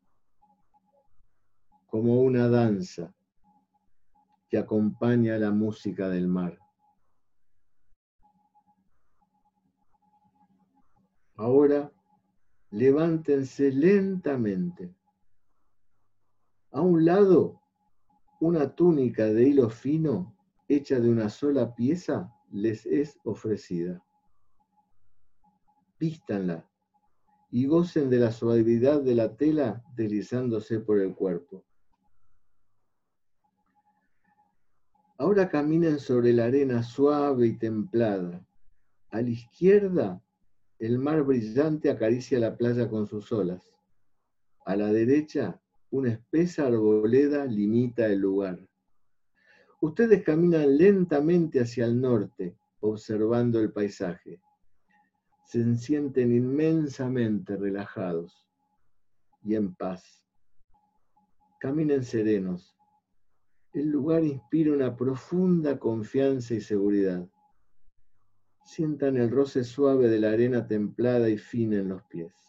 como 1.88 2.22
una 2.22 2.48
danza 2.48 3.14
que 4.48 4.56
acompaña 4.56 5.36
la 5.36 5.50
música 5.50 6.08
del 6.08 6.26
mar. 6.26 6.58
Ahora 11.36 11.92
levántense 12.70 13.70
lentamente. 13.70 14.96
A 16.70 16.80
un 16.80 17.04
lado, 17.04 17.60
una 18.40 18.74
túnica 18.74 19.26
de 19.26 19.42
hilo 19.48 19.68
fino 19.68 20.34
hecha 20.66 20.98
de 20.98 21.10
una 21.10 21.28
sola 21.28 21.74
pieza 21.74 22.32
les 22.50 22.86
es 22.86 23.20
ofrecida. 23.22 24.02
Vístanla 25.98 26.68
y 27.50 27.66
gocen 27.66 28.10
de 28.10 28.18
la 28.18 28.30
suavidad 28.30 29.02
de 29.02 29.14
la 29.14 29.36
tela 29.36 29.82
deslizándose 29.96 30.80
por 30.80 31.00
el 31.00 31.14
cuerpo. 31.14 31.64
Ahora 35.16 35.48
caminen 35.48 35.98
sobre 35.98 36.32
la 36.32 36.44
arena 36.44 36.82
suave 36.82 37.48
y 37.48 37.58
templada. 37.58 38.46
A 39.10 39.20
la 39.20 39.30
izquierda, 39.30 40.22
el 40.78 40.98
mar 40.98 41.24
brillante 41.24 41.90
acaricia 41.90 42.38
la 42.38 42.56
playa 42.56 42.88
con 42.88 43.06
sus 43.06 43.32
olas. 43.32 43.74
A 44.64 44.76
la 44.76 44.92
derecha, 44.92 45.60
una 45.90 46.10
espesa 46.12 46.66
arboleda 46.66 47.46
limita 47.46 48.06
el 48.06 48.20
lugar. 48.20 48.60
Ustedes 49.80 50.22
caminan 50.22 50.76
lentamente 50.76 51.60
hacia 51.60 51.86
el 51.86 52.00
norte, 52.00 52.56
observando 52.80 53.58
el 53.58 53.72
paisaje. 53.72 54.40
Se 55.48 55.76
sienten 55.76 56.30
inmensamente 56.30 57.56
relajados 57.56 58.46
y 59.42 59.54
en 59.54 59.74
paz. 59.74 60.22
Caminen 61.58 62.04
serenos. 62.04 62.76
El 63.72 63.88
lugar 63.88 64.24
inspira 64.24 64.74
una 64.74 64.94
profunda 64.94 65.78
confianza 65.78 66.52
y 66.52 66.60
seguridad. 66.60 67.26
Sientan 68.66 69.16
el 69.16 69.30
roce 69.30 69.64
suave 69.64 70.08
de 70.08 70.20
la 70.20 70.32
arena 70.32 70.66
templada 70.66 71.30
y 71.30 71.38
fina 71.38 71.78
en 71.78 71.88
los 71.88 72.02
pies. 72.04 72.47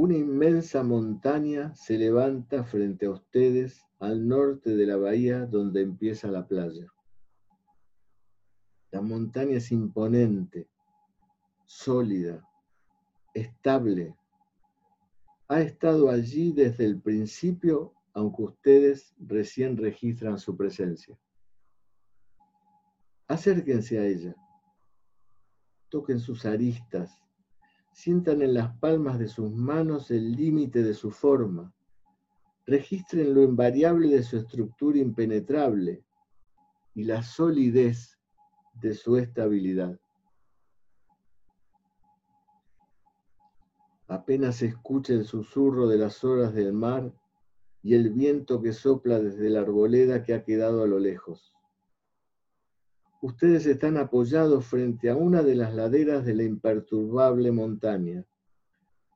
Una 0.00 0.16
inmensa 0.16 0.84
montaña 0.84 1.74
se 1.74 1.98
levanta 1.98 2.62
frente 2.62 3.06
a 3.06 3.10
ustedes 3.10 3.84
al 3.98 4.28
norte 4.28 4.76
de 4.76 4.86
la 4.86 4.96
bahía 4.96 5.44
donde 5.44 5.82
empieza 5.82 6.28
la 6.28 6.46
playa. 6.46 6.86
La 8.92 9.00
montaña 9.00 9.56
es 9.56 9.72
imponente, 9.72 10.68
sólida, 11.66 12.48
estable. 13.34 14.14
Ha 15.48 15.62
estado 15.62 16.10
allí 16.10 16.52
desde 16.52 16.84
el 16.84 17.00
principio, 17.00 17.92
aunque 18.12 18.42
ustedes 18.44 19.16
recién 19.18 19.76
registran 19.76 20.38
su 20.38 20.56
presencia. 20.56 21.18
Acérquense 23.26 23.98
a 23.98 24.06
ella, 24.06 24.36
toquen 25.88 26.20
sus 26.20 26.46
aristas, 26.46 27.20
Sientan 27.98 28.42
en 28.42 28.54
las 28.54 28.78
palmas 28.78 29.18
de 29.18 29.26
sus 29.26 29.50
manos 29.50 30.12
el 30.12 30.30
límite 30.36 30.84
de 30.84 30.94
su 30.94 31.10
forma. 31.10 31.74
Registren 32.64 33.34
lo 33.34 33.42
invariable 33.42 34.06
de 34.14 34.22
su 34.22 34.36
estructura 34.36 34.98
impenetrable 34.98 36.04
y 36.94 37.02
la 37.02 37.24
solidez 37.24 38.16
de 38.74 38.94
su 38.94 39.16
estabilidad. 39.16 39.98
Apenas 44.06 44.62
escucha 44.62 45.14
el 45.14 45.24
susurro 45.24 45.88
de 45.88 45.98
las 45.98 46.22
horas 46.22 46.54
del 46.54 46.72
mar 46.72 47.12
y 47.82 47.96
el 47.96 48.10
viento 48.10 48.62
que 48.62 48.74
sopla 48.74 49.18
desde 49.18 49.50
la 49.50 49.62
arboleda 49.62 50.22
que 50.22 50.34
ha 50.34 50.44
quedado 50.44 50.84
a 50.84 50.86
lo 50.86 51.00
lejos 51.00 51.52
ustedes 53.20 53.66
están 53.66 53.96
apoyados 53.96 54.64
frente 54.66 55.10
a 55.10 55.16
una 55.16 55.42
de 55.42 55.54
las 55.54 55.74
laderas 55.74 56.24
de 56.24 56.34
la 56.34 56.44
imperturbable 56.44 57.50
montaña. 57.50 58.24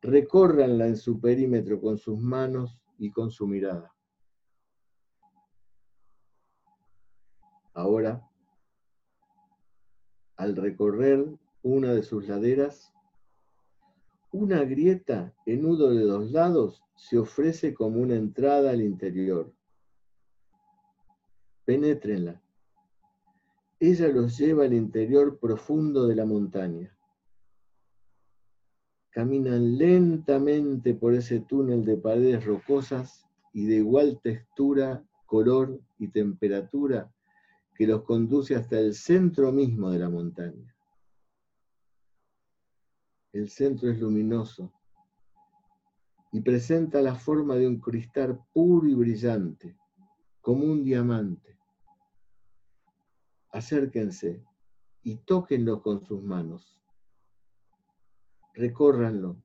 Recórranla 0.00 0.86
en 0.88 0.96
su 0.96 1.20
perímetro 1.20 1.80
con 1.80 1.98
sus 1.98 2.18
manos 2.18 2.80
y 2.98 3.10
con 3.10 3.30
su 3.30 3.46
mirada. 3.46 3.94
Ahora, 7.74 8.28
al 10.36 10.56
recorrer 10.56 11.24
una 11.62 11.94
de 11.94 12.02
sus 12.02 12.26
laderas, 12.26 12.92
una 14.32 14.64
grieta 14.64 15.32
en 15.46 15.64
uno 15.64 15.86
de 15.88 16.04
los 16.04 16.32
lados 16.32 16.82
se 16.96 17.18
ofrece 17.18 17.72
como 17.74 18.00
una 18.00 18.16
entrada 18.16 18.70
al 18.70 18.80
interior. 18.80 19.52
Penétrenla 21.64 22.41
ella 23.84 24.06
los 24.06 24.38
lleva 24.38 24.62
al 24.62 24.74
interior 24.74 25.40
profundo 25.40 26.06
de 26.06 26.14
la 26.14 26.24
montaña. 26.24 26.96
Caminan 29.10 29.76
lentamente 29.76 30.94
por 30.94 31.14
ese 31.14 31.40
túnel 31.40 31.84
de 31.84 31.96
paredes 31.96 32.44
rocosas 32.44 33.26
y 33.52 33.66
de 33.66 33.78
igual 33.78 34.20
textura, 34.22 35.04
color 35.26 35.80
y 35.98 36.06
temperatura 36.06 37.12
que 37.74 37.88
los 37.88 38.04
conduce 38.04 38.54
hasta 38.54 38.78
el 38.78 38.94
centro 38.94 39.50
mismo 39.50 39.90
de 39.90 39.98
la 39.98 40.08
montaña. 40.08 40.72
El 43.32 43.48
centro 43.48 43.90
es 43.90 43.98
luminoso 43.98 44.72
y 46.30 46.40
presenta 46.40 47.02
la 47.02 47.16
forma 47.16 47.56
de 47.56 47.66
un 47.66 47.80
cristal 47.80 48.40
puro 48.52 48.86
y 48.86 48.94
brillante, 48.94 49.76
como 50.40 50.66
un 50.66 50.84
diamante 50.84 51.51
acérquense 53.52 54.42
y 55.02 55.16
tóquenlo 55.18 55.82
con 55.82 56.04
sus 56.04 56.22
manos. 56.22 56.80
Recórranlo. 58.54 59.36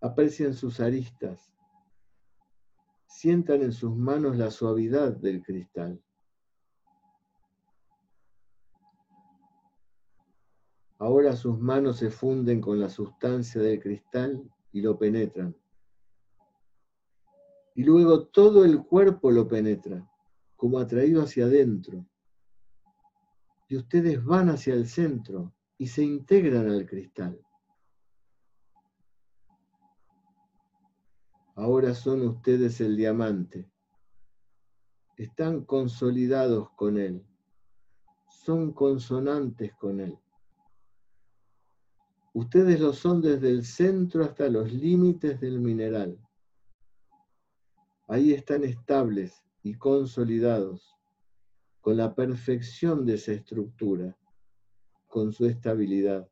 Aprecien 0.00 0.54
sus 0.54 0.80
aristas. 0.80 1.54
Sientan 3.06 3.62
en 3.62 3.72
sus 3.72 3.94
manos 3.96 4.36
la 4.36 4.50
suavidad 4.50 5.16
del 5.16 5.42
cristal. 5.42 6.02
Ahora 10.98 11.34
sus 11.36 11.58
manos 11.58 11.98
se 11.98 12.10
funden 12.10 12.60
con 12.60 12.80
la 12.80 12.88
sustancia 12.88 13.60
del 13.60 13.80
cristal 13.80 14.42
y 14.72 14.80
lo 14.80 14.98
penetran. 14.98 15.56
Y 17.74 17.82
luego 17.82 18.26
todo 18.26 18.64
el 18.64 18.84
cuerpo 18.84 19.30
lo 19.30 19.48
penetra 19.48 20.08
como 20.64 20.78
atraído 20.78 21.20
hacia 21.20 21.44
adentro. 21.44 22.06
Y 23.68 23.76
ustedes 23.76 24.24
van 24.24 24.48
hacia 24.48 24.72
el 24.72 24.88
centro 24.88 25.52
y 25.76 25.88
se 25.88 26.02
integran 26.02 26.70
al 26.70 26.86
cristal. 26.86 27.38
Ahora 31.54 31.92
son 31.92 32.22
ustedes 32.22 32.80
el 32.80 32.96
diamante. 32.96 33.70
Están 35.18 35.66
consolidados 35.66 36.70
con 36.76 36.96
él. 36.96 37.22
Son 38.30 38.72
consonantes 38.72 39.74
con 39.74 40.00
él. 40.00 40.18
Ustedes 42.32 42.80
lo 42.80 42.94
son 42.94 43.20
desde 43.20 43.50
el 43.50 43.66
centro 43.66 44.24
hasta 44.24 44.48
los 44.48 44.72
límites 44.72 45.38
del 45.42 45.60
mineral. 45.60 46.18
Ahí 48.08 48.32
están 48.32 48.64
estables, 48.64 49.44
y 49.64 49.74
consolidados, 49.74 50.94
con 51.80 51.96
la 51.96 52.14
perfección 52.14 53.04
de 53.04 53.14
esa 53.14 53.32
estructura, 53.32 54.16
con 55.08 55.32
su 55.32 55.46
estabilidad. 55.46 56.28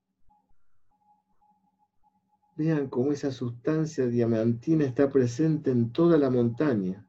Vean 2.56 2.88
cómo 2.88 3.10
esa 3.10 3.32
sustancia 3.32 4.06
diamantina 4.06 4.84
está 4.84 5.10
presente 5.10 5.70
en 5.70 5.90
toda 5.92 6.18
la 6.18 6.28
montaña. 6.28 7.08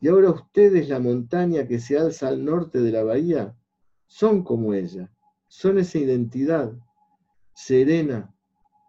Y 0.00 0.08
ahora 0.08 0.30
ustedes, 0.30 0.88
la 0.88 1.00
montaña 1.00 1.66
que 1.66 1.78
se 1.78 1.98
alza 1.98 2.28
al 2.28 2.44
norte 2.44 2.80
de 2.80 2.92
la 2.92 3.02
bahía, 3.02 3.56
son 4.06 4.44
como 4.44 4.74
ella, 4.74 5.10
son 5.48 5.78
esa 5.78 5.98
identidad 5.98 6.72
serena, 7.54 8.34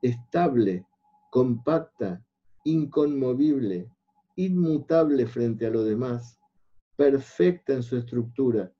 estable, 0.01 0.85
compacta, 1.29 2.21
inconmovible, 2.65 3.89
inmutable 4.35 5.25
frente 5.25 5.65
a 5.65 5.69
lo 5.69 5.83
demás, 5.83 6.39
perfecta 6.95 7.73
en 7.73 7.83
su 7.83 7.97
estructura, 7.97 8.71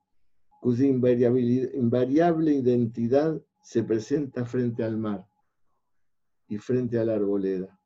cuya 0.62 0.86
invariable 0.86 2.54
identidad 2.54 3.42
se 3.64 3.84
presenta 3.84 4.46
frente 4.46 4.84
al 4.84 4.98
mar 4.98 5.28
y 6.48 6.58
frente 6.58 7.00
a 7.00 7.06
la 7.06 7.16
arboleda. 7.16 7.80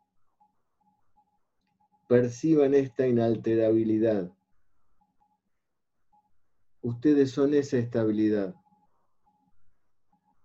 Perciban 2.08 2.74
esta 2.74 3.08
inalterabilidad, 3.08 4.32
ustedes 6.82 7.32
son 7.32 7.54
esa 7.54 7.78
estabilidad. 7.78 8.56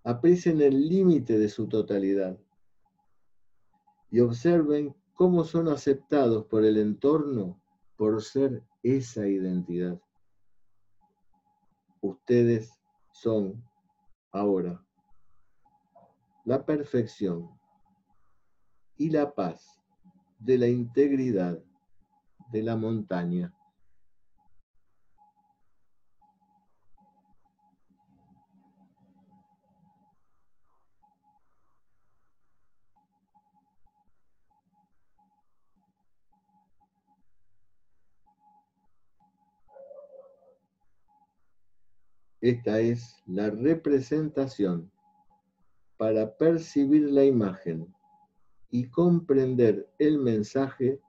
Aprecien 0.05 0.61
el 0.63 0.89
límite 0.89 1.39
de 1.39 1.49
su 1.49 1.69
totalidad 1.69 2.39
y 4.11 4.21
observen 4.21 4.95
cómo 5.21 5.45
son 5.45 5.69
aceptados 5.69 6.47
por 6.47 6.65
el 6.65 6.79
entorno 6.79 7.61
por 7.99 8.23
ser 8.23 8.65
esa 8.83 9.29
identidad. 9.29 10.01
Ustedes 12.01 12.73
son 13.13 13.63
ahora 14.33 14.83
la 16.47 16.65
perfección 16.65 17.51
y 18.97 19.11
la 19.11 19.35
paz 19.35 19.79
de 20.39 20.57
la 20.57 20.69
integridad 20.69 21.63
de 22.51 22.63
la 22.63 22.77
montaña. 22.77 23.53
Esta 42.41 42.81
es 42.81 43.23
la 43.27 43.51
representación 43.51 44.91
para 45.97 46.37
percibir 46.37 47.11
la 47.11 47.25
imagen 47.25 47.95
y 48.71 48.89
comprender 48.89 49.91
el 49.99 50.19
mensaje 50.19 51.01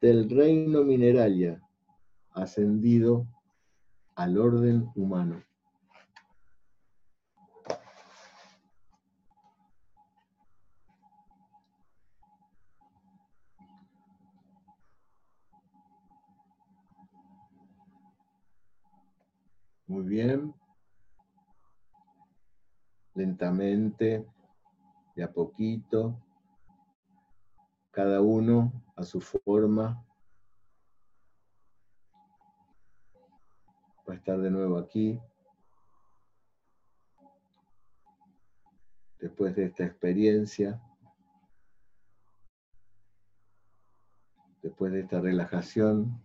del 0.00 0.28
reino 0.28 0.82
mineralia 0.82 1.62
ascendido 2.32 3.26
al 4.16 4.38
orden 4.38 4.90
humano. 4.96 5.42
Muy 19.88 20.04
bien. 20.04 20.54
Lentamente, 23.14 24.26
de 25.16 25.22
a 25.24 25.32
poquito, 25.32 26.22
cada 27.90 28.20
uno 28.20 28.70
a 28.96 29.02
su 29.02 29.18
forma. 29.22 30.04
Va 34.06 34.12
a 34.12 34.16
estar 34.16 34.38
de 34.38 34.50
nuevo 34.50 34.76
aquí. 34.76 35.18
Después 39.18 39.56
de 39.56 39.64
esta 39.64 39.86
experiencia. 39.86 40.82
Después 44.62 44.92
de 44.92 45.00
esta 45.00 45.18
relajación 45.18 46.22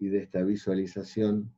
y 0.00 0.08
de 0.08 0.24
esta 0.24 0.42
visualización. 0.42 1.55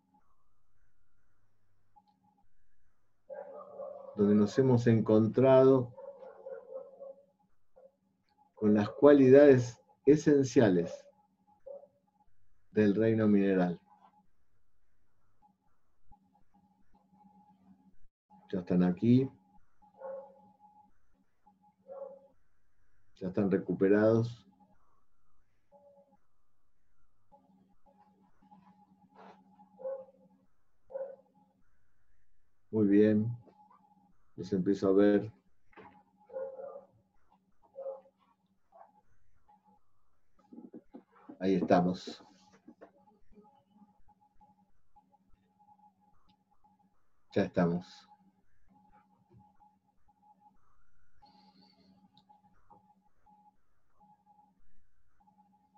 Donde 4.18 4.34
nos 4.34 4.58
hemos 4.58 4.84
encontrado 4.88 5.94
con 8.56 8.74
las 8.74 8.90
cualidades 8.90 9.80
esenciales 10.06 11.06
del 12.72 12.96
reino 12.96 13.28
mineral. 13.28 13.80
Ya 18.52 18.58
están 18.58 18.82
aquí. 18.82 19.30
Ya 23.20 23.28
están 23.28 23.52
recuperados. 23.52 24.44
Muy 32.72 32.88
bien. 32.88 33.47
Empiezo 34.38 34.88
a 34.88 34.92
ver. 34.92 35.32
Ahí 41.40 41.54
estamos. 41.54 42.24
Ya 47.34 47.42
estamos. 47.42 48.08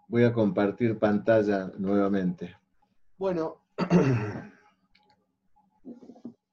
Voy 0.08 0.24
a 0.24 0.32
compartir 0.32 0.98
pantalla 0.98 1.72
nuevamente. 1.78 2.56
Bueno, 3.16 3.62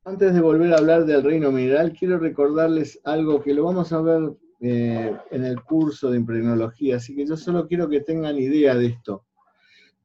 Antes 0.07 0.33
de 0.33 0.39
volver 0.39 0.73
a 0.73 0.77
hablar 0.77 1.03
del 1.03 1.21
reino 1.21 1.51
mineral, 1.51 1.91
quiero 1.91 2.17
recordarles 2.17 2.97
algo 3.03 3.43
que 3.43 3.53
lo 3.53 3.65
vamos 3.65 3.91
a 3.91 3.99
ver 3.99 4.37
eh, 4.61 5.13
en 5.31 5.43
el 5.43 5.61
curso 5.61 6.09
de 6.09 6.15
impregnología, 6.15 6.95
así 6.95 7.13
que 7.13 7.27
yo 7.27 7.35
solo 7.35 7.67
quiero 7.67 7.89
que 7.89 7.99
tengan 7.99 8.37
idea 8.37 8.73
de 8.75 8.85
esto, 8.85 9.25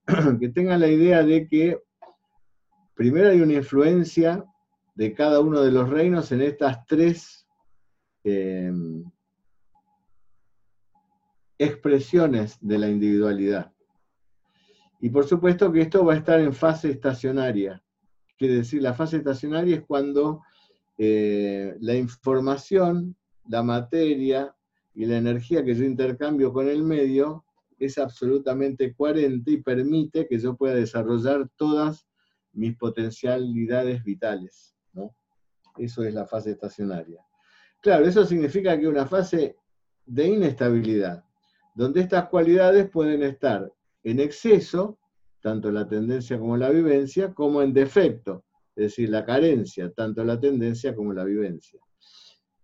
que 0.40 0.48
tengan 0.48 0.80
la 0.80 0.88
idea 0.88 1.22
de 1.22 1.46
que 1.46 1.80
primero 2.94 3.28
hay 3.28 3.42
una 3.42 3.52
influencia 3.52 4.44
de 4.96 5.14
cada 5.14 5.38
uno 5.38 5.60
de 5.60 5.70
los 5.70 5.88
reinos 5.88 6.32
en 6.32 6.42
estas 6.42 6.84
tres 6.86 7.46
em, 8.24 9.04
expresiones 11.58 12.58
de 12.60 12.78
la 12.78 12.88
individualidad. 12.88 13.72
Y 15.00 15.10
por 15.10 15.28
supuesto 15.28 15.70
que 15.70 15.82
esto 15.82 16.04
va 16.04 16.14
a 16.14 16.16
estar 16.16 16.40
en 16.40 16.52
fase 16.52 16.90
estacionaria. 16.90 17.80
Quiere 18.42 18.56
decir, 18.56 18.82
la 18.82 18.92
fase 18.92 19.18
estacionaria 19.18 19.76
es 19.76 19.84
cuando 19.84 20.42
eh, 20.98 21.76
la 21.78 21.94
información, 21.94 23.14
la 23.46 23.62
materia 23.62 24.52
y 24.96 25.06
la 25.06 25.18
energía 25.18 25.64
que 25.64 25.76
yo 25.76 25.84
intercambio 25.84 26.52
con 26.52 26.68
el 26.68 26.82
medio 26.82 27.44
es 27.78 27.98
absolutamente 27.98 28.96
coherente 28.96 29.52
y 29.52 29.62
permite 29.62 30.26
que 30.26 30.40
yo 30.40 30.56
pueda 30.56 30.74
desarrollar 30.74 31.48
todas 31.54 32.08
mis 32.52 32.76
potencialidades 32.76 34.02
vitales. 34.02 34.74
Eso 35.78 36.02
es 36.02 36.12
la 36.12 36.26
fase 36.26 36.50
estacionaria. 36.50 37.24
Claro, 37.80 38.06
eso 38.06 38.24
significa 38.24 38.76
que 38.76 38.88
una 38.88 39.06
fase 39.06 39.54
de 40.04 40.26
inestabilidad, 40.26 41.24
donde 41.76 42.00
estas 42.00 42.28
cualidades 42.28 42.90
pueden 42.90 43.22
estar 43.22 43.72
en 44.02 44.18
exceso 44.18 44.98
tanto 45.42 45.70
la 45.70 45.86
tendencia 45.86 46.38
como 46.38 46.56
la 46.56 46.70
vivencia, 46.70 47.34
como 47.34 47.60
en 47.60 47.74
defecto, 47.74 48.44
es 48.76 48.84
decir, 48.84 49.10
la 49.10 49.26
carencia, 49.26 49.92
tanto 49.92 50.24
la 50.24 50.40
tendencia 50.40 50.94
como 50.94 51.12
la 51.12 51.24
vivencia. 51.24 51.80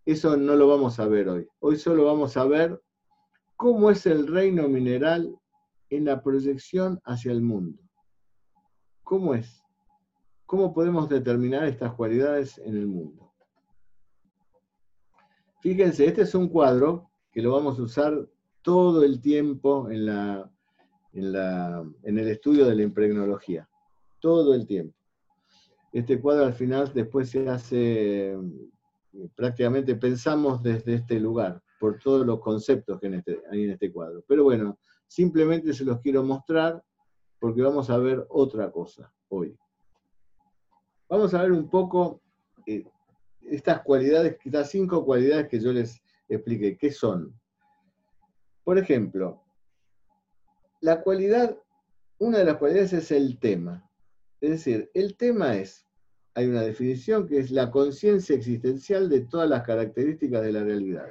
Eso 0.07 0.37
no 0.37 0.57
lo 0.57 0.69
vamos 0.69 0.99
a 1.01 1.07
ver 1.07 1.29
hoy. 1.29 1.47
Hoy 1.59 1.77
solo 1.77 2.05
vamos 2.05 2.37
a 2.37 2.45
ver 2.45 2.81
cómo 3.57 3.91
es 3.91 4.07
el 4.07 4.27
reino 4.27 4.69
mineral 4.69 5.37
en 5.91 6.05
la 6.07 6.23
proyección 6.23 7.01
hacia 7.05 7.33
el 7.33 7.43
mundo. 7.43 7.83
¿Cómo 9.03 9.35
es? 9.35 9.63
¿Cómo 10.47 10.73
podemos 10.73 11.09
determinar 11.09 11.65
estas 11.65 11.93
cualidades 11.95 12.59
en 12.59 12.77
el 12.77 12.87
mundo? 12.87 13.35
Fíjense, 15.61 16.07
este 16.07 16.23
es 16.23 16.35
un 16.35 16.49
cuadro 16.49 17.11
que 17.33 17.43
lo 17.43 17.53
vamos 17.53 17.79
a 17.79 17.83
usar 17.83 18.29
todo 18.63 19.03
el 19.03 19.21
tiempo 19.21 19.91
en 19.91 20.07
la 20.07 20.51
en, 21.19 22.19
el 22.19 22.29
estudio 22.29 22.67
de 22.67 22.75
la 22.75 22.83
impregnología, 22.83 23.69
todo 24.21 24.55
el 24.55 24.67
tiempo. 24.67 24.97
Este 25.93 26.21
cuadro 26.21 26.45
al 26.45 26.55
final 26.55 26.93
después 26.95 27.31
se 27.31 27.49
hace, 27.49 28.37
prácticamente 29.35 29.95
pensamos 29.97 30.63
desde 30.63 30.95
este 30.95 31.19
lugar, 31.19 31.63
por 31.81 31.99
todos 31.99 32.27
los 32.27 32.41
conceptos 32.41 33.01
que 33.01 33.09
este, 33.09 33.41
hay 33.51 33.65
en 33.65 33.71
este 33.71 33.93
cuadro. 33.93 34.23
Pero 34.27 34.45
bueno, 34.45 34.79
simplemente 35.07 35.73
se 35.73 35.85
los 35.85 36.01
quiero 36.01 36.23
mostrar 36.23 36.83
porque 37.39 37.63
vamos 37.63 37.89
a 37.89 37.99
ver 37.99 38.27
otra 38.29 38.71
cosa 38.71 39.13
hoy. 39.29 39.57
Vamos 41.09 41.33
a 41.35 41.43
ver 41.43 41.53
un 41.53 41.71
poco 41.71 42.21
eh, 42.67 42.85
estas 43.43 43.83
cualidades, 43.83 44.37
estas 44.45 44.71
cinco 44.71 45.05
cualidades 45.05 45.49
que 45.49 45.61
yo 45.61 45.73
les 45.73 46.03
expliqué, 46.29 46.77
¿qué 46.77 46.91
son? 46.91 47.33
Por 48.65 48.77
ejemplo, 48.77 49.43
la 50.81 51.03
cualidad, 51.03 51.57
una 52.19 52.39
de 52.39 52.45
las 52.45 52.57
cualidades 52.57 52.93
es 52.93 53.11
el 53.11 53.39
tema. 53.39 53.89
Es 54.41 54.51
decir, 54.51 54.91
el 54.95 55.17
tema 55.17 55.57
es, 55.57 55.87
hay 56.35 56.47
una 56.47 56.63
definición 56.63 57.27
que 57.27 57.39
es 57.39 57.51
la 57.51 57.71
conciencia 57.71 58.37
existencial 58.37 59.09
de 59.09 59.23
todas 59.23 59.49
las 59.49 59.65
características 59.65 60.43
de 60.43 60.53
la 60.53 60.63
realidad. 60.63 61.09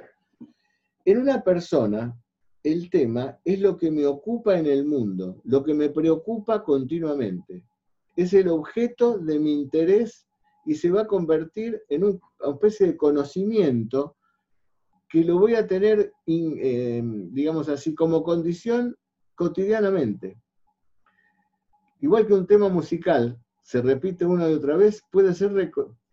En 1.04 1.18
una 1.18 1.42
persona, 1.42 2.18
el 2.62 2.90
tema 2.90 3.38
es 3.44 3.60
lo 3.60 3.76
que 3.76 3.90
me 3.90 4.06
ocupa 4.06 4.58
en 4.58 4.66
el 4.66 4.84
mundo, 4.84 5.40
lo 5.44 5.62
que 5.62 5.74
me 5.74 5.90
preocupa 5.90 6.62
continuamente. 6.62 7.64
es 8.16 8.32
el 8.34 8.48
objeto 8.48 9.18
de 9.18 9.38
mi 9.38 9.52
interés 9.52 10.26
y 10.66 10.74
se 10.74 10.90
va 10.90 11.02
a 11.02 11.06
convertir 11.06 11.80
en 11.88 12.04
una 12.04 12.18
especie 12.52 12.88
de 12.88 12.96
conocimiento 12.96 14.16
que 15.08 15.22
lo 15.24 15.38
voy 15.38 15.54
a 15.54 15.66
tener, 15.66 16.12
eh, 16.26 17.02
digamos 17.04 17.68
así, 17.68 17.94
como 17.94 18.22
condición 18.22 18.96
cotidianamente. 19.38 20.36
Igual 22.00 22.26
que 22.26 22.34
un 22.34 22.46
tema 22.46 22.68
musical 22.68 23.40
se 23.62 23.80
repite 23.80 24.26
una 24.26 24.50
y 24.50 24.54
otra 24.54 24.76
vez, 24.76 25.00
puede 25.12 25.32
ser 25.32 25.52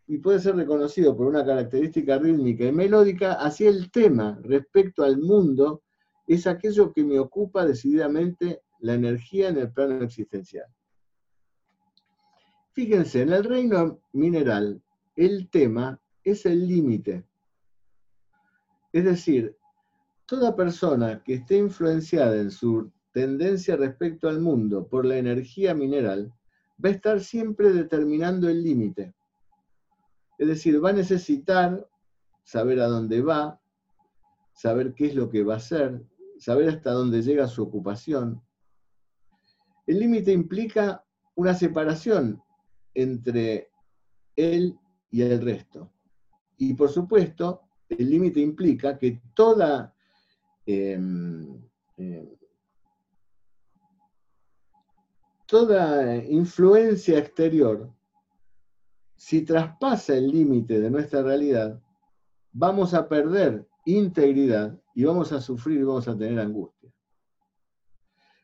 y 0.05 0.19
puede 0.19 0.39
ser 0.39 0.55
reconocido 0.55 1.17
por 1.17 1.25
una 1.25 1.43
característica 1.43 2.19
rítmica 2.19 2.65
y 2.65 2.71
melódica, 2.71 3.33
así 3.33 3.65
el 3.65 3.89
tema 3.89 4.39
respecto 4.43 5.03
al 5.03 5.17
mundo 5.17 5.81
es 6.27 6.45
aquello 6.45 6.93
que 6.93 7.03
me 7.03 7.17
ocupa 7.17 7.65
decididamente 7.65 8.61
la 8.79 8.93
energía 8.93 9.49
en 9.49 9.57
el 9.57 9.71
plano 9.71 10.03
existencial. 10.03 10.67
Fíjense, 12.73 13.23
en 13.23 13.33
el 13.33 13.43
reino 13.43 14.01
mineral, 14.13 14.83
el 15.15 15.49
tema 15.49 15.99
es 16.23 16.45
el 16.45 16.67
límite. 16.67 17.25
Es 18.93 19.03
decir, 19.05 19.57
toda 20.27 20.55
persona 20.55 21.23
que 21.23 21.35
esté 21.35 21.57
influenciada 21.57 22.35
en 22.35 22.51
su 22.51 22.91
tendencia 23.15 23.77
respecto 23.77 24.27
al 24.27 24.41
mundo 24.41 24.89
por 24.89 25.05
la 25.05 25.15
energía 25.15 25.73
mineral, 25.73 26.33
va 26.83 26.89
a 26.89 26.91
estar 26.91 27.21
siempre 27.21 27.71
determinando 27.71 28.49
el 28.49 28.61
límite. 28.61 29.15
Es 30.37 30.49
decir, 30.49 30.83
va 30.83 30.89
a 30.89 30.93
necesitar 30.93 31.87
saber 32.43 32.81
a 32.81 32.87
dónde 32.87 33.21
va, 33.21 33.61
saber 34.53 34.93
qué 34.93 35.05
es 35.05 35.15
lo 35.15 35.29
que 35.29 35.45
va 35.45 35.53
a 35.53 35.57
hacer, 35.57 36.03
saber 36.39 36.67
hasta 36.67 36.91
dónde 36.91 37.21
llega 37.21 37.47
su 37.47 37.63
ocupación. 37.63 38.43
El 39.87 39.99
límite 39.99 40.33
implica 40.33 41.05
una 41.35 41.53
separación 41.53 42.43
entre 42.93 43.69
él 44.35 44.77
y 45.09 45.21
el 45.21 45.41
resto. 45.41 45.89
Y 46.57 46.73
por 46.73 46.89
supuesto, 46.89 47.61
el 47.87 48.09
límite 48.09 48.41
implica 48.41 48.97
que 48.97 49.21
toda 49.33 49.95
em, 50.65 51.61
em, 51.95 52.27
toda 55.45 56.15
influencia 56.17 57.17
exterior, 57.19 57.91
si 59.15 59.43
traspasa 59.43 60.15
el 60.15 60.29
límite 60.29 60.79
de 60.79 60.89
nuestra 60.89 61.21
realidad, 61.21 61.81
vamos 62.51 62.93
a 62.93 63.07
perder 63.07 63.67
integridad 63.85 64.79
y 64.93 65.03
vamos 65.03 65.31
a 65.31 65.41
sufrir 65.41 65.79
y 65.79 65.83
vamos 65.83 66.07
a 66.07 66.17
tener 66.17 66.39
angustia. 66.39 66.91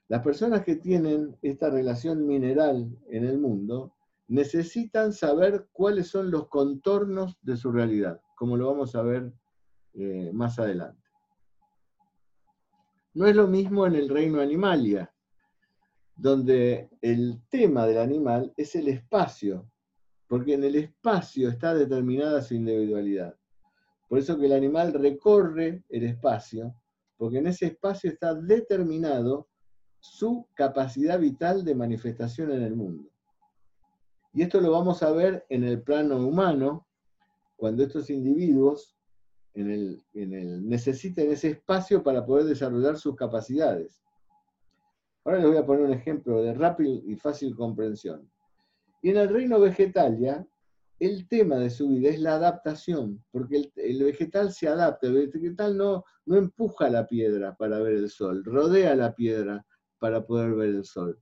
Las 0.07 0.21
personas 0.21 0.63
que 0.63 0.75
tienen 0.75 1.37
esta 1.41 1.69
relación 1.69 2.27
mineral 2.27 2.97
en 3.09 3.25
el 3.25 3.39
mundo 3.39 3.93
necesitan 4.27 5.13
saber 5.13 5.69
cuáles 5.71 6.07
son 6.07 6.31
los 6.31 6.47
contornos 6.47 7.37
de 7.41 7.55
su 7.57 7.71
realidad, 7.71 8.21
como 8.35 8.57
lo 8.57 8.67
vamos 8.67 8.95
a 8.95 9.01
ver 9.01 9.33
eh, 9.93 10.31
más 10.33 10.59
adelante. 10.59 11.01
No 13.13 13.25
es 13.25 13.35
lo 13.35 13.47
mismo 13.47 13.85
en 13.85 13.95
el 13.95 14.09
reino 14.09 14.39
animalia, 14.39 15.13
donde 16.15 16.89
el 17.01 17.41
tema 17.49 17.85
del 17.85 17.97
animal 17.97 18.53
es 18.57 18.75
el 18.75 18.87
espacio, 18.87 19.69
porque 20.27 20.53
en 20.53 20.63
el 20.63 20.75
espacio 20.75 21.49
está 21.49 21.73
determinada 21.73 22.41
su 22.41 22.53
individualidad. 22.53 23.35
Por 24.07 24.19
eso 24.19 24.37
que 24.37 24.45
el 24.45 24.53
animal 24.53 24.93
recorre 24.93 25.83
el 25.89 26.03
espacio, 26.03 26.75
porque 27.17 27.37
en 27.37 27.47
ese 27.47 27.67
espacio 27.67 28.09
está 28.09 28.33
determinado 28.33 29.49
su 29.99 30.47
capacidad 30.53 31.19
vital 31.19 31.63
de 31.63 31.75
manifestación 31.75 32.51
en 32.51 32.63
el 32.63 32.75
mundo. 32.75 33.09
Y 34.33 34.41
esto 34.41 34.59
lo 34.59 34.71
vamos 34.71 35.03
a 35.03 35.11
ver 35.11 35.45
en 35.49 35.63
el 35.63 35.81
plano 35.81 36.17
humano, 36.25 36.87
cuando 37.57 37.83
estos 37.83 38.09
individuos 38.09 38.97
en 39.53 39.69
el, 39.69 40.67
necesiten 40.67 41.31
ese 41.31 41.49
espacio 41.49 42.03
para 42.03 42.25
poder 42.25 42.45
desarrollar 42.45 42.97
sus 42.97 43.15
capacidades. 43.15 44.01
Ahora 45.23 45.39
les 45.39 45.47
voy 45.49 45.57
a 45.57 45.65
poner 45.65 45.85
un 45.85 45.93
ejemplo 45.93 46.41
de 46.41 46.53
rápida 46.53 46.99
y 47.05 47.15
fácil 47.15 47.55
comprensión. 47.55 48.29
Y 49.01 49.09
en 49.11 49.17
el 49.17 49.29
reino 49.29 49.59
vegetal 49.59 50.17
ya, 50.19 50.45
el 50.99 51.27
tema 51.27 51.55
de 51.55 51.69
su 51.69 51.89
vida 51.89 52.09
es 52.09 52.19
la 52.19 52.35
adaptación, 52.35 53.23
porque 53.31 53.71
el, 53.75 54.03
vegetal 54.03 54.51
se 54.51 54.67
adapta, 54.67 55.07
el 55.07 55.29
vegetal 55.29 55.75
no, 55.75 56.03
no 56.25 56.37
empuja 56.37 56.89
la 56.89 57.07
piedra 57.07 57.55
para 57.55 57.79
ver 57.79 57.93
el 57.93 58.09
sol, 58.09 58.43
rodea 58.45 58.95
la 58.95 59.15
piedra 59.15 59.65
para 59.99 60.25
poder 60.25 60.53
ver 60.53 60.69
el 60.69 60.85
sol. 60.85 61.19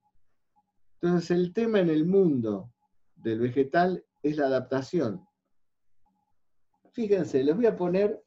Entonces 1.02 1.32
el 1.32 1.54
tema 1.54 1.80
en 1.80 1.90
el 1.90 2.06
mundo 2.06 2.74
del 3.16 3.40
vegetal 3.40 4.04
es 4.22 4.36
la 4.36 4.48
adaptación. 4.48 5.26
Fíjense, 6.92 7.42
les 7.44 7.56
voy 7.56 7.66
a 7.66 7.78
poner 7.78 8.22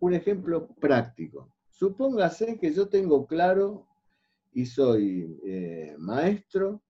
un 0.00 0.14
ejemplo 0.14 0.68
práctico. 0.80 1.52
Supóngase 1.68 2.58
que 2.58 2.72
yo 2.72 2.88
tengo 2.88 3.26
claro 3.26 3.87
y 4.52 4.66
soy 4.66 5.40
eh, 5.44 5.94
maestro, 5.98 6.82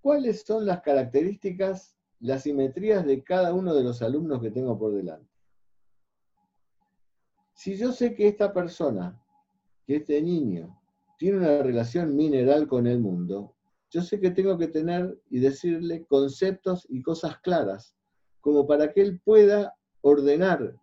¿cuáles 0.00 0.42
son 0.42 0.66
las 0.66 0.80
características, 0.80 1.96
las 2.20 2.42
simetrías 2.42 3.04
de 3.04 3.22
cada 3.22 3.54
uno 3.54 3.74
de 3.74 3.84
los 3.84 4.02
alumnos 4.02 4.40
que 4.40 4.50
tengo 4.50 4.78
por 4.78 4.94
delante? 4.94 5.30
Si 7.54 7.76
yo 7.76 7.92
sé 7.92 8.14
que 8.14 8.28
esta 8.28 8.52
persona, 8.52 9.20
que 9.86 9.96
este 9.96 10.20
niño, 10.20 10.80
tiene 11.18 11.38
una 11.38 11.62
relación 11.62 12.16
mineral 12.16 12.66
con 12.66 12.86
el 12.86 12.98
mundo, 12.98 13.54
yo 13.90 14.02
sé 14.02 14.18
que 14.18 14.32
tengo 14.32 14.58
que 14.58 14.68
tener 14.68 15.20
y 15.30 15.38
decirle 15.38 16.04
conceptos 16.06 16.86
y 16.90 17.00
cosas 17.00 17.38
claras, 17.38 17.96
como 18.40 18.66
para 18.66 18.92
que 18.92 19.00
él 19.00 19.20
pueda 19.20 19.74
ordenar 20.00 20.76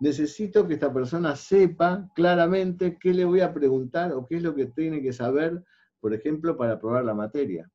necesito 0.00 0.66
que 0.66 0.74
esta 0.74 0.92
persona 0.92 1.36
sepa 1.36 2.10
claramente 2.14 2.98
qué 2.98 3.12
le 3.14 3.24
voy 3.24 3.40
a 3.40 3.52
preguntar 3.52 4.12
o 4.12 4.26
qué 4.26 4.36
es 4.36 4.42
lo 4.42 4.54
que 4.54 4.66
tiene 4.66 5.02
que 5.02 5.12
saber, 5.12 5.62
por 6.00 6.14
ejemplo, 6.14 6.56
para 6.56 6.72
aprobar 6.72 7.04
la 7.04 7.14
materia. 7.14 7.70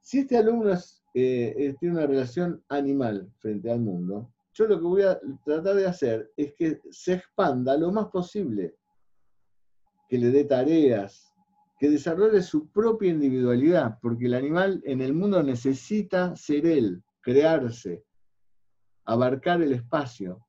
Si 0.00 0.20
este 0.20 0.36
alumno 0.36 0.72
eh, 1.14 1.74
tiene 1.78 1.96
una 1.96 2.06
relación 2.06 2.64
animal 2.68 3.30
frente 3.38 3.70
al 3.70 3.80
mundo, 3.80 4.32
yo 4.54 4.66
lo 4.66 4.78
que 4.78 4.84
voy 4.84 5.02
a 5.02 5.20
tratar 5.44 5.74
de 5.74 5.86
hacer 5.86 6.32
es 6.36 6.54
que 6.54 6.80
se 6.90 7.14
expanda 7.14 7.76
lo 7.76 7.92
más 7.92 8.06
posible, 8.06 8.76
que 10.08 10.16
le 10.16 10.30
dé 10.30 10.44
tareas, 10.44 11.34
que 11.78 11.90
desarrolle 11.90 12.40
su 12.40 12.70
propia 12.70 13.10
individualidad, 13.10 13.98
porque 14.00 14.26
el 14.26 14.34
animal 14.34 14.80
en 14.86 15.02
el 15.02 15.12
mundo 15.12 15.42
necesita 15.42 16.34
ser 16.34 16.64
él, 16.64 17.02
crearse, 17.20 18.02
abarcar 19.04 19.60
el 19.60 19.72
espacio. 19.72 20.45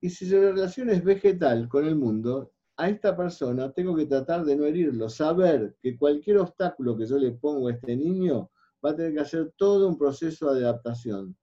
Y 0.00 0.10
si 0.10 0.28
su 0.28 0.36
relación 0.36 0.90
es 0.90 1.02
vegetal 1.02 1.68
con 1.68 1.86
el 1.86 1.96
mundo, 1.96 2.52
a 2.76 2.88
esta 2.88 3.16
persona 3.16 3.72
tengo 3.72 3.96
que 3.96 4.06
tratar 4.06 4.44
de 4.44 4.56
no 4.56 4.64
herirlo, 4.64 5.08
saber 5.08 5.76
que 5.80 5.96
cualquier 5.96 6.38
obstáculo 6.38 6.96
que 6.96 7.06
yo 7.06 7.18
le 7.18 7.32
pongo 7.32 7.68
a 7.68 7.72
este 7.72 7.96
niño 7.96 8.50
va 8.84 8.90
a 8.90 8.96
tener 8.96 9.14
que 9.14 9.20
hacer 9.20 9.54
todo 9.56 9.88
un 9.88 9.96
proceso 9.96 10.52
de 10.52 10.64
adaptación. 10.64 11.36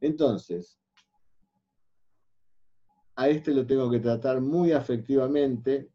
Entonces, 0.00 0.78
a 3.16 3.28
este 3.28 3.54
lo 3.54 3.66
tengo 3.66 3.90
que 3.90 4.00
tratar 4.00 4.40
muy 4.40 4.72
afectivamente. 4.72 5.90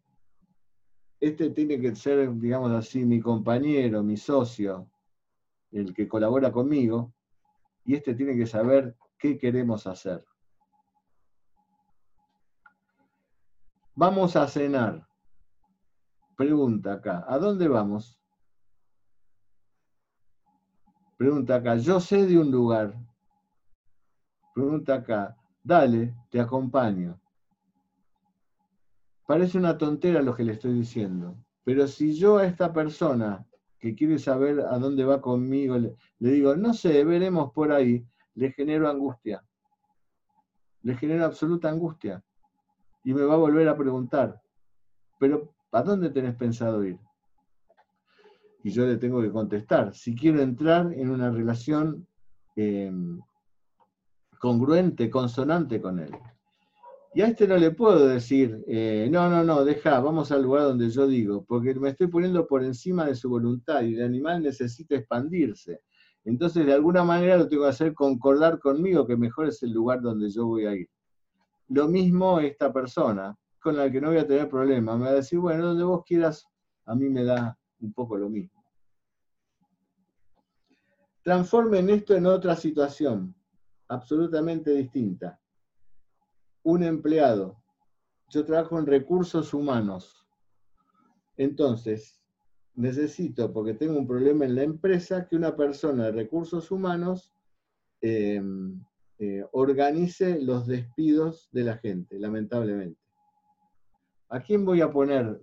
Este 1.20 1.50
tiene 1.52 1.80
que 1.80 1.96
ser, 1.96 2.34
digamos 2.36 2.72
así, 2.72 3.06
mi 3.06 3.20
compañero, 3.20 4.02
mi 4.02 4.18
socio, 4.18 4.90
el 5.72 5.94
que 5.94 6.08
colabora 6.08 6.52
conmigo, 6.52 7.14
y 7.86 7.96
este 7.96 8.16
tiene 8.16 8.36
que 8.36 8.48
saber 8.48 8.96
qué 9.18 9.38
queremos 9.38 9.86
hacer. 9.86 10.26
Vamos 14.02 14.38
a 14.38 14.48
cenar. 14.48 15.06
Pregunta 16.38 16.94
acá, 16.94 17.26
¿a 17.28 17.38
dónde 17.38 17.68
vamos? 17.68 18.18
Pregunta 21.18 21.56
acá, 21.56 21.76
yo 21.76 22.00
sé 22.00 22.26
de 22.26 22.40
un 22.40 22.50
lugar. 22.50 22.98
Pregunta 24.56 24.94
acá, 24.94 25.36
dale, 25.62 26.16
te 26.30 26.40
acompaño. 26.40 27.20
Parece 29.28 29.58
una 29.58 29.78
tontera 29.78 30.22
lo 30.22 30.34
que 30.34 30.46
le 30.46 30.54
estoy 30.54 30.76
diciendo, 30.76 31.36
pero 31.66 31.86
si 31.86 32.16
yo 32.16 32.38
a 32.38 32.46
esta 32.46 32.72
persona 32.72 33.46
que 33.80 33.96
quiere 33.96 34.18
saber 34.18 34.62
a 34.62 34.80
dónde 34.80 35.04
va 35.04 35.20
conmigo, 35.20 35.78
le, 35.78 35.98
digo, 36.20 36.56
no 36.56 36.74
sé, 36.74 37.04
veremos 37.04 37.52
por 37.52 37.74
ahí, 37.74 38.08
le 38.36 38.54
genero 38.54 38.90
angustia. 38.90 39.44
Le 40.84 40.96
genero 40.96 41.26
absoluta 41.26 41.68
angustia 41.68 42.24
y 43.10 43.14
me 43.16 43.24
va 43.24 43.34
a 43.34 43.38
volver 43.38 43.68
a 43.68 43.76
preguntar, 43.76 44.40
pero 45.20 45.52
¿a 45.72 45.82
dónde 45.82 46.12
tenés 46.12 46.36
pensado 46.36 46.84
ir? 46.84 47.00
Y 48.64 48.70
yo 48.70 48.86
le 48.86 48.98
tengo 48.98 49.20
que 49.20 49.32
contestar, 49.32 49.96
si 49.96 50.14
quiero 50.14 50.44
entrar 50.44 50.94
en 50.94 51.10
una 51.10 51.32
relación 51.32 52.06
em, 52.56 53.20
congruente, 54.40 55.10
consonante 55.10 55.82
con 55.82 55.98
él. 55.98 56.12
Y 57.16 57.22
a 57.22 57.30
este 57.30 57.48
no 57.48 57.58
le 57.58 57.72
puedo 57.72 58.08
decir, 58.08 58.64
eh, 58.68 59.10
no, 59.12 59.28
no, 59.28 59.44
no, 59.44 59.66
deja, 59.66 60.00
vamos 60.02 60.32
al 60.32 60.44
lugar 60.44 60.66
donde 60.66 60.92
yo 60.92 61.08
digo, 61.08 61.44
porque 61.46 61.74
me 61.74 61.90
estoy 61.90 62.10
poniendo 62.10 62.46
por 62.46 62.64
encima 62.64 63.08
de 63.08 63.16
su 63.16 63.28
voluntad 63.28 63.82
y 63.82 63.96
el 63.96 64.04
animal 64.04 64.44
necesita 64.44 64.94
expandirse. 64.94 65.82
Entonces, 66.26 66.64
de 66.64 66.74
alguna 66.74 67.04
manera 67.04 67.38
lo 67.38 67.48
tengo 67.48 67.64
que 67.64 67.70
hacer 67.70 67.96
concordar 67.96 68.60
conmigo 68.60 69.08
que 69.08 69.18
mejor 69.18 69.48
es 69.48 69.64
el 69.64 69.72
lugar 69.72 70.00
donde 70.00 70.30
yo 70.30 70.46
voy 70.46 70.68
a 70.68 70.76
ir. 70.76 70.88
Lo 71.70 71.88
mismo 71.88 72.40
esta 72.40 72.74
persona, 72.74 73.38
con 73.60 73.78
la 73.78 73.92
que 73.92 74.02
no 74.02 74.10
voy 74.10 74.18
a 74.18 74.28
tener 74.28 74.50
problema, 74.50 74.98
me 74.98 75.06
va 75.06 75.12
a 75.12 75.16
decir, 75.16 75.40
bueno, 75.40 75.68
donde 75.68 75.84
vos 75.84 76.04
quieras, 76.04 76.48
a 76.86 76.96
mí 76.96 77.10
me 77.10 77.24
da 77.24 77.58
un 77.80 77.94
poco 77.94 78.18
lo 78.18 78.30
mismo. 78.30 78.64
Transformen 81.22 81.90
esto 81.92 82.16
en 82.16 82.26
otra 82.26 82.56
situación, 82.56 83.36
absolutamente 83.88 84.72
distinta. 84.72 85.40
Un 86.64 86.84
empleado. 86.84 87.62
Yo 88.30 88.44
trabajo 88.46 88.80
en 88.80 88.86
recursos 88.86 89.54
humanos. 89.54 90.28
Entonces, 91.38 92.20
necesito, 92.74 93.54
porque 93.54 93.76
tengo 93.76 94.00
un 94.00 94.08
problema 94.08 94.46
en 94.46 94.56
la 94.56 94.64
empresa, 94.64 95.28
que 95.28 95.36
una 95.36 95.56
persona 95.56 96.06
de 96.06 96.12
recursos 96.14 96.72
humanos 96.72 97.32
eh, 98.02 98.42
eh, 99.20 99.46
organice 99.52 100.42
los 100.42 100.66
despidos 100.66 101.50
de 101.52 101.64
la 101.64 101.78
gente, 101.78 102.18
lamentablemente. 102.20 103.00
¿A 104.30 104.40
quién 104.40 104.66
voy 104.66 104.82
a 104.82 104.92
poner 104.92 105.42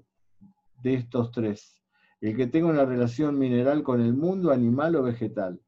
de 0.83 0.95
estos 0.95 1.31
tres? 1.31 1.83
El 2.21 2.37
que 2.37 2.47
tenga 2.47 2.69
una 2.69 2.85
relación 2.85 3.39
mineral 3.39 3.83
con 3.83 4.01
el 4.01 4.15
mundo, 4.15 4.51
animal 4.51 4.97
o 4.97 5.03
vegetal. 5.03 5.61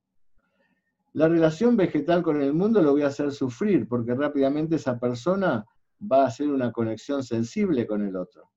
La 1.12 1.28
relación 1.28 1.76
vegetal 1.76 2.22
con 2.22 2.40
el 2.40 2.54
mundo 2.54 2.82
lo 2.82 2.92
voy 2.92 3.02
a 3.02 3.08
hacer 3.08 3.32
sufrir, 3.32 3.86
porque 3.88 4.14
rápidamente 4.14 4.76
esa 4.76 4.98
persona 4.98 5.66
va 6.00 6.24
a 6.24 6.28
hacer 6.28 6.48
una 6.48 6.72
conexión 6.72 7.22
sensible 7.22 7.86
con 7.86 8.06
el 8.06 8.16
otro 8.16 8.50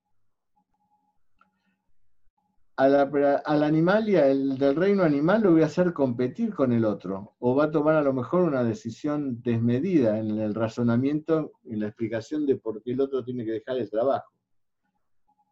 al 2.76 3.64
animal 3.64 4.10
y 4.10 4.16
al 4.16 4.58
del 4.58 4.76
reino 4.76 5.04
animal 5.04 5.44
lo 5.44 5.52
voy 5.52 5.62
a 5.62 5.66
hacer 5.66 5.94
competir 5.94 6.54
con 6.54 6.72
el 6.72 6.86
otro, 6.86 7.36
o 7.40 7.56
va 7.56 7.66
a 7.66 7.72
tomar 7.72 7.96
a 7.96 8.02
lo 8.02 8.14
mejor 8.14 8.44
una 8.44 8.64
decisión 8.64 9.42
desmedida 9.42 10.18
en 10.18 10.40
el 10.40 10.56
razonamiento, 10.56 11.52
en 11.66 11.82
la 11.82 11.88
explicación 11.88 12.46
de 12.46 12.56
por 12.56 12.82
qué 12.82 12.92
el 12.94 13.02
otro 13.02 13.24
tiene 13.24 13.46
que 13.46 13.52
dejar 13.52 13.78
el 13.78 13.90
trabajo. 13.90 14.32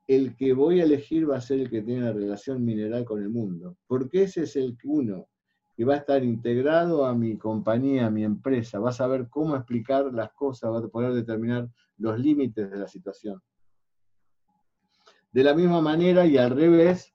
El 0.07 0.35
que 0.35 0.53
voy 0.53 0.79
a 0.79 0.85
elegir 0.85 1.29
va 1.29 1.37
a 1.37 1.41
ser 1.41 1.59
el 1.59 1.69
que 1.69 1.83
tiene 1.83 2.01
la 2.01 2.13
relación 2.13 2.65
mineral 2.65 3.05
con 3.05 3.21
el 3.21 3.29
mundo, 3.29 3.77
porque 3.85 4.23
ese 4.23 4.43
es 4.43 4.55
el 4.55 4.75
uno 4.83 5.27
que 5.75 5.85
va 5.85 5.93
a 5.93 5.97
estar 5.97 6.23
integrado 6.23 7.05
a 7.05 7.13
mi 7.13 7.37
compañía, 7.37 8.07
a 8.07 8.11
mi 8.11 8.23
empresa, 8.23 8.79
va 8.79 8.89
a 8.89 8.93
saber 8.93 9.27
cómo 9.29 9.55
explicar 9.55 10.11
las 10.13 10.31
cosas, 10.33 10.71
va 10.71 10.79
a 10.79 10.87
poder 10.87 11.13
determinar 11.13 11.69
los 11.97 12.19
límites 12.19 12.71
de 12.71 12.77
la 12.77 12.87
situación. 12.87 13.39
De 15.31 15.43
la 15.43 15.53
misma 15.53 15.81
manera 15.81 16.25
y 16.25 16.37
al 16.37 16.51
revés, 16.51 17.13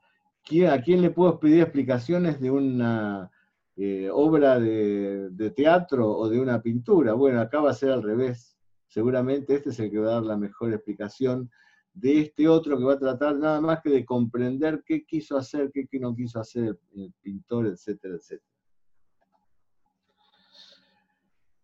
¿a 0.71 0.81
quién 0.81 1.03
le 1.03 1.11
puedo 1.11 1.41
pedir 1.41 1.62
explicaciones 1.62 2.41
de 2.41 2.51
una 2.51 3.31
eh, 3.77 4.09
obra 4.12 4.61
de, 4.61 5.53
teatro 5.57 6.11
o 6.11 6.29
de 6.29 6.39
una 6.41 6.62
pintura? 6.62 7.15
Bueno, 7.15 7.41
acá 7.41 7.61
va 7.61 7.71
a 7.71 7.75
ser 7.75 7.91
al 7.91 8.03
revés. 8.03 8.57
Seguramente 8.87 9.55
este 9.55 9.71
es 9.71 9.81
el 9.81 9.91
que 9.91 9.99
va 9.99 10.11
a 10.11 10.15
dar 10.15 10.23
la 10.23 10.37
mejor 10.37 10.73
explicación 10.73 11.51
de 11.93 12.21
este 12.21 12.49
otro 12.49 12.77
que 12.79 12.85
va 12.85 12.95
a 12.95 12.99
tratar 12.99 13.37
nada 13.37 13.61
más 13.61 13.81
que 13.81 13.91
de 13.91 14.05
comprender 14.05 14.83
qué 14.85 15.05
quiso 15.05 15.37
hacer, 15.37 15.71
qué, 15.73 15.89
no 15.99 16.15
quiso 16.15 16.41
hacer 16.41 16.79
el 16.95 17.12
pintor, 17.21 17.67
etcétera, 17.67 18.17
etcétera. 18.17 18.51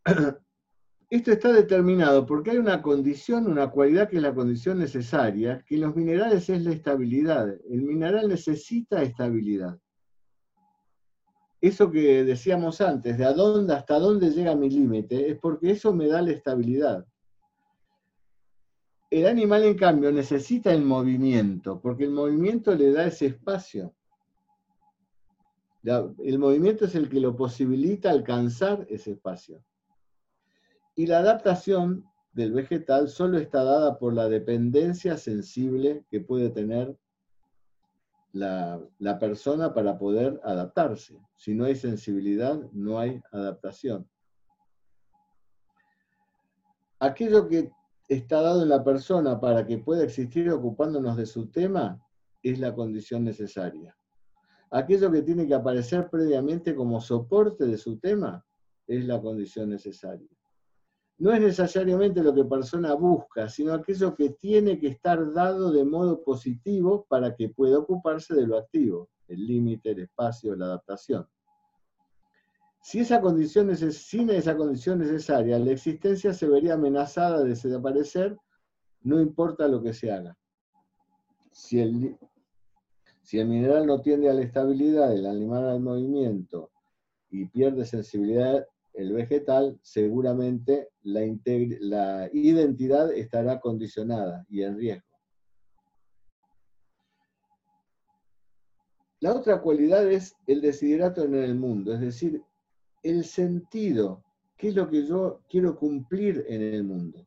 Esto 1.11 1.33
está 1.33 1.53
determinado 1.53 2.25
porque 2.25 2.53
hay 2.53 2.59
una 2.59 2.81
condición, 2.81 3.49
una 3.49 3.69
cualidad 3.69 4.09
que 4.09 4.19
es 4.19 4.23
la 4.23 4.33
condición 4.33 4.79
necesaria, 4.79 5.65
que 5.67 5.75
en 5.75 5.81
los 5.81 5.97
minerales 5.97 6.49
es 6.49 6.63
la 6.63 6.73
estabilidad. 6.73 7.49
El 7.69 7.83
mineral 7.83 8.29
necesita 8.29 9.03
estabilidad. 9.03 9.77
Eso 11.61 11.91
que 11.91 12.23
decíamos 12.23 12.81
antes, 12.81 13.19
de 13.19 13.25
dónde, 13.25 13.75
hasta 13.75 13.99
dónde 13.99 14.31
llega 14.31 14.55
mi 14.55 14.71
límite, 14.71 15.31
es 15.31 15.39
porque 15.39 15.73
eso 15.73 15.93
me 15.93 16.07
da 16.07 16.23
la 16.23 16.31
estabilidad. 16.31 17.05
El 19.11 19.27
animal, 19.27 19.65
en 19.65 19.77
cambio, 19.77 20.13
necesita 20.13 20.73
el 20.73 20.85
movimiento, 20.85 21.81
porque 21.81 22.05
el 22.05 22.13
movimiento 22.13 22.73
le 22.73 22.93
da 22.93 23.07
ese 23.07 23.27
espacio. 23.27 23.93
El 25.83 26.39
movimiento 26.39 26.85
es 26.85 26.95
el 26.95 27.09
que 27.09 27.19
lo 27.19 27.35
posibilita 27.35 28.11
alcanzar 28.11 28.87
ese 28.89 29.11
espacio. 29.11 29.65
Y 30.95 31.07
la 31.07 31.19
adaptación 31.19 32.05
del 32.33 32.53
vegetal 32.53 33.09
solo 33.09 33.39
está 33.39 33.65
dada 33.65 33.99
por 33.99 34.15
la 34.15 34.29
dependencia 34.29 35.17
sensible 35.17 36.05
que 36.11 36.21
puede 36.21 36.51
tener 36.51 36.97
la, 38.33 38.81
persona 39.19 39.75
para 39.75 39.99
poder 39.99 40.41
adaptarse. 40.45 41.19
Si 41.37 41.55
no 41.55 41.65
hay 41.65 41.75
sensibilidad, 41.75 42.61
no 42.73 42.99
hay 42.99 43.21
adaptación. 43.33 44.09
Aquello 47.01 47.49
que 47.49 47.71
está 48.09 48.41
dado 48.43 48.63
en 48.63 48.69
la 48.69 48.85
persona 48.85 49.41
para 49.41 49.67
que 49.67 49.79
pueda 49.79 50.05
existir 50.05 50.51
ocupándonos 50.51 51.17
de 51.17 51.27
su 51.27 51.51
tema 51.51 52.01
es 52.43 52.59
la 52.59 52.75
condición 52.75 53.25
necesaria. 53.25 53.97
Aquello 54.71 55.11
que 55.11 55.23
tiene 55.23 55.49
que 55.49 55.55
aparecer 55.55 56.09
previamente 56.11 56.75
como 56.75 57.01
soporte 57.01 57.67
de 57.67 57.77
su 57.77 57.99
tema 57.99 58.45
es 58.87 59.05
la 59.07 59.21
condición 59.21 59.71
necesaria 59.71 60.29
no 61.21 61.33
es 61.35 61.41
necesariamente 61.41 62.23
lo 62.23 62.35
que 62.35 62.47
persona 62.47 62.95
busca, 62.95 63.47
sino 63.47 63.75
aquello 63.75 64.15
que 64.15 64.31
tiene 64.31 64.79
que 64.79 64.89
estar 64.89 65.35
dado 65.35 65.71
de 65.71 65.85
modo 65.85 66.25
positivo 66.25 67.05
para 67.11 67.37
que 67.37 67.51
pueda 67.51 67.79
ocuparse 67.79 68.35
de 68.35 68.47
lo 68.47 68.57
activo, 68.57 69.11
el 69.29 69.47
límite, 69.47 69.91
el 69.91 70.01
espacio, 70.01 70.57
la 70.57 70.65
adaptación. 70.65 71.29
Si 72.83 73.01
esa 73.01 73.21
condición 73.21 73.69
es, 73.69 73.81
sin 73.99 74.31
esa 74.31 74.57
condición 74.57 75.01
necesaria, 75.01 75.59
la 75.59 75.73
existencia 75.73 76.33
se 76.33 76.49
vería 76.49 76.73
amenazada 76.73 77.43
de 77.43 77.51
desaparecer, 77.51 78.39
no 79.03 79.21
importa 79.21 79.69
lo 79.69 79.83
que 79.83 79.93
se 79.93 80.11
haga. 80.11 80.35
Si 81.53 81.81
el, 81.81 82.17
si 83.21 83.39
el 83.39 83.47
mineral 83.47 83.87
no 83.87 84.01
tiende 84.01 84.31
a 84.31 84.33
la 84.33 84.41
estabilidad, 84.41 85.13
el 85.13 85.27
animal 85.27 85.69
al 85.69 85.81
movimiento 85.81 86.71
y 87.29 87.45
pierde 87.45 87.85
sensibilidad 87.85 88.67
el 88.95 89.13
vegetal, 89.13 89.79
seguramente 89.83 90.89
la, 91.03 92.29
identidad 92.33 93.13
estará 93.13 93.61
condicionada 93.61 94.45
y 94.49 94.63
en 94.63 94.77
riesgo. 94.77 95.07
La 99.21 99.35
otra 99.35 99.61
cualidad 99.61 100.11
es 100.11 100.35
el 100.47 100.61
desiderato 100.61 101.25
en 101.25 101.35
el 101.35 101.55
mundo, 101.55 101.93
es 101.93 102.01
decir, 102.01 102.43
el 103.03 103.25
sentido, 103.25 104.25
qué 104.57 104.69
es 104.69 104.75
lo 104.75 104.89
que 104.89 105.07
yo 105.07 105.43
quiero 105.49 105.77
cumplir 105.79 106.45
en 106.49 106.63
el 106.63 106.85
mundo. 106.85 107.27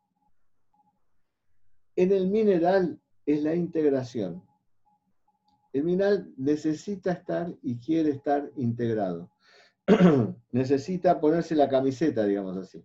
En 1.95 2.11
el 2.11 2.27
mineral 2.27 2.99
es 3.25 3.43
la 3.43 3.53
integración. 3.53 4.43
El 5.71 5.83
mineral 5.83 6.33
necesita 6.37 7.13
estar 7.13 7.55
y 7.61 7.77
quiere 7.77 8.11
estar 8.11 8.51
integrado. 8.55 9.32
necesita 10.51 11.19
ponerse 11.19 11.55
la 11.55 11.67
camiseta, 11.67 12.25
digamos 12.25 12.57
así. 12.57 12.83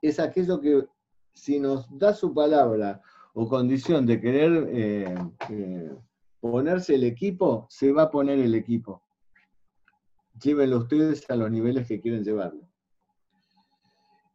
Es 0.00 0.20
aquello 0.20 0.60
que 0.60 0.86
si 1.32 1.58
nos 1.58 1.86
da 1.98 2.14
su 2.14 2.32
palabra 2.32 3.00
o 3.32 3.48
condición 3.48 4.06
de 4.06 4.20
querer 4.20 4.68
eh, 4.70 5.14
eh, 5.50 5.96
ponerse 6.40 6.94
el 6.94 7.04
equipo, 7.04 7.66
se 7.68 7.90
va 7.90 8.02
a 8.02 8.10
poner 8.10 8.38
el 8.38 8.54
equipo. 8.54 9.02
Llévenlo 10.40 10.78
ustedes 10.78 11.28
a 11.30 11.36
los 11.36 11.50
niveles 11.50 11.86
que 11.88 12.00
quieren 12.00 12.22
llevarlo. 12.22 12.68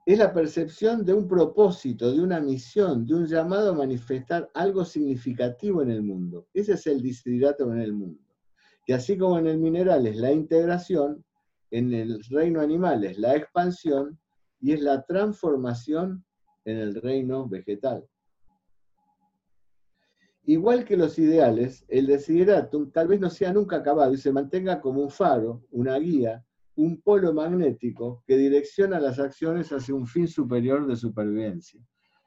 Es 0.06 0.18
la 0.18 0.34
percepción 0.34 1.06
de 1.06 1.14
un 1.14 1.28
propósito, 1.28 2.12
de 2.12 2.22
una 2.22 2.40
misión, 2.40 3.06
de 3.06 3.14
un 3.14 3.28
llamado 3.28 3.72
a 3.72 3.76
manifestar 3.76 4.50
algo 4.56 4.84
significativo 4.84 5.84
en 5.84 5.92
el 5.92 6.02
mundo. 6.02 6.48
Ese 6.54 6.74
es 6.74 6.88
el 6.88 7.02
disiderato 7.02 7.72
en 7.72 7.80
el 7.80 7.94
mundo 7.94 8.29
que 8.90 8.96
así 8.96 9.20
como 9.20 9.38
en 9.38 9.46
el 9.46 9.60
mineral 9.60 10.08
es 10.08 10.16
la 10.16 10.32
integración, 10.32 11.24
en 11.70 11.94
el 11.94 12.24
reino 12.24 12.60
animal 12.60 13.04
es 13.04 13.20
la 13.20 13.36
expansión 13.36 14.20
y 14.60 14.72
es 14.72 14.82
la 14.82 15.06
transformación 15.06 16.26
en 16.66 16.78
el 16.78 16.96
reino 16.96 17.48
vegetal. 17.48 18.04
Igual 20.44 20.86
que 20.86 20.98
los 20.98 21.20
ideales, 21.20 21.86
el 21.88 22.08
desideratum 22.08 22.90
tal 22.90 23.10
vez 23.10 23.20
no 23.20 23.30
sea 23.30 23.54
nunca 23.54 23.76
acabado 23.76 24.12
y 24.12 24.18
se 24.18 24.32
mantenga 24.32 24.82
como 24.82 25.04
un 25.04 25.12
faro, 25.12 25.62
una 25.70 25.96
guía, 26.00 26.44
un 26.74 27.00
polo 27.00 27.32
magnético 27.32 28.24
que 28.26 28.38
direcciona 28.38 29.00
las 29.00 29.20
acciones 29.20 29.72
hacia 29.72 29.94
un 29.94 30.08
fin 30.08 30.28
superior 30.28 30.88
de 30.88 30.96
supervivencia. 30.96 31.80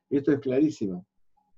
Esto 0.09 0.31
es 0.31 0.39
clarísimo. 0.39 1.05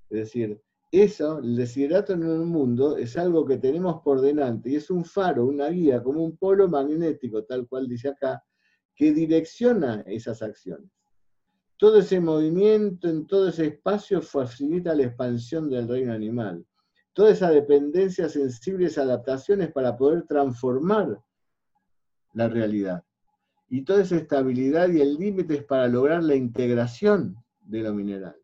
Es 0.09 0.21
decir, 0.21 0.59
eso, 1.03 1.39
el 1.39 1.57
desiderato 1.57 2.13
en 2.13 2.23
el 2.23 2.41
mundo, 2.41 2.97
es 2.97 3.17
algo 3.17 3.45
que 3.45 3.59
tenemos 3.59 4.03
por 4.03 4.21
delante 4.21 4.71
y 4.71 4.77
es 4.77 4.91
un 4.91 5.05
faro, 5.05 5.47
una 5.47 5.69
guía, 5.69 6.03
como 6.03 6.23
un 6.25 6.37
polo 6.37 6.69
magnético, 6.69 7.45
tal 7.45 7.67
cual 7.67 7.89
dice 7.89 8.09
acá, 8.09 8.43
que 8.95 9.13
direcciona 9.13 10.03
esas 10.07 10.43
acciones. 10.43 10.91
todo 11.77 11.99
ese 11.99 12.21
movimiento 12.21 13.09
en 13.09 13.27
todo 13.27 13.49
ese 13.49 13.67
espacio 13.67 14.23
facilita 14.23 14.95
la 14.95 15.05
expansión 15.05 15.69
del 15.69 15.89
reino 15.89 16.13
animal. 16.13 16.65
Toda 17.13 17.31
esa 17.31 17.51
dependencia, 17.51 18.29
sensibles 18.29 18.97
adaptaciones 18.97 19.73
para 19.73 19.97
poder 19.97 20.23
transformar 20.27 21.21
la 22.33 22.49
realidad. 22.49 23.05
Y 23.69 23.83
toda 23.83 24.03
esa 24.03 24.17
estabilidad 24.17 24.89
y 24.89 25.01
el 25.01 25.15
límite 25.17 25.55
es 25.55 25.65
para 25.65 25.89
lograr 25.89 26.23
la 26.23 26.35
integración 26.35 27.37
de 27.61 27.81
lo 27.81 27.93
mineral. 27.95 28.37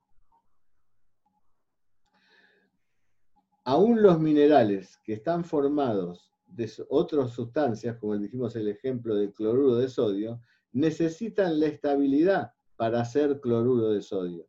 Aún 3.65 4.03
los 4.03 4.19
minerales 4.19 4.99
que 5.05 5.15
están 5.15 5.45
formados 5.45 6.33
de 6.47 6.71
otras 6.89 7.33
sustancias, 7.33 7.97
como 7.99 8.17
dijimos 8.19 8.57
el 8.57 8.69
ejemplo 8.69 9.15
del 9.15 9.33
cloruro 9.33 9.77
de 9.77 9.89
sodio, 9.89 10.41
necesitan 10.73 11.61
la 11.61 11.67
estabilidad 11.67 12.53
para 12.77 13.01
hacer 13.01 13.41
cloruro 13.41 13.91
de 13.91 14.03
sodio. 14.03 14.47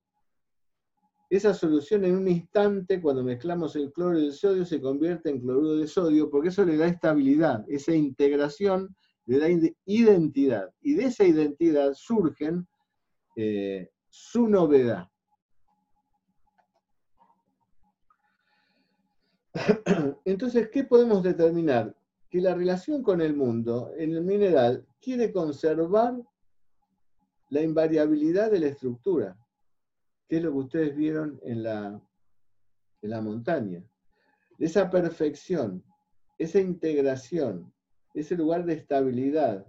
Esa 1.29 1.53
solución 1.53 2.03
en 2.05 2.15
un 2.15 2.27
instante, 2.27 3.01
cuando 3.01 3.23
mezclamos 3.23 3.75
el 3.75 3.91
cloro 3.93 4.19
y 4.19 4.25
el 4.25 4.33
sodio, 4.33 4.65
se 4.65 4.81
convierte 4.81 5.29
en 5.29 5.39
cloruro 5.39 5.75
de 5.75 5.87
sodio, 5.87 6.29
porque 6.29 6.49
eso 6.49 6.65
le 6.65 6.77
da 6.77 6.87
estabilidad, 6.87 7.63
esa 7.69 7.93
integración 7.93 8.95
le 9.25 9.39
da 9.39 9.47
identidad. 9.85 10.73
Y 10.81 10.95
de 10.95 11.05
esa 11.05 11.23
identidad 11.23 11.93
surgen 11.93 12.67
eh, 13.35 13.91
su 14.09 14.47
novedad. 14.47 15.10
Entonces, 20.25 20.69
¿qué 20.69 20.83
podemos 20.83 21.23
determinar? 21.23 21.95
Que 22.29 22.41
la 22.41 22.55
relación 22.55 23.03
con 23.03 23.21
el 23.21 23.35
mundo, 23.35 23.91
en 23.97 24.13
el 24.13 24.23
mineral, 24.23 24.85
quiere 25.01 25.31
conservar 25.31 26.15
la 27.49 27.61
invariabilidad 27.61 28.51
de 28.51 28.59
la 28.59 28.67
estructura, 28.67 29.37
que 30.29 30.37
es 30.37 30.43
lo 30.43 30.51
que 30.51 30.57
ustedes 30.57 30.95
vieron 30.95 31.39
en 31.43 31.63
la, 31.63 32.01
en 33.01 33.09
la 33.09 33.21
montaña. 33.21 33.83
Esa 34.57 34.89
perfección, 34.89 35.83
esa 36.37 36.59
integración, 36.59 37.73
ese 38.13 38.35
lugar 38.35 38.65
de 38.65 38.73
estabilidad, 38.73 39.65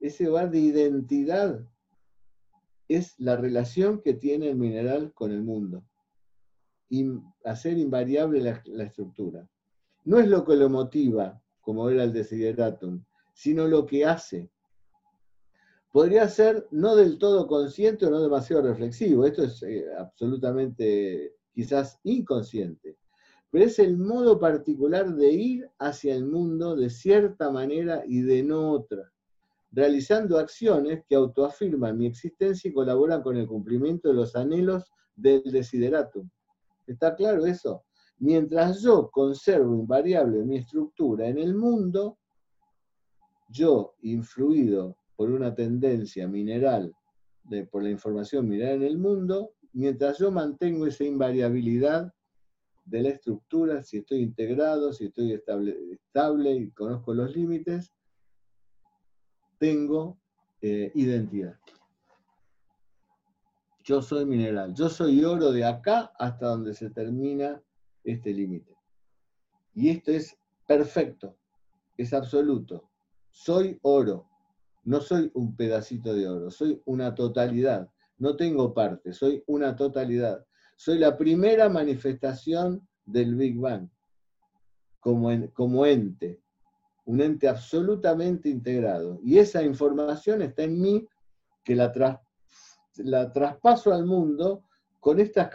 ese 0.00 0.24
lugar 0.24 0.50
de 0.50 0.60
identidad, 0.60 1.60
es 2.88 3.18
la 3.18 3.36
relación 3.36 4.00
que 4.00 4.14
tiene 4.14 4.48
el 4.48 4.56
mineral 4.56 5.12
con 5.12 5.30
el 5.30 5.42
mundo. 5.42 5.84
Y 6.88 7.06
hacer 7.44 7.78
invariable 7.78 8.40
la, 8.40 8.62
la 8.66 8.84
estructura. 8.84 9.48
No 10.04 10.18
es 10.18 10.28
lo 10.28 10.44
que 10.44 10.56
lo 10.56 10.68
motiva, 10.68 11.42
como 11.60 11.88
era 11.90 12.04
el 12.04 12.12
desideratum, 12.12 13.04
sino 13.34 13.66
lo 13.66 13.84
que 13.84 14.04
hace 14.04 14.50
podría 15.92 16.28
ser 16.28 16.66
no 16.70 16.96
del 16.96 17.18
todo 17.18 17.46
consciente 17.46 18.06
o 18.06 18.10
no 18.10 18.20
demasiado 18.20 18.62
reflexivo. 18.62 19.24
Esto 19.24 19.44
es 19.44 19.62
eh, 19.62 19.86
absolutamente 19.96 21.34
quizás 21.52 21.98
inconsciente. 22.04 22.96
Pero 23.50 23.64
es 23.64 23.78
el 23.78 23.96
modo 23.96 24.38
particular 24.38 25.14
de 25.14 25.32
ir 25.32 25.70
hacia 25.78 26.14
el 26.14 26.26
mundo 26.26 26.76
de 26.76 26.90
cierta 26.90 27.50
manera 27.50 28.02
y 28.06 28.20
de 28.20 28.42
no 28.42 28.72
otra, 28.72 29.10
realizando 29.72 30.38
acciones 30.38 31.02
que 31.08 31.16
autoafirman 31.16 31.96
mi 31.96 32.06
existencia 32.06 32.68
y 32.68 32.74
colaboran 32.74 33.22
con 33.22 33.36
el 33.36 33.46
cumplimiento 33.46 34.08
de 34.08 34.14
los 34.14 34.36
anhelos 34.36 34.92
del 35.16 35.42
desideratum. 35.44 36.28
¿Está 36.88 37.14
claro 37.14 37.44
eso? 37.44 37.84
Mientras 38.18 38.80
yo 38.80 39.10
conservo 39.10 39.74
invariable 39.74 40.42
mi 40.44 40.56
estructura 40.56 41.28
en 41.28 41.38
el 41.38 41.54
mundo, 41.54 42.18
yo, 43.50 43.94
influido 44.02 44.96
por 45.14 45.30
una 45.30 45.54
tendencia 45.54 46.26
mineral, 46.26 46.92
de, 47.44 47.66
por 47.66 47.82
la 47.82 47.90
información 47.90 48.48
mineral 48.48 48.76
en 48.76 48.82
el 48.84 48.98
mundo, 48.98 49.52
mientras 49.72 50.18
yo 50.18 50.30
mantengo 50.30 50.86
esa 50.86 51.04
invariabilidad 51.04 52.12
de 52.84 53.02
la 53.02 53.10
estructura, 53.10 53.82
si 53.82 53.98
estoy 53.98 54.20
integrado, 54.20 54.92
si 54.92 55.06
estoy 55.06 55.32
estable, 55.34 55.76
estable 55.92 56.54
y 56.54 56.70
conozco 56.70 57.12
los 57.12 57.36
límites, 57.36 57.92
tengo 59.58 60.18
eh, 60.62 60.90
identidad. 60.94 61.58
Yo 63.88 64.02
soy 64.02 64.26
mineral, 64.26 64.74
yo 64.74 64.90
soy 64.90 65.24
oro 65.24 65.50
de 65.50 65.64
acá 65.64 66.12
hasta 66.18 66.48
donde 66.48 66.74
se 66.74 66.90
termina 66.90 67.58
este 68.04 68.34
límite. 68.34 68.76
Y 69.72 69.88
esto 69.88 70.10
es 70.10 70.36
perfecto, 70.66 71.38
es 71.96 72.12
absoluto. 72.12 72.90
Soy 73.30 73.78
oro, 73.80 74.28
no 74.84 75.00
soy 75.00 75.30
un 75.32 75.56
pedacito 75.56 76.12
de 76.12 76.28
oro, 76.28 76.50
soy 76.50 76.82
una 76.84 77.14
totalidad. 77.14 77.88
No 78.18 78.36
tengo 78.36 78.74
parte, 78.74 79.14
soy 79.14 79.42
una 79.46 79.74
totalidad. 79.74 80.44
Soy 80.76 80.98
la 80.98 81.16
primera 81.16 81.70
manifestación 81.70 82.86
del 83.06 83.36
Big 83.36 83.58
Bang 83.58 83.88
como, 85.00 85.30
como 85.54 85.86
ente, 85.86 86.42
un 87.06 87.22
ente 87.22 87.48
absolutamente 87.48 88.50
integrado. 88.50 89.18
Y 89.24 89.38
esa 89.38 89.62
información 89.62 90.42
está 90.42 90.64
en 90.64 90.78
mí 90.78 91.08
que 91.64 91.74
la, 91.74 91.90
la 92.98 93.32
traspaso 93.32 93.92
al 93.92 94.04
mundo 94.04 94.64
con 95.00 95.20
estas, 95.20 95.50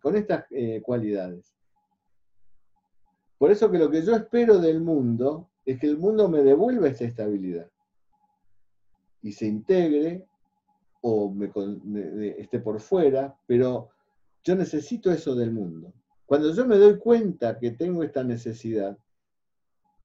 con 0.00 0.16
estas 0.16 0.46
eh, 0.50 0.80
cualidades. 0.82 1.54
Por 3.38 3.50
eso 3.50 3.70
que 3.70 3.78
lo 3.78 3.90
que 3.90 4.02
yo 4.02 4.14
espero 4.14 4.58
del 4.58 4.80
mundo 4.80 5.50
es 5.64 5.78
que 5.78 5.86
el 5.86 5.98
mundo 5.98 6.28
me 6.28 6.42
devuelva 6.42 6.88
esa 6.88 7.04
estabilidad 7.04 7.68
y 9.22 9.32
se 9.32 9.46
integre 9.46 10.26
o 11.00 11.30
me, 11.30 11.50
esté 12.38 12.60
por 12.60 12.80
fuera, 12.80 13.36
pero 13.46 13.90
yo 14.42 14.54
necesito 14.54 15.10
eso 15.10 15.34
del 15.34 15.52
mundo. 15.52 15.92
Cuando 16.24 16.52
yo 16.54 16.66
me 16.66 16.78
doy 16.78 16.98
cuenta 16.98 17.58
que 17.58 17.72
tengo 17.72 18.02
esta 18.02 18.24
necesidad 18.24 18.96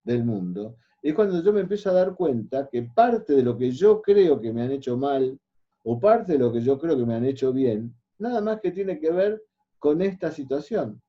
del 0.03 0.25
mundo, 0.25 0.75
es 1.01 1.13
cuando 1.13 1.41
yo 1.41 1.53
me 1.53 1.61
empiezo 1.61 1.89
a 1.89 1.93
dar 1.93 2.15
cuenta 2.15 2.67
que 2.69 2.83
parte 2.83 3.33
de 3.33 3.43
lo 3.43 3.57
que 3.57 3.71
yo 3.71 4.01
creo 4.01 4.41
que 4.41 4.51
me 4.51 4.63
han 4.63 4.71
hecho 4.71 4.97
mal, 4.97 5.39
o 5.83 5.99
parte 5.99 6.33
de 6.33 6.39
lo 6.39 6.51
que 6.51 6.61
yo 6.61 6.79
creo 6.79 6.97
que 6.97 7.05
me 7.05 7.15
han 7.15 7.25
hecho 7.25 7.53
bien, 7.53 7.95
nada 8.17 8.41
más 8.41 8.59
que 8.61 8.71
tiene 8.71 8.99
que 8.99 9.11
ver 9.11 9.43
con 9.77 10.01
esta 10.01 10.31
situación, 10.31 11.01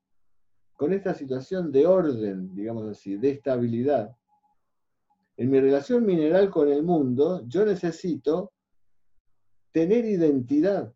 con 0.75 0.93
esta 0.93 1.13
situación 1.13 1.71
de 1.71 1.85
orden, 1.85 2.55
digamos 2.55 2.87
así, 2.87 3.17
de 3.17 3.31
estabilidad. 3.31 4.15
En 5.37 5.49
mi 5.49 5.59
relación 5.59 6.05
mineral 6.05 6.49
con 6.49 6.69
el 6.69 6.83
mundo, 6.83 7.43
yo 7.47 7.65
necesito 7.65 8.53
tener 9.71 10.05
identidad. 10.05 10.93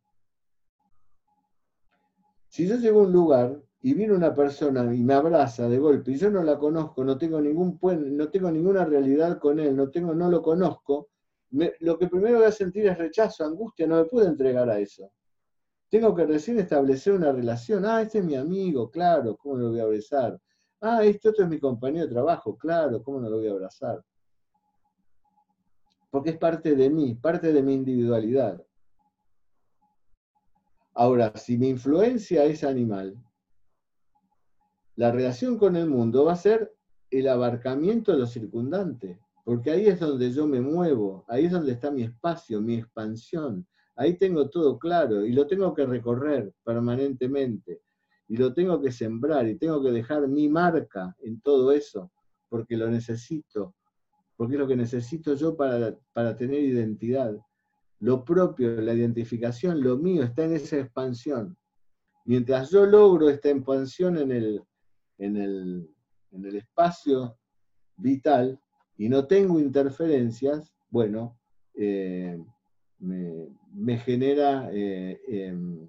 Si 2.47 2.68
yo 2.68 2.77
llego 2.77 3.02
a 3.02 3.03
un 3.03 3.11
lugar 3.11 3.61
y 3.81 3.93
viene 3.93 4.14
una 4.14 4.34
persona 4.34 4.93
y 4.93 5.03
me 5.03 5.14
abraza 5.14 5.68
de 5.68 5.77
golpe 5.77 6.11
y 6.11 6.18
yo 6.18 6.30
no 6.30 6.43
la 6.43 6.57
conozco, 6.57 7.03
no 7.03 7.18
tengo, 7.18 7.41
ningún, 7.41 7.77
no 7.81 8.30
tengo 8.30 8.49
ninguna 8.52 8.85
realidad 8.85 9.39
con 9.39 9.60
él, 9.60 9.76
no, 9.76 9.89
tengo, 9.89 10.14
no 10.14 10.30
lo 10.30 10.41
conozco, 10.41 11.10
lo 11.80 11.98
que 11.98 12.07
primero 12.07 12.38
voy 12.38 12.48
a 12.48 12.52
sentir 12.52 12.88
es 12.88 12.98
rechazo, 12.98 13.45
angustia, 13.45 13.88
no 13.88 13.98
me 13.98 14.06
puedo 14.06 14.27
entregar 14.27 14.69
a 14.69 14.80
eso. 14.80 15.11
Tengo 15.90 16.15
que 16.15 16.26
recién 16.26 16.60
establecer 16.60 17.14
una 17.14 17.32
relación. 17.32 17.86
Ah, 17.86 18.02
este 18.02 18.19
es 18.19 18.26
mi 18.26 18.36
amigo, 18.36 18.90
claro, 18.90 19.38
¿cómo 19.38 19.57
lo 19.57 19.69
voy 19.69 19.80
a 19.80 19.84
abrazar? 19.84 20.40
Ah, 20.82 21.03
este 21.03 21.30
otro 21.30 21.44
es 21.45 21.49
mi 21.49 21.60
compañero 21.60 22.06
de 22.06 22.14
trabajo, 22.14 22.57
claro, 22.57 23.02
¿cómo 23.02 23.19
no 23.19 23.30
lo 23.30 23.38
voy 23.38 23.48
a 23.48 23.52
abrazar? 23.52 24.03
porque 26.15 26.30
es 26.30 26.38
parte 26.38 26.77
de 26.77 26.90
mí, 26.90 27.14
parte 27.14 27.52
de 27.52 27.61
mi 27.61 27.73
individualidad. 27.73 28.65
Ahora, 30.94 31.36
si 31.36 31.57
mi 31.57 31.68
influencia 31.68 32.45
es 32.45 32.64
animal, 32.64 33.22
la 34.95 35.11
relación 35.11 35.57
con 35.57 35.76
el 35.76 35.88
mundo 35.88 36.23
va 36.23 36.32
a 36.32 36.38
ser 36.38 36.73
el 37.11 37.27
abarcamiento 37.27 38.14
de 38.14 38.19
lo 38.19 38.27
circundante, 38.27 39.19
porque 39.45 39.72
ahí 39.72 39.85
es 39.85 39.99
donde 39.99 40.31
yo 40.31 40.47
me 40.47 40.59
muevo, 40.59 41.23
ahí 41.30 41.45
es 41.45 41.51
donde 41.51 41.72
está 41.72 41.91
mi 41.91 42.01
espacio, 42.01 42.61
mi 42.61 42.76
expansión, 42.76 43.65
ahí 43.95 44.17
tengo 44.17 44.49
todo 44.49 44.77
claro 44.77 45.23
y 45.23 45.31
lo 45.31 45.45
tengo 45.47 45.73
que 45.73 45.85
recorrer 45.85 46.51
permanentemente 46.63 47.81
y 48.27 48.38
lo 48.38 48.53
tengo 48.53 48.81
que 48.81 48.91
sembrar 48.91 49.47
y 49.47 49.55
tengo 49.55 49.81
que 49.84 49.91
dejar 49.91 50.27
mi 50.27 50.49
marca 50.49 51.15
en 51.19 51.39
todo 51.41 51.72
eso, 51.72 52.11
porque 52.49 52.76
lo 52.76 52.89
necesito, 52.89 53.76
porque 54.35 54.55
es 54.55 54.59
lo 54.59 54.67
que 54.67 54.76
necesito 54.76 55.35
yo 55.35 55.55
para, 55.55 55.95
tener 56.35 56.61
identidad. 56.61 57.38
Lo 57.99 58.26
propio, 58.26 58.81
la 58.81 58.93
identificación, 58.93 59.81
lo 59.81 59.97
mío 59.97 60.23
está 60.23 60.43
en 60.45 60.53
esa 60.53 60.80
expansión. 60.80 61.55
Mientras 62.26 62.72
yo 62.72 62.85
logro 62.88 63.30
esta 63.30 63.49
expansión 63.49 64.17
en 64.17 64.31
el, 64.31 64.63
en 65.19 65.38
el, 65.38 66.55
espacio 66.55 67.38
vital 67.95 68.59
y 68.97 69.09
no 69.09 69.27
tengo 69.27 69.59
interferencias, 69.59 70.73
bueno, 70.89 71.38
eh, 71.73 72.41
me, 72.99 73.97
genera 73.97 74.69
eh, 74.72 75.19
em, 75.27 75.88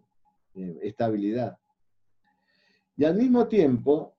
em, 0.54 0.78
estabilidad. 0.82 1.58
Y 2.96 3.04
al 3.04 3.14
mismo 3.14 3.46
tiempo, 3.46 4.14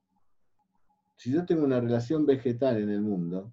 si 1.16 1.32
yo 1.32 1.44
tengo 1.44 1.64
una 1.64 1.80
relación 1.80 2.24
vegetal 2.24 2.78
en 2.78 2.90
el 2.90 3.00
mundo, 3.00 3.52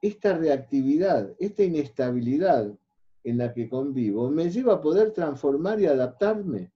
esta 0.00 0.36
reactividad, 0.36 1.32
esta 1.38 1.62
inestabilidad 1.62 2.76
en 3.24 3.38
la 3.38 3.52
que 3.54 3.68
convivo 3.68 4.28
me 4.30 4.50
lleva 4.50 4.74
a 4.74 4.80
poder 4.80 5.12
transformar 5.12 5.80
y 5.80 5.86
adaptarme. 5.86 6.72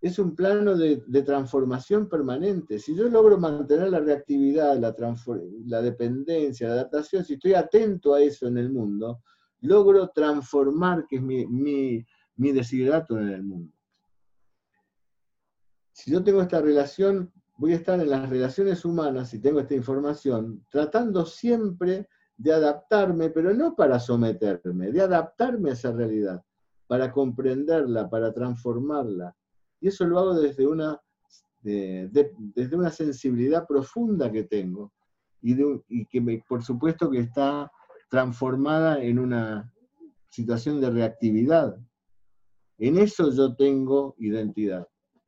Es 0.00 0.18
un 0.18 0.34
plano 0.36 0.76
de, 0.76 0.98
transformación 1.22 2.08
permanente. 2.08 2.78
Si 2.78 2.94
yo 2.94 3.08
logro 3.08 3.38
mantener 3.38 3.90
la 3.90 4.00
reactividad, 4.00 4.78
la, 4.78 5.82
dependencia, 5.82 6.68
la 6.68 6.74
adaptación, 6.74 7.24
si 7.24 7.34
estoy 7.34 7.54
atento 7.54 8.14
a 8.14 8.20
eso 8.20 8.46
en 8.46 8.58
el 8.58 8.70
mundo, 8.70 9.22
logro 9.62 10.08
transformar, 10.10 11.06
que 11.08 11.16
es 11.16 11.22
mi, 11.22 11.46
mi, 11.46 12.06
en 12.36 13.28
el 13.28 13.42
mundo. 13.42 13.72
Si 15.92 16.12
yo 16.12 16.22
tengo 16.22 16.42
esta 16.42 16.60
relación, 16.60 17.32
voy 17.56 17.72
a 17.72 17.76
estar 17.76 17.98
en 18.00 18.08
las 18.08 18.28
relaciones 18.28 18.84
humanas, 18.84 19.30
si 19.30 19.40
tengo 19.40 19.58
esta 19.58 19.74
información, 19.74 20.64
tratando 20.70 21.26
siempre 21.26 22.08
de 22.36 22.52
adaptarme, 22.52 23.30
pero 23.30 23.52
no 23.52 23.74
para 23.74 23.98
someterme, 23.98 24.92
de 24.92 25.00
adaptarme 25.00 25.70
a 25.70 25.72
esa 25.72 25.90
realidad, 25.90 26.44
para 26.86 27.10
comprenderla, 27.10 28.08
para 28.08 28.32
transformarla. 28.32 29.34
Y 29.80 29.88
eso 29.88 30.06
lo 30.06 30.18
hago 30.18 30.34
desde 30.40 30.66
una, 30.66 31.00
desde 31.62 32.76
una 32.76 32.90
sensibilidad 32.90 33.66
profunda 33.66 34.30
que 34.30 34.44
tengo 34.44 34.92
y, 35.40 36.06
que 36.06 36.42
por 36.48 36.62
supuesto 36.62 37.10
que 37.10 37.20
está 37.20 37.70
transformada 38.10 39.02
en 39.02 39.18
una 39.18 39.72
situación 40.30 40.80
de 40.80 40.90
reactividad. 40.90 41.76
En 42.78 42.98
eso 42.98 43.30
yo 43.32 43.54
tengo 43.56 44.14
identidad, 44.18 44.86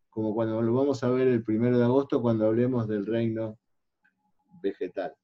como 0.09 0.35
cuando 0.35 0.63
lo 0.63 0.73
vamos 0.73 1.03
a 1.03 1.11
ver 1.11 1.29
el 1.29 1.43
primero 1.43 1.79
de 1.79 1.85
agosto 1.85 2.23
cuando 2.23 2.47
hablemos 2.47 2.87
del 2.89 3.07
reino 3.07 3.59
vegetal. 4.63 5.15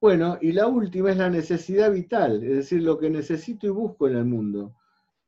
Bueno, 0.00 0.38
y 0.40 0.52
la 0.52 0.66
última 0.66 1.10
es 1.10 1.16
la 1.16 1.30
necesidad 1.30 1.90
vital, 1.90 2.42
es 2.44 2.56
decir, 2.56 2.82
lo 2.82 2.98
que 2.98 3.08
necesito 3.08 3.66
y 3.66 3.70
busco 3.70 4.06
en 4.06 4.16
el 4.16 4.24
mundo. 4.26 4.74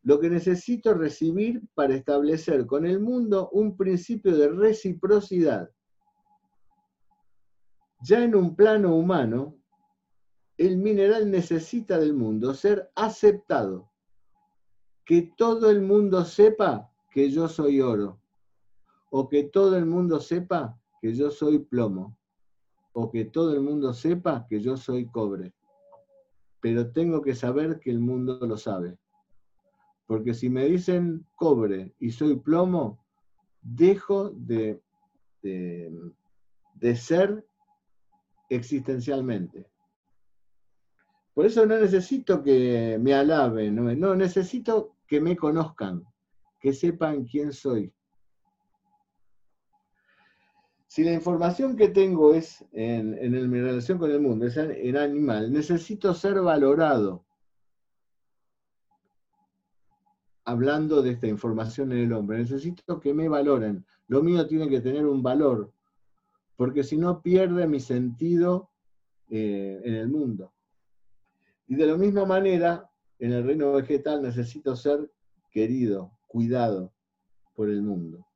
Lo 0.06 0.20
que 0.20 0.30
necesito 0.30 0.94
recibir 0.94 1.60
para 1.74 1.96
establecer 1.96 2.64
con 2.64 2.86
el 2.86 3.00
mundo 3.00 3.48
un 3.50 3.76
principio 3.76 4.36
de 4.36 4.46
reciprocidad. 4.48 5.68
Ya 8.04 8.22
en 8.22 8.36
un 8.36 8.54
plano 8.54 8.94
humano, 8.94 9.56
el 10.58 10.76
mineral 10.76 11.28
necesita 11.28 11.98
del 11.98 12.14
mundo 12.14 12.54
ser 12.54 12.88
aceptado. 12.94 13.90
Que 15.04 15.32
todo 15.36 15.68
el 15.70 15.82
mundo 15.82 16.24
sepa 16.24 16.88
que 17.10 17.28
yo 17.28 17.48
soy 17.48 17.80
oro. 17.80 18.20
O 19.10 19.28
que 19.28 19.42
todo 19.42 19.76
el 19.76 19.86
mundo 19.86 20.20
sepa 20.20 20.78
que 21.02 21.14
yo 21.14 21.32
soy 21.32 21.58
plomo 21.58 22.16
o 22.98 23.10
que 23.10 23.26
todo 23.26 23.52
el 23.52 23.60
mundo 23.60 23.92
sepa 23.92 24.46
que 24.48 24.58
yo 24.58 24.74
soy 24.78 25.04
cobre. 25.10 25.52
Pero 26.60 26.92
tengo 26.92 27.20
que 27.20 27.34
saber 27.34 27.78
que 27.78 27.90
el 27.90 27.98
mundo 27.98 28.38
lo 28.46 28.56
sabe. 28.56 28.96
Porque 30.06 30.34
si 30.34 30.48
me 30.48 30.64
dicen 30.66 31.26
cobre 31.34 31.94
y 31.98 32.10
soy 32.10 32.36
plomo, 32.36 33.04
dejo 33.60 34.30
de, 34.30 34.80
de, 35.42 36.96
ser 36.96 37.44
existencialmente. 38.48 39.66
Por 41.34 41.46
eso 41.46 41.66
no 41.66 41.78
necesito 41.78 42.42
que 42.42 42.98
me 43.00 43.14
alaben, 43.14 43.74
no, 43.74 44.14
necesito 44.14 44.96
que 45.06 45.20
me 45.20 45.36
conozcan, 45.36 46.04
que 46.60 46.72
sepan 46.72 47.24
quién 47.24 47.52
soy. 47.52 47.92
Si 50.86 51.04
la 51.04 51.12
información 51.12 51.76
que 51.76 51.88
tengo 51.88 52.32
es 52.32 52.64
en, 52.72 53.50
mi 53.50 53.60
relación 53.60 53.98
con 53.98 54.10
el 54.10 54.20
mundo, 54.20 54.46
es 54.46 54.56
en 54.56 54.96
animal, 54.96 55.52
necesito 55.52 56.14
ser 56.14 56.40
valorado. 56.40 57.25
Hablando 60.46 61.02
de 61.02 61.10
esta 61.10 61.26
información 61.26 61.92
en 61.92 61.98
el 61.98 62.12
hombre, 62.12 62.38
necesito 62.38 62.98
que 62.98 63.12
me 63.12 63.28
valoren. 63.28 63.84
Lo 64.08 64.22
mío 64.22 64.46
tiene 64.46 64.68
que 64.68 64.80
tener 64.80 65.04
un 65.04 65.22
valor, 65.22 65.72
porque 66.56 66.82
si 66.82 66.96
no 66.96 67.20
pierde 67.20 67.66
mi 67.66 67.80
sentido 67.80 68.70
eh, 69.28 69.80
en 69.84 69.94
el 69.94 70.08
mundo. 70.08 70.54
Y 71.66 71.74
de 71.74 71.86
la 71.86 71.96
misma 71.96 72.24
manera, 72.24 72.88
en 73.18 73.32
el 73.32 73.44
reino 73.44 73.72
vegetal 73.72 74.22
necesito 74.22 74.74
ser 74.76 75.10
querido, 75.50 76.12
cuidado 76.26 76.94
por 77.54 77.68
el 77.68 77.82
mundo. 77.82 78.26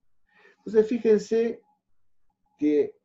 Entonces, 0.59 0.87
fíjense 0.87 1.63
que 2.59 2.97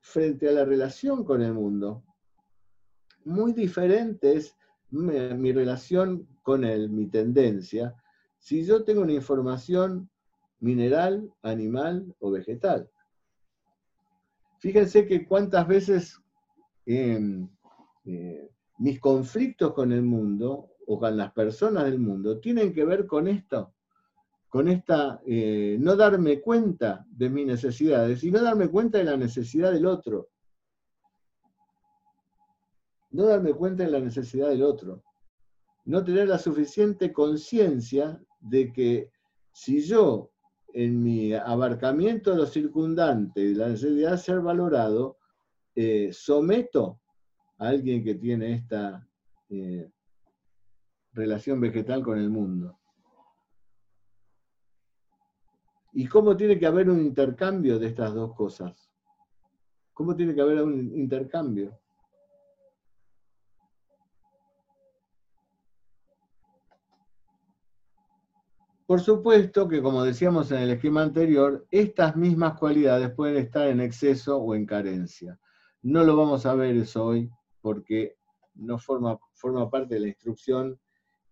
frente 0.00 0.48
a 0.48 0.52
la 0.52 0.64
relación 0.64 1.24
con 1.24 1.42
el 1.42 1.52
mundo, 1.52 2.04
muy 3.24 3.52
diferente 3.52 4.36
es 4.36 4.56
mi, 4.90 5.52
relación 5.52 6.28
con 6.42 6.64
él, 6.64 6.90
mi 6.90 7.06
tendencia, 7.06 7.94
si 8.42 8.64
yo 8.64 8.82
tengo 8.82 9.02
una 9.02 9.12
información 9.12 10.10
mineral, 10.58 11.32
animal 11.42 12.12
o 12.18 12.32
vegetal. 12.32 12.90
Fíjense 14.58 15.06
que 15.06 15.24
cuántas 15.24 15.66
veces 15.68 16.20
em, 16.84 17.48
eh, 18.04 18.50
mis 18.78 18.98
conflictos 18.98 19.72
con 19.72 19.92
el 19.92 20.02
mundo 20.02 20.70
o 20.88 20.98
con 20.98 21.16
las 21.16 21.32
personas 21.32 21.84
del 21.84 22.00
mundo 22.00 22.40
tienen 22.40 22.72
que 22.72 22.84
ver 22.84 23.06
con 23.06 23.28
esto, 23.28 23.74
con 24.48 24.66
esta, 24.66 25.22
eh, 25.24 25.76
no 25.78 25.94
darme 25.94 26.40
cuenta 26.40 27.06
de 27.10 27.30
mis 27.30 27.46
necesidades 27.46 28.24
y 28.24 28.32
no 28.32 28.42
darme 28.42 28.68
cuenta 28.68 28.98
de 28.98 29.04
la 29.04 29.16
necesidad 29.16 29.70
del 29.70 29.86
otro. 29.86 30.30
No 33.12 33.24
darme 33.26 33.52
cuenta 33.52 33.84
de 33.84 33.90
la 33.90 34.00
necesidad 34.00 34.48
del 34.48 34.64
otro. 34.64 35.04
No 35.84 36.02
tener 36.02 36.26
la 36.26 36.38
suficiente 36.38 37.12
conciencia 37.12 38.20
de 38.42 38.72
que 38.72 39.10
si 39.52 39.80
yo 39.80 40.30
en 40.74 41.02
mi 41.02 41.32
abarcamiento 41.32 42.30
de 42.30 42.36
lo 42.38 42.46
circundante 42.46 43.40
y 43.40 43.54
la 43.54 43.68
necesidad 43.68 44.12
de 44.12 44.18
ser 44.18 44.40
valorado, 44.40 45.18
eh, 45.74 46.10
someto 46.12 47.00
a 47.58 47.68
alguien 47.68 48.02
que 48.02 48.14
tiene 48.14 48.54
esta 48.54 49.06
eh, 49.48 49.90
relación 51.12 51.60
vegetal 51.60 52.02
con 52.02 52.18
el 52.18 52.30
mundo. 52.30 52.78
¿Y 55.94 56.06
cómo 56.06 56.36
tiene 56.36 56.58
que 56.58 56.66
haber 56.66 56.88
un 56.88 57.00
intercambio 57.00 57.78
de 57.78 57.88
estas 57.88 58.14
dos 58.14 58.34
cosas? 58.34 58.90
¿Cómo 59.92 60.16
tiene 60.16 60.34
que 60.34 60.40
haber 60.40 60.62
un 60.62 60.98
intercambio? 60.98 61.78
Por 68.92 69.00
supuesto 69.00 69.66
que, 69.68 69.80
como 69.80 70.04
decíamos 70.04 70.50
en 70.50 70.58
el 70.58 70.70
esquema 70.72 71.00
anterior, 71.00 71.66
estas 71.70 72.14
mismas 72.14 72.58
cualidades 72.58 73.10
pueden 73.12 73.38
estar 73.38 73.66
en 73.68 73.80
exceso 73.80 74.36
o 74.36 74.54
en 74.54 74.66
carencia. 74.66 75.40
No 75.80 76.04
lo 76.04 76.14
vamos 76.14 76.44
a 76.44 76.54
ver 76.54 76.76
eso 76.76 77.06
hoy 77.06 77.30
porque 77.62 78.18
no 78.54 78.78
forma, 78.78 79.18
parte 79.70 79.94
de 79.94 80.00
la 80.00 80.08
instrucción 80.08 80.78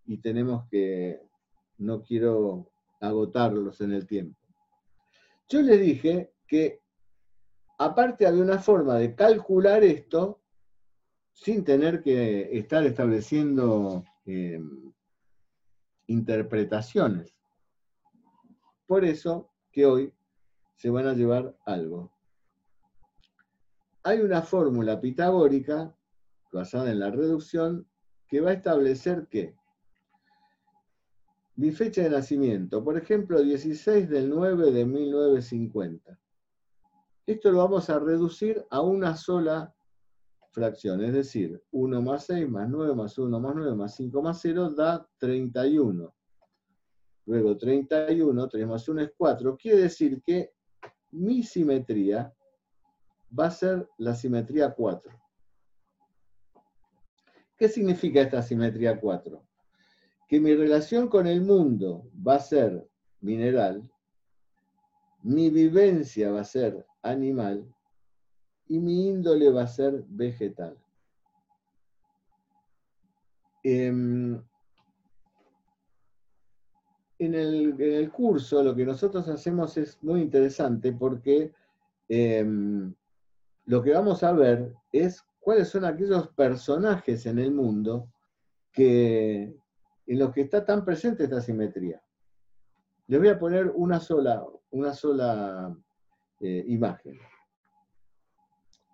y 0.07 0.17
tenemos 0.17 0.67
que, 0.71 1.21
no 1.77 2.01
quiero 2.01 2.71
agotarlos 2.99 3.79
en 3.81 3.91
el 3.91 4.07
tiempo. 4.07 4.39
Yo 5.47 5.61
le 5.61 5.77
dije 5.77 6.33
que 6.47 6.81
aparte 7.77 8.25
había 8.25 8.41
una 8.41 8.57
forma 8.57 8.95
de 8.95 9.13
calcular 9.13 9.83
esto 9.83 10.41
sin 11.31 11.63
tener 11.63 12.01
que 12.01 12.57
estar 12.57 12.83
estableciendo 12.87 14.03
em, 14.25 14.91
interpretaciones. 16.07 17.35
Por 18.91 19.05
eso 19.05 19.49
que 19.71 19.85
hoy 19.85 20.13
se 20.75 20.89
van 20.89 21.07
a 21.07 21.13
llevar 21.13 21.55
algo. 21.65 22.11
Hay 24.03 24.19
una 24.19 24.41
fórmula 24.41 24.99
pitagórica 24.99 25.95
basada 26.51 26.91
en 26.91 26.99
la 26.99 27.09
reducción 27.09 27.87
que 28.27 28.41
va 28.41 28.49
a 28.49 28.55
establecer 28.55 29.29
que 29.29 29.55
mi 31.55 31.71
fecha 31.71 32.01
de 32.03 32.09
nacimiento, 32.09 32.83
por 32.83 32.97
ejemplo, 32.97 33.41
16 33.41 34.09
del 34.09 34.29
9 34.29 34.71
de 34.71 34.85
1950. 34.85 36.19
Esto 37.27 37.49
lo 37.49 37.59
vamos 37.59 37.89
a 37.89 37.97
reducir 37.97 38.61
a 38.69 38.81
una 38.81 39.15
sola 39.15 39.73
fracción, 40.49 41.01
es 41.01 41.13
decir, 41.13 41.63
1 41.71 42.01
más 42.01 42.25
6 42.25 42.49
más 42.49 42.67
9 42.67 42.93
más 42.93 43.17
1 43.17 43.39
más 43.39 43.55
9 43.55 43.73
más 43.73 43.95
5 43.95 44.21
más 44.21 44.41
0 44.41 44.71
da 44.71 45.07
31. 45.17 46.13
Luego 47.25 47.57
31, 47.57 48.49
3 48.49 48.67
más 48.67 48.87
1 48.87 49.01
es 49.01 49.11
4. 49.17 49.57
Quiere 49.57 49.81
decir 49.81 50.21
que 50.21 50.53
mi 51.11 51.43
simetría 51.43 52.33
va 53.37 53.47
a 53.47 53.51
ser 53.51 53.87
la 53.97 54.15
simetría 54.15 54.73
4. 54.73 55.11
¿Qué 57.57 57.69
significa 57.69 58.21
esta 58.21 58.41
simetría 58.41 58.99
4? 58.99 59.43
que 60.31 60.39
mi 60.39 60.55
relación 60.55 61.09
con 61.09 61.27
el 61.27 61.41
mundo 61.41 62.09
va 62.25 62.35
a 62.35 62.39
ser 62.39 62.87
mineral, 63.19 63.83
mi 65.23 65.49
vivencia 65.49 66.31
va 66.31 66.39
a 66.39 66.45
ser 66.45 66.85
animal 67.01 67.69
y 68.69 68.79
mi 68.79 69.09
índole 69.09 69.51
va 69.51 69.63
a 69.63 69.67
ser 69.67 70.05
vegetal. 70.07 70.77
em, 73.63 74.41
en, 77.25 77.35
el, 77.35 78.11
curso 78.11 78.63
lo 78.63 78.75
que 78.75 78.83
nosotros 78.83 79.27
hacemos 79.27 79.77
es 79.77 80.01
muy 80.01 80.21
interesante 80.21 80.91
porque 80.91 81.53
em, 82.09 82.93
lo 83.65 83.83
que 83.83 83.93
vamos 83.93 84.23
a 84.23 84.31
ver 84.33 84.73
es 84.91 85.23
cuáles 85.39 85.69
son 85.69 85.85
aquellos 85.85 86.29
personajes 86.29 87.27
en 87.27 87.37
el 87.37 87.51
mundo 87.51 88.11
que, 88.71 89.55
en 90.07 90.19
los 90.19 90.31
que 90.31 90.41
está 90.41 90.65
tan 90.65 90.83
presente 90.83 91.25
esta 91.25 91.41
simetría. 91.41 92.01
Les 93.05 93.19
voy 93.19 93.29
a 93.29 93.39
poner 93.39 93.71
una 93.75 93.99
sola, 93.99 94.43
una 94.71 94.93
sola 94.93 95.77
eh, 96.39 96.63
imagen. 96.67 97.19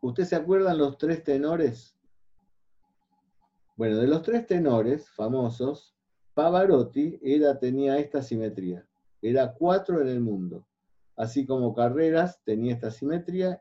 ¿Ustedes 0.01 0.29
se 0.29 0.35
acuerdan 0.35 0.77
los 0.77 0.97
tres 0.97 1.23
tenores? 1.23 1.95
Bueno, 3.77 3.97
de 3.97 4.07
los 4.07 4.21
tres 4.21 4.45
tenores 4.47 5.09
famosos, 5.11 5.96
Pavarotti 6.37 7.19
era, 7.23 7.57
tenía 7.57 7.97
esta 7.97 8.21
simetría. 8.21 8.87
Era 9.23 9.53
cuatro 9.53 10.01
en 10.01 10.07
el 10.07 10.21
mundo. 10.21 10.67
Así 11.15 11.47
como 11.47 11.73
Carreras 11.73 12.39
tenía 12.43 12.75
esta 12.75 12.91
simetría 12.91 13.59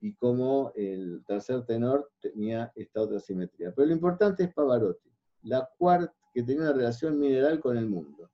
y 0.00 0.14
como 0.16 0.72
el 0.74 1.22
tercer 1.28 1.64
tenor 1.64 2.10
tenía 2.20 2.72
esta 2.74 3.02
otra 3.02 3.20
simetría. 3.20 3.72
Pero 3.72 3.86
lo 3.86 3.94
importante 3.94 4.42
es 4.42 4.52
Pavarotti, 4.52 5.12
la 5.42 5.70
cuarta 5.78 6.12
que 6.34 6.42
tenía 6.42 6.62
una 6.62 6.72
relación 6.72 7.20
mineral 7.20 7.60
con 7.60 7.78
el 7.78 7.88
mundo. 7.88 8.28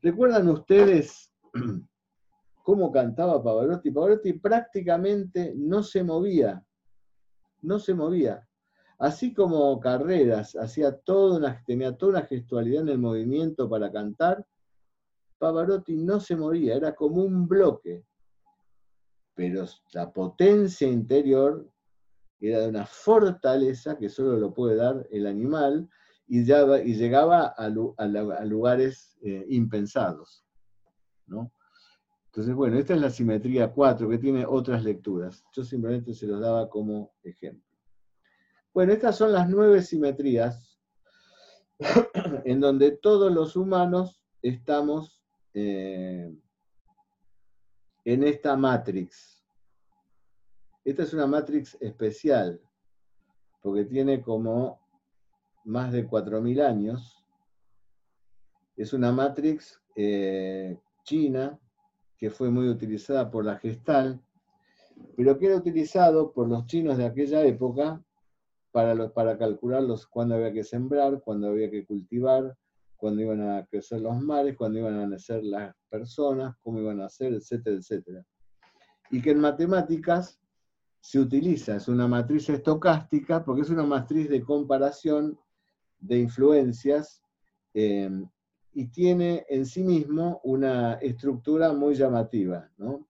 ¿Recuerdan 0.00 0.48
ustedes 0.48 1.30
cómo 2.64 2.90
cantaba 2.90 3.42
Pavarotti? 3.42 3.90
Pavarotti 3.90 4.32
prácticamente 4.32 5.52
no 5.54 5.82
se 5.82 6.02
movía, 6.02 6.64
no 7.60 7.78
se 7.78 7.92
movía. 7.92 8.47
Así 8.98 9.32
como 9.32 9.78
Carreras 9.78 10.56
hacía 10.56 10.96
toda 10.96 11.38
una, 11.38 11.62
tenía 11.64 11.96
toda 11.96 12.18
una 12.18 12.22
gestualidad 12.22 12.82
en 12.82 12.88
el 12.88 12.98
movimiento 12.98 13.68
para 13.68 13.92
cantar, 13.92 14.44
Pavarotti 15.38 15.96
no 15.96 16.18
se 16.18 16.34
movía, 16.34 16.74
era 16.74 16.94
como 16.94 17.22
un 17.22 17.46
bloque. 17.46 18.04
Pero 19.36 19.66
la 19.92 20.12
potencia 20.12 20.88
interior 20.88 21.70
era 22.40 22.60
de 22.60 22.68
una 22.68 22.86
fortaleza 22.86 23.96
que 23.96 24.08
solo 24.08 24.36
lo 24.36 24.52
puede 24.52 24.74
dar 24.74 25.06
el 25.12 25.28
animal 25.28 25.88
y, 26.26 26.44
ya, 26.44 26.64
y 26.82 26.94
llegaba 26.94 27.54
a, 27.56 27.68
lugares 27.68 29.16
eh, 29.22 29.46
impensados. 29.48 30.44
¿no? 31.26 31.52
Entonces, 32.26 32.52
bueno, 32.52 32.78
esta 32.78 32.94
es 32.94 33.00
la 33.00 33.10
simetría 33.10 33.72
4 33.72 34.08
que 34.08 34.18
tiene 34.18 34.44
otras 34.44 34.82
lecturas. 34.82 35.44
Yo 35.54 35.62
simplemente 35.62 36.14
se 36.14 36.26
los 36.26 36.40
daba 36.40 36.68
como 36.68 37.12
ejemplo. 37.22 37.67
Bueno, 38.78 38.92
estas 38.92 39.16
son 39.16 39.32
las 39.32 39.48
nueve 39.48 39.82
simetrías 39.82 40.78
en 42.44 42.60
donde 42.60 42.92
todos 42.92 43.32
los 43.32 43.56
humanos 43.56 44.24
estamos 44.40 45.20
eh, 45.52 46.32
en 48.04 48.22
esta 48.22 48.56
matrix. 48.56 49.44
Esta 50.84 51.02
es 51.02 51.12
una 51.12 51.26
matrix 51.26 51.76
especial, 51.80 52.60
porque 53.62 53.84
tiene 53.84 54.22
como 54.22 54.78
más 55.64 55.90
de 55.90 56.08
4.000 56.08 56.64
años. 56.64 57.26
Es 58.76 58.92
una 58.92 59.10
matrix 59.10 59.82
eh, 59.96 60.78
china 61.02 61.58
que 62.16 62.30
fue 62.30 62.48
muy 62.48 62.68
utilizada 62.68 63.28
por 63.28 63.44
la 63.44 63.58
gestal, 63.58 64.22
pero 65.16 65.36
que 65.36 65.46
era 65.46 65.56
utilizado 65.56 66.30
por 66.30 66.48
los 66.48 66.64
chinos 66.66 66.96
de 66.96 67.06
aquella 67.06 67.42
época 67.42 68.04
para, 68.70 69.12
para 69.12 69.38
calcular 69.38 69.82
los, 69.82 70.06
cuándo 70.06 70.34
había 70.34 70.52
que 70.52 70.64
sembrar, 70.64 71.20
cuándo 71.22 71.48
había 71.48 71.70
que 71.70 71.84
cultivar, 71.86 72.56
cuándo 72.96 73.22
iban 73.22 73.40
a 73.40 73.66
crecer 73.66 74.00
los 74.00 74.20
mares, 74.20 74.56
cuándo 74.56 74.80
iban 74.80 74.98
a 74.98 75.06
nacer 75.06 75.42
las 75.44 75.74
personas, 75.88 76.56
cómo 76.60 76.80
iban 76.80 77.00
a 77.00 77.04
nacer, 77.04 77.32
etcétera, 77.32 77.76
etcétera. 77.76 78.24
Y 79.10 79.22
que 79.22 79.30
en 79.30 79.40
matemáticas 79.40 80.38
se 81.00 81.18
utiliza, 81.18 81.76
es 81.76 81.88
una 81.88 82.06
matriz 82.06 82.48
estocástica, 82.50 83.44
porque 83.44 83.62
es 83.62 83.70
una 83.70 83.84
matriz 83.84 84.28
de 84.28 84.42
comparación 84.42 85.38
de 86.00 86.18
influencias 86.18 87.22
eh, 87.72 88.10
y 88.72 88.86
tiene 88.88 89.46
en 89.48 89.64
sí 89.64 89.82
mismo 89.82 90.40
una 90.44 90.94
estructura 90.94 91.72
muy 91.72 91.94
llamativa, 91.94 92.70
¿no? 92.76 93.06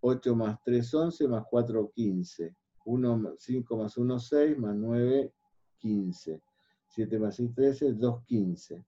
8 0.00 0.34
más 0.34 0.58
3, 0.64 0.94
11, 0.94 1.28
más 1.28 1.44
4, 1.50 1.92
15. 1.94 2.56
1, 2.84 3.34
5 3.38 3.76
más 3.76 3.96
1, 3.96 4.18
6, 4.18 4.58
más 4.58 4.76
9, 4.76 5.32
15. 5.78 6.42
7 6.88 7.18
más 7.18 7.36
6, 7.36 7.50
13, 7.54 7.92
2, 7.92 8.24
15. 8.24 8.84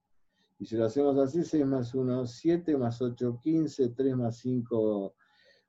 Y 0.59 0.67
si 0.67 0.77
lo 0.77 0.85
hacemos 0.85 1.19
así, 1.19 1.45
6 1.45 1.67
más 1.67 1.95
1, 1.95 2.27
7, 2.27 2.77
más 2.77 3.03
8, 3.03 3.41
15, 3.43 3.89
3 3.91 4.17
más 4.17 4.37
5, 4.39 5.15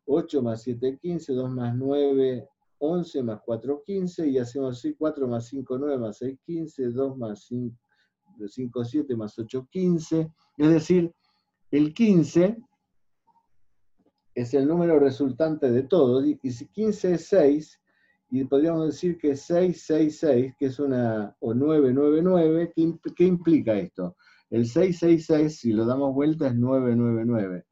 8 0.06 0.41
más 0.41 0.62
7, 0.62 1.00
15, 1.02 1.34
2 1.34 1.50
más 1.52 1.76
9, 1.76 2.48
11 2.80 3.24
más 3.24 3.41
4, 3.45 3.84
15, 3.86 4.28
y 4.28 4.38
hacemos 4.38 4.78
así, 4.78 4.94
4 4.94 5.28
más 5.28 5.48
5, 5.48 5.78
9 5.78 5.98
más 5.98 6.18
6, 6.18 6.38
15, 6.45 6.90
2 6.90 7.18
más 7.18 7.44
5, 7.45 7.76
5, 8.48 8.86
7 8.86 9.16
más 9.16 9.40
8, 9.40 9.68
15. 9.72 10.32
Es 10.58 10.70
decir, 10.70 11.14
el 11.72 11.94
15 11.94 12.58
es 14.36 14.54
el 14.54 14.68
número 14.68 15.00
resultante 15.00 15.72
de 15.72 15.84
todo, 15.84 16.24
y 16.26 16.38
si 16.52 16.68
15 16.68 17.14
es 17.14 17.28
6, 17.28 17.82
y 18.35 18.45
podríamos 18.45 18.88
decir 18.88 19.19
que 19.19 19.35
666, 19.35 20.55
que 20.57 20.65
es 20.65 20.80
una, 20.80 21.35
o 21.39 21.53
999, 21.53 22.73
¿qué, 22.76 22.95
¿qué 23.15 23.26
implica 23.26 23.77
esto? 23.77 24.15
El 24.49 24.65
666, 24.65 25.60
si 25.60 25.72
lo 25.72 25.85
damos 25.85 26.15
vuelta, 26.15 26.47
es 26.47 26.55
999. 26.55 27.64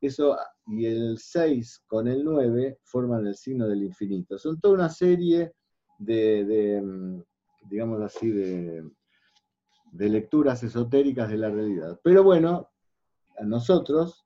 Eso 0.00 0.38
y 0.66 0.86
el 0.86 1.18
6 1.18 1.82
con 1.86 2.08
el 2.08 2.24
9 2.24 2.78
forman 2.84 3.26
el 3.26 3.34
signo 3.34 3.68
del 3.68 3.82
infinito. 3.82 4.38
Son 4.38 4.58
toda 4.58 4.72
una 4.72 4.88
serie 4.88 5.52
de, 5.98 6.80
mm, 6.82 7.22
digamos 7.68 8.00
así, 8.00 8.30
de, 8.30 8.88
de 9.92 10.08
lecturas 10.08 10.62
esotéricas 10.62 11.28
de 11.28 11.36
la 11.36 11.50
realidad. 11.50 12.00
Pero 12.02 12.24
bueno, 12.24 12.70
a 13.38 13.44
nosotros 13.44 14.24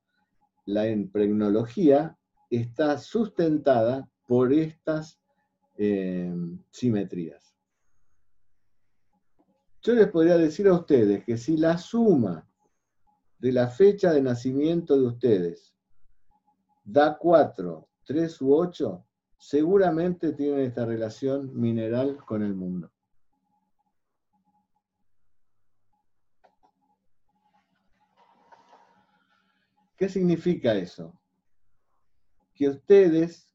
la 0.65 0.89
impregnología 0.89 2.17
está 2.51 2.99
sustentada 2.99 4.09
por 4.29 4.53
estas 4.53 5.19
eh, 5.79 6.35
simetrías. 6.71 7.55
Yo 9.83 9.95
les 9.95 10.09
podría 10.09 10.37
decir 10.37 10.67
a 10.69 10.75
ustedes 10.75 11.25
que 11.25 11.37
si 11.37 11.57
la 11.57 11.79
suma 11.79 12.49
de 13.39 13.53
la 13.53 13.69
fecha 13.69 14.13
de 14.13 14.23
nacimiento 14.23 14.99
de 14.99 15.07
ustedes 15.07 15.75
da 16.85 17.17
4, 17.19 17.89
3 18.05 18.43
u 18.43 18.55
8, 18.55 19.07
seguramente 19.39 20.33
tienen 20.33 20.61
esta 20.61 20.85
relación 20.87 21.59
mineral 21.59 22.17
con 22.25 22.43
el 22.43 22.55
mundo. 22.55 22.91
¿Qué 29.97 30.09
significa 30.09 30.75
eso? 30.75 31.19
Que 32.55 32.69
ustedes, 32.69 33.46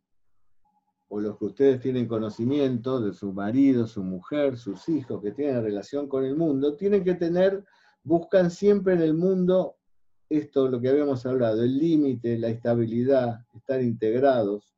o 1.13 1.19
los 1.19 1.37
que 1.37 1.45
ustedes 1.45 1.81
tienen 1.81 2.07
conocimiento 2.07 3.01
de 3.01 3.11
su 3.11 3.33
marido, 3.33 3.85
su 3.85 4.01
mujer, 4.01 4.57
sus 4.57 4.87
hijos, 4.87 5.21
que 5.21 5.31
tienen 5.31 5.61
relación 5.61 6.07
con 6.07 6.23
el 6.23 6.37
mundo, 6.37 6.77
tienen 6.77 7.03
que 7.03 7.15
tener, 7.15 7.65
buscan 8.01 8.49
siempre 8.49 8.93
en 8.93 9.01
el 9.01 9.13
mundo 9.13 9.75
esto, 10.29 10.69
lo 10.69 10.79
que 10.79 10.87
habíamos 10.87 11.25
hablado, 11.25 11.63
el 11.63 11.77
límite, 11.77 12.37
la 12.37 12.47
estabilidad, 12.47 13.41
estar 13.53 13.81
integrados, 13.81 14.73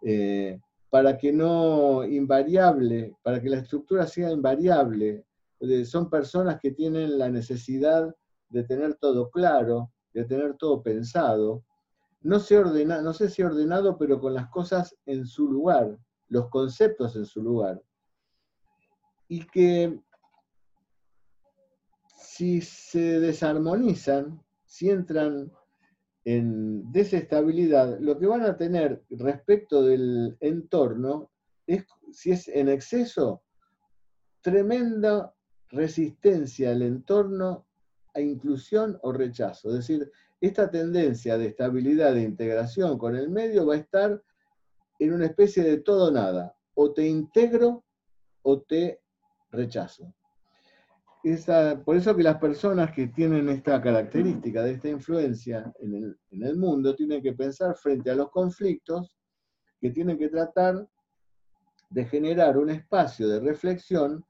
eh, 0.00 0.58
para 0.88 1.18
que 1.18 1.34
no 1.34 2.02
invariable, 2.02 3.14
para 3.22 3.38
que 3.38 3.50
la 3.50 3.58
estructura 3.58 4.06
sea 4.06 4.30
invariable. 4.30 5.26
Eh, 5.60 5.84
son 5.84 6.08
personas 6.08 6.58
que 6.62 6.70
tienen 6.70 7.18
la 7.18 7.28
necesidad 7.28 8.10
de 8.48 8.64
tener 8.64 8.94
todo 8.94 9.28
claro, 9.28 9.92
de 10.14 10.24
tener 10.24 10.54
todo 10.54 10.82
pensado. 10.82 11.62
No 12.22 12.40
sé, 12.40 12.58
ordena, 12.58 13.02
no 13.02 13.12
sé 13.12 13.30
si 13.30 13.42
ordenado, 13.42 13.96
pero 13.98 14.20
con 14.20 14.34
las 14.34 14.48
cosas 14.48 14.96
en 15.06 15.26
su 15.26 15.50
lugar, 15.50 15.98
los 16.28 16.48
conceptos 16.48 17.14
en 17.16 17.24
su 17.24 17.42
lugar. 17.42 17.82
Y 19.28 19.46
que 19.46 20.00
si 22.16 22.60
se 22.60 23.20
desarmonizan, 23.20 24.42
si 24.64 24.90
entran 24.90 25.52
en 26.24 26.90
desestabilidad, 26.90 27.98
lo 28.00 28.18
que 28.18 28.26
van 28.26 28.42
a 28.42 28.56
tener 28.56 29.04
respecto 29.10 29.82
del 29.82 30.36
entorno 30.40 31.30
es, 31.66 31.84
si 32.12 32.32
es 32.32 32.48
en 32.48 32.68
exceso, 32.68 33.42
tremenda 34.40 35.32
resistencia 35.68 36.70
al 36.70 36.82
entorno 36.82 37.66
a 38.14 38.20
inclusión 38.20 38.98
o 39.02 39.12
rechazo. 39.12 39.68
Es 39.68 39.76
decir, 39.76 40.10
esta 40.40 40.70
tendencia 40.70 41.38
de 41.38 41.46
estabilidad, 41.46 42.14
de 42.14 42.22
integración 42.22 42.98
con 42.98 43.16
el 43.16 43.30
medio 43.30 43.66
va 43.66 43.74
a 43.74 43.78
estar 43.78 44.22
en 44.98 45.12
una 45.12 45.26
especie 45.26 45.62
de 45.62 45.78
todo 45.78 46.10
nada. 46.10 46.54
O 46.74 46.92
te 46.92 47.06
integro 47.06 47.84
o 48.42 48.60
te 48.60 49.00
rechazo. 49.50 50.14
por 51.84 51.96
eso 51.96 52.14
que 52.14 52.22
las 52.22 52.38
personas 52.38 52.92
que 52.92 53.08
tienen 53.08 53.48
esta 53.48 53.80
característica 53.80 54.62
de 54.62 54.72
esta 54.72 54.88
influencia 54.88 55.72
en 55.80 56.16
el, 56.30 56.56
mundo 56.56 56.94
tienen 56.94 57.22
que 57.22 57.32
pensar 57.32 57.74
frente 57.74 58.10
a 58.10 58.14
los 58.14 58.30
conflictos 58.30 59.16
que 59.80 59.90
tienen 59.90 60.18
que 60.18 60.28
tratar 60.28 60.86
de 61.88 62.04
generar 62.04 62.58
un 62.58 62.70
espacio 62.70 63.28
de 63.28 63.40
reflexión 63.40 64.24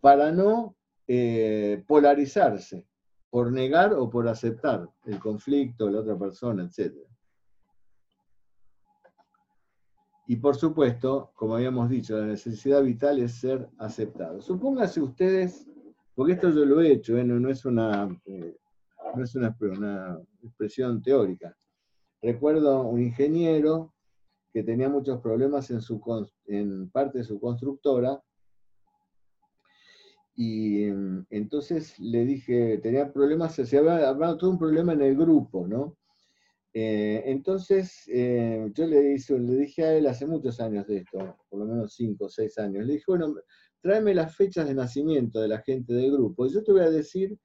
para 0.00 0.32
no 0.32 0.76
eh, 1.06 1.84
polarizarse 1.86 2.89
por 3.30 3.52
negar 3.52 3.94
o 3.94 4.10
por 4.10 4.28
aceptar 4.28 4.88
el 5.04 5.18
conflicto 5.18 5.88
la 5.88 6.00
otra 6.00 6.18
persona, 6.18 6.64
etc. 6.64 6.94
Y 10.26 10.36
por 10.36 10.56
supuesto, 10.56 11.32
como 11.34 11.56
habíamos 11.56 11.88
dicho, 11.88 12.18
la 12.18 12.26
necesidad 12.26 12.82
vital 12.82 13.18
es 13.20 13.34
ser 13.34 13.68
aceptado. 13.78 14.40
Supóngase 14.40 15.00
ustedes 15.00 15.70
porque 16.20 16.34
esto 16.34 16.50
yo 16.50 16.66
lo 16.66 16.82
he 16.82 16.92
hecho, 16.92 17.16
¿eh? 17.16 17.24
no, 17.24 17.48
es, 17.48 17.64
una, 17.64 18.06
eh, 18.26 18.54
es 19.22 19.34
una, 19.34 19.56
expresión 20.42 21.00
teórica. 21.00 21.56
Recuerdo 22.20 22.82
un 22.82 23.00
ingeniero 23.00 23.94
que 24.52 24.62
tenía 24.62 24.90
muchos 24.90 25.18
problemas 25.22 25.70
en, 25.70 25.80
su, 25.80 25.98
en 26.44 26.90
parte 26.90 27.18
de 27.18 27.24
su 27.24 27.40
constructora, 27.40 28.22
y 30.40 30.86
mm, 30.90 31.26
entonces 31.28 31.98
le 31.98 32.24
dije, 32.24 32.78
tenía 32.78 33.12
problemas, 33.12 33.54
se 33.56 33.76
había 33.76 34.08
hablado 34.08 34.38
todo 34.38 34.50
un 34.50 34.58
problema 34.58 34.94
en 34.94 35.02
el 35.02 35.14
grupo, 35.14 35.66
¿no? 35.66 35.98
Eh, 36.72 37.24
entonces 37.26 38.06
yo 38.06 38.86
le, 38.86 39.18
le 39.18 39.56
dije 39.56 39.84
a 39.84 39.94
él 39.94 40.06
hace 40.06 40.24
muchos 40.26 40.58
años 40.60 40.86
de 40.86 40.98
esto, 40.98 41.36
por 41.50 41.58
lo 41.60 41.66
menos 41.66 41.92
cinco 41.92 42.24
o 42.24 42.28
seis 42.30 42.56
años, 42.56 42.86
le 42.86 42.94
dije, 42.94 43.04
bueno, 43.08 43.34
tráeme 43.82 44.14
las 44.14 44.34
fechas 44.34 44.66
de 44.66 44.74
nacimiento 44.74 45.42
de 45.42 45.48
la 45.48 45.60
gente 45.60 45.92
del 45.92 46.12
grupo. 46.12 46.46
Y 46.46 46.54
yo 46.54 46.64
te 46.64 46.72
voy 46.72 46.82
a 46.82 46.90
decir, 46.90 47.38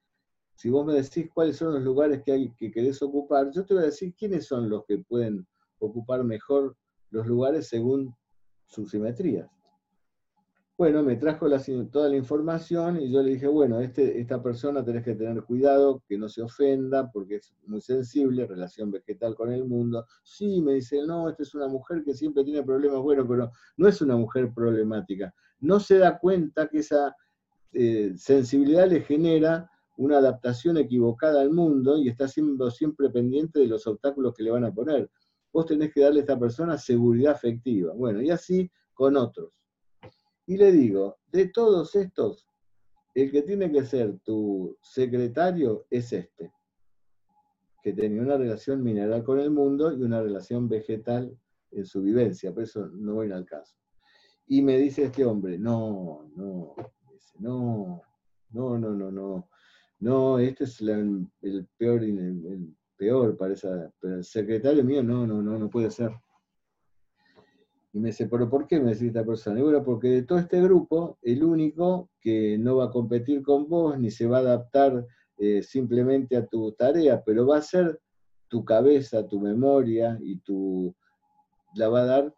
si 0.54 0.70
vos 0.70 0.86
me 0.86 0.94
decís 0.94 1.28
cuáles 1.34 1.58
son 1.58 1.74
los 1.74 1.82
lugares 1.82 2.22
que, 2.24 2.32
hay, 2.32 2.54
que 2.54 2.70
querés 2.70 3.02
ocupar, 3.02 3.50
yo 3.52 3.66
te 3.66 3.74
voy 3.74 3.82
a 3.82 3.86
decir 3.86 4.14
quiénes 4.14 4.46
son 4.46 4.70
los 4.70 4.86
que 4.86 4.96
pueden 4.98 5.46
ocupar 5.80 6.24
mejor 6.24 6.74
los 7.10 7.26
lugares 7.26 7.68
según 7.68 8.14
sus 8.68 8.90
simetrías. 8.90 9.50
Bueno, 10.78 11.02
me 11.02 11.16
trajo 11.16 11.48
toda 11.90 12.08
la 12.10 12.16
información 12.16 13.00
y 13.00 13.10
yo 13.10 13.22
le 13.22 13.32
dije, 13.32 13.46
bueno, 13.46 13.80
este, 13.80 14.20
esta 14.20 14.42
persona 14.42 14.84
tenés 14.84 15.04
que 15.04 15.14
tener 15.14 15.42
cuidado, 15.42 16.02
que 16.06 16.18
no 16.18 16.28
se 16.28 16.42
ofenda, 16.42 17.10
porque 17.10 17.36
es 17.36 17.54
muy 17.66 17.80
sensible, 17.80 18.46
relación 18.46 18.90
vegetal 18.90 19.34
con 19.34 19.50
el 19.52 19.64
mundo. 19.64 20.06
Sí, 20.22 20.60
me 20.60 20.74
dice, 20.74 21.00
no, 21.06 21.30
esta 21.30 21.44
es 21.44 21.54
una 21.54 21.66
mujer 21.66 22.04
que 22.04 22.12
siempre 22.12 22.44
tiene 22.44 22.62
problemas, 22.62 23.00
bueno, 23.00 23.26
pero 23.26 23.50
no 23.78 23.88
es 23.88 24.02
una 24.02 24.16
mujer 24.16 24.52
problemática 24.52 25.32
no 25.60 25.80
se 25.80 25.98
da 25.98 26.18
cuenta 26.18 26.68
que 26.68 26.78
esa 26.78 27.14
eh, 27.72 28.12
sensibilidad 28.16 28.88
le 28.88 29.02
genera 29.02 29.70
una 29.96 30.18
adaptación 30.18 30.76
equivocada 30.76 31.40
al 31.40 31.50
mundo 31.50 31.96
y 31.96 32.08
está 32.08 32.28
siendo 32.28 32.70
siempre 32.70 33.08
pendiente 33.10 33.60
de 33.60 33.66
los 33.66 33.86
obstáculos 33.86 34.34
que 34.34 34.42
le 34.42 34.50
van 34.50 34.64
a 34.64 34.72
poner. 34.72 35.10
Vos 35.52 35.66
tenés 35.66 35.92
que 35.92 36.02
darle 36.02 36.20
a 36.20 36.22
esta 36.22 36.38
persona 36.38 36.76
seguridad 36.76 37.32
afectiva. 37.32 37.94
Bueno, 37.94 38.20
y 38.20 38.30
así 38.30 38.70
con 38.92 39.16
otros. 39.16 39.50
Y 40.46 40.56
le 40.56 40.70
digo, 40.72 41.18
de 41.32 41.48
todos 41.48 41.94
estos, 41.96 42.48
el 43.14 43.30
que 43.30 43.42
tiene 43.42 43.70
que 43.72 43.84
ser 43.84 44.18
tu 44.20 44.76
secretario 44.80 45.86
es 45.90 46.12
este, 46.12 46.52
que 47.82 47.92
tenía 47.92 48.22
una 48.22 48.36
relación 48.36 48.82
mineral 48.82 49.24
con 49.24 49.40
el 49.40 49.50
mundo 49.50 49.92
y 49.92 50.02
una 50.02 50.22
relación 50.22 50.68
vegetal 50.68 51.36
en 51.72 51.84
su 51.84 52.02
vivencia, 52.02 52.52
por 52.52 52.62
eso 52.62 52.86
no 52.86 53.14
voy 53.14 53.32
al 53.32 53.44
caso. 53.44 53.76
Y 54.46 54.62
me 54.62 54.78
dice 54.78 55.04
este 55.04 55.24
hombre, 55.24 55.58
no, 55.58 56.30
no, 56.36 56.74
no, 57.38 58.02
no, 58.50 58.78
no, 58.78 58.94
no, 58.94 59.10
no, 59.10 59.48
no, 59.98 60.38
este 60.38 60.64
es 60.64 60.80
el 60.80 61.68
peor, 61.76 62.04
el, 62.04 62.74
peor 62.96 63.36
para 63.36 63.54
esa, 63.54 63.92
pero 64.00 64.16
el 64.16 64.24
secretario 64.24 64.84
mío, 64.84 65.02
no, 65.02 65.26
no, 65.26 65.42
no, 65.42 65.58
no 65.58 65.68
puede 65.68 65.90
ser. 65.90 66.12
Y 67.96 67.98
me 67.98 68.08
dice, 68.08 68.28
¿pero 68.28 68.50
por 68.50 68.66
qué 68.66 68.78
me 68.78 68.90
dice 68.90 69.06
esta 69.06 69.24
persona? 69.24 69.58
Y 69.58 69.62
bueno, 69.62 69.82
porque 69.82 70.08
de 70.08 70.22
todo 70.24 70.38
este 70.38 70.60
grupo, 70.60 71.16
el 71.22 71.42
único 71.42 72.10
que 72.20 72.58
no 72.58 72.76
va 72.76 72.84
a 72.84 72.90
competir 72.90 73.42
con 73.42 73.70
vos, 73.70 73.98
ni 73.98 74.10
se 74.10 74.26
va 74.26 74.36
a 74.36 74.40
adaptar 74.40 75.06
eh, 75.38 75.62
simplemente 75.62 76.36
a 76.36 76.44
tu 76.44 76.72
tarea, 76.72 77.22
pero 77.24 77.46
va 77.46 77.56
a 77.56 77.62
ser 77.62 77.98
tu 78.48 78.66
cabeza, 78.66 79.26
tu 79.26 79.40
memoria 79.40 80.18
y 80.20 80.36
tu, 80.40 80.94
la 81.74 81.88
va 81.88 82.02
a 82.02 82.04
dar 82.04 82.34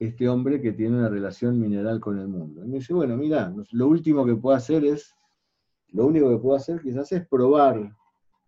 este 0.00 0.30
hombre 0.30 0.62
que 0.62 0.72
tiene 0.72 0.96
una 0.96 1.10
relación 1.10 1.60
mineral 1.60 2.00
con 2.00 2.18
el 2.18 2.28
mundo. 2.28 2.64
Y 2.64 2.68
me 2.68 2.78
dice, 2.78 2.94
bueno, 2.94 3.18
mira, 3.18 3.54
lo 3.72 3.88
último 3.88 4.24
que 4.24 4.34
puedo 4.34 4.56
hacer 4.56 4.82
es, 4.82 5.14
lo 5.88 6.06
único 6.06 6.30
que 6.30 6.38
puedo 6.38 6.56
hacer 6.56 6.80
quizás 6.80 7.12
es 7.12 7.28
probar, 7.28 7.94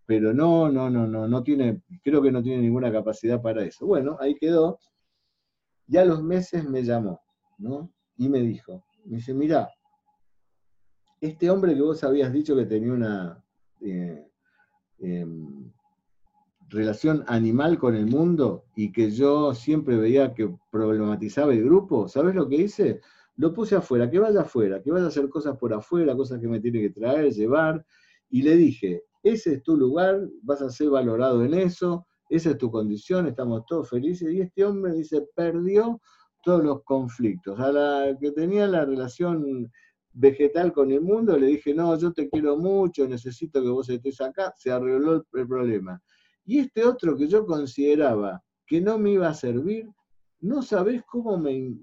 pero 0.07 0.33
no, 0.33 0.71
no, 0.71 0.89
no, 0.89 1.07
no, 1.07 1.29
no 1.29 1.43
tiene, 1.43 1.83
creo 2.03 2.23
que 2.23 2.33
no 2.33 2.43
tiene 2.43 2.63
ninguna 2.63 2.91
capacidad 2.91 3.43
para 3.43 3.65
eso. 3.67 3.85
Bueno, 3.85 4.17
ahí 4.19 4.35
quedó. 4.35 4.79
Ya 5.89 6.03
a 6.03 6.05
los 6.05 6.23
meses 6.23 6.65
me 6.65 6.83
llamó, 6.83 7.21
¿no? 7.59 7.93
Y 8.17 8.29
me 8.29 8.41
dijo, 8.41 8.85
me 9.05 9.17
dice, 9.17 9.35
mira, 9.35 9.69
este 11.21 11.51
hombre 11.51 11.75
que 11.75 11.83
vos 11.83 12.05
habías 12.05 12.33
dicho 12.33 12.55
que 12.55 12.67
tenía 12.67 12.93
una 12.93 13.45
eh, 13.81 14.29
em, 14.99 15.73
relación 16.69 17.25
animal 17.27 17.79
con 17.79 17.95
el 17.95 18.07
mundo 18.07 18.67
y 18.77 18.93
que 18.93 19.11
yo 19.11 19.55
siempre 19.55 19.97
veía 19.97 20.35
que 20.35 20.55
problematizaba 20.71 21.53
el 21.53 21.65
grupo, 21.65 22.09
¿sabes 22.09 22.35
lo 22.35 22.49
que 22.49 22.57
hice? 22.57 23.01
Lo 23.37 23.55
puse 23.55 23.77
afuera, 23.77 24.11
que 24.11 24.19
vaya 24.19 24.43
afuera, 24.43 24.83
que 24.83 24.91
vaya 24.91 25.07
a 25.07 25.09
hacer 25.09 25.29
cosas 25.29 25.57
por 25.57 25.73
afuera, 25.73 26.17
cosas 26.17 26.41
que 26.41 26.49
me 26.49 26.61
tiene 26.61 26.81
que 26.81 26.91
traer, 26.91 27.33
llevar, 27.33 27.85
y 28.31 28.43
le 28.43 28.57
dije, 28.57 29.05
ese 29.23 29.55
es 29.55 29.63
tu 29.63 29.77
lugar, 29.77 30.29
vas 30.43 30.61
a 30.61 30.71
ser 30.71 30.91
valorado 30.91 31.45
en 31.45 31.55
eso, 31.55 32.08
esa 32.29 32.51
es 32.51 32.59
tu 32.59 32.71
condición, 32.71 33.27
estamos 33.27 33.65
todos 33.67 33.89
felices, 33.89 34.33
y 34.33 34.41
este 34.41 34.65
hombre 34.65 34.93
dice, 34.93 35.27
perdió 35.35 36.01
todos 36.43 36.63
los 36.63 36.83
conflictos. 36.85 37.59
A 37.59 37.73
la 37.73 38.17
que 38.21 38.33
tenía 38.33 38.67
la 38.67 38.85
relación 38.85 39.71
vegetal 40.13 40.73
con 40.73 40.91
el 40.91 41.01
mundo, 41.01 41.39
le 41.39 41.47
dije, 41.47 41.75
no, 41.75 41.97
yo 41.99 42.13
te 42.13 42.29
quiero 42.29 42.57
mucho, 42.57 43.07
necesito 43.07 43.63
que 43.63 43.69
vos 43.69 43.89
estés 43.89 44.21
acá, 44.21 44.53
se 44.57 44.71
arregló 44.71 45.25
el 45.33 45.47
problema. 45.47 46.03
Y 46.45 46.61
este 46.61 46.85
otro 46.85 47.17
que 47.17 47.29
yo 47.29 47.45
consideraba 47.47 48.43
que 48.67 48.81
no 48.81 48.99
me 48.99 49.13
iba 49.13 49.29
a 49.29 49.35
servir, 49.35 49.89
no 50.41 50.63
sabés 50.63 51.03
cómo 51.05 51.39
me, 51.39 51.79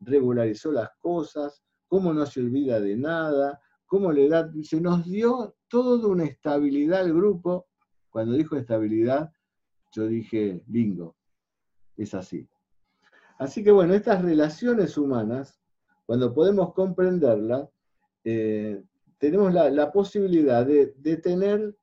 regularizó 0.00 0.72
las 0.72 0.90
cosas, 0.98 1.62
cómo 1.86 2.12
no 2.12 2.26
se 2.26 2.40
olvida 2.40 2.80
de 2.80 2.96
nada, 2.96 3.60
cómo 3.86 4.12
le 4.12 4.28
da, 4.28 4.50
se 4.62 4.80
nos 4.80 5.04
dio 5.04 5.56
toda 5.68 6.08
una 6.08 6.24
estabilidad 6.24 7.00
al 7.00 7.14
grupo. 7.14 7.66
Cuando 8.14 8.34
dijo 8.34 8.56
estabilidad, 8.56 9.32
yo 9.90 10.06
dije, 10.06 10.62
bingo, 10.66 11.16
es 11.96 12.14
así. 12.14 12.48
Así 13.40 13.64
que 13.64 13.72
bueno, 13.72 13.92
estas 13.92 14.22
relaciones 14.22 14.96
humanas, 14.96 15.60
cuando 16.06 16.32
podemos 16.32 16.72
comprenderlas, 16.74 17.68
eh, 18.22 18.80
tenemos 19.18 19.52
la, 19.52 19.90
posibilidad 19.90 20.64
de, 20.64 20.94
de, 20.96 21.16
tener, 21.16 21.76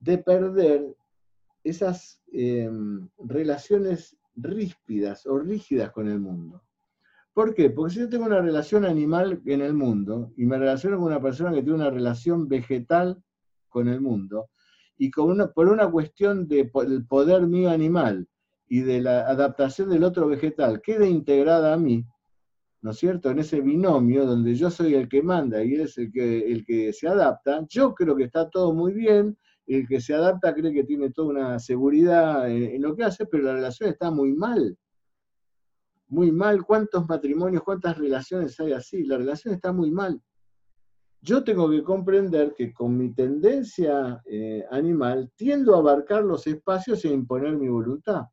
de 0.00 0.16
perder 0.16 0.96
esas 1.62 2.18
em, 2.32 3.06
relaciones 3.18 4.16
ríspidas 4.36 5.26
o 5.26 5.38
rígidas 5.38 5.90
con 5.90 6.08
el 6.08 6.18
mundo. 6.18 6.62
¿Por 7.34 7.52
qué? 7.52 7.68
Porque 7.68 7.92
si 7.92 8.00
yo 8.00 8.08
tengo 8.08 8.24
una 8.24 8.40
relación 8.40 8.86
animal 8.86 9.42
en 9.44 9.60
el 9.60 9.74
mundo 9.74 10.32
y 10.38 10.46
me 10.46 10.56
relaciono 10.56 10.96
con 10.96 11.08
una 11.08 11.20
persona 11.20 11.52
que 11.52 11.60
tiene 11.60 11.74
una 11.74 11.90
relación 11.90 12.48
vegetal 12.48 13.22
con 13.68 13.88
el 13.88 14.00
mundo, 14.00 14.48
y 14.96 15.10
con 15.10 15.52
por 15.54 15.68
una 15.68 15.90
cuestión 15.90 16.46
del 16.46 16.70
poder 17.08 17.46
mío 17.46 17.70
animal 17.70 18.28
y 18.68 18.80
de 18.80 19.00
la 19.00 19.26
adaptación 19.28 19.90
del 19.90 20.04
otro 20.04 20.28
vegetal 20.28 20.80
queda 20.80 21.06
integrada 21.06 21.74
a 21.74 21.76
mí, 21.76 22.04
¿no 22.80 22.90
es 22.90 22.98
cierto? 22.98 23.30
En 23.30 23.38
ese 23.38 23.60
binomio 23.60 24.26
donde 24.26 24.54
yo 24.54 24.70
soy 24.70 24.94
el 24.94 25.08
que 25.08 25.22
manda 25.22 25.62
y 25.64 25.74
es 25.74 25.98
el 25.98 26.12
que, 26.12 26.52
el 26.52 26.64
que 26.64 26.92
se 26.92 27.08
adapta, 27.08 27.64
yo 27.68 27.94
creo 27.94 28.16
que 28.16 28.24
está 28.24 28.48
todo 28.48 28.72
muy 28.72 28.92
bien, 28.92 29.36
el 29.66 29.86
que 29.88 30.00
se 30.00 30.14
adapta 30.14 30.54
cree 30.54 30.72
que 30.72 30.84
tiene 30.84 31.10
toda 31.10 31.28
una 31.28 31.58
seguridad 31.58 32.50
en, 32.50 32.82
lo 32.82 32.94
que 32.94 33.04
hace, 33.04 33.26
pero 33.26 33.44
la 33.44 33.54
relación 33.54 33.90
está 33.90 34.10
muy 34.10 34.34
mal. 34.34 34.76
Muy 36.08 36.30
mal. 36.30 36.64
¿Cuántos 36.64 37.08
matrimonios, 37.08 37.62
cuántas 37.62 37.96
relaciones 37.96 38.58
hay 38.60 38.72
así? 38.72 39.04
La 39.04 39.16
relación 39.16 39.54
está 39.54 39.72
muy 39.72 39.90
mal. 39.90 40.20
Yo 41.24 41.42
tengo 41.42 41.70
que 41.70 41.82
comprender 41.82 42.52
que 42.54 42.74
con 42.74 42.98
mi 42.98 43.14
tendencia 43.14 44.20
eh, 44.26 44.62
animal 44.70 45.32
tiendo 45.34 45.74
a 45.74 45.78
abarcar 45.78 46.22
los 46.22 46.46
espacios 46.46 47.02
e 47.06 47.08
imponer 47.08 47.56
mi 47.56 47.66
voluntad. 47.66 48.24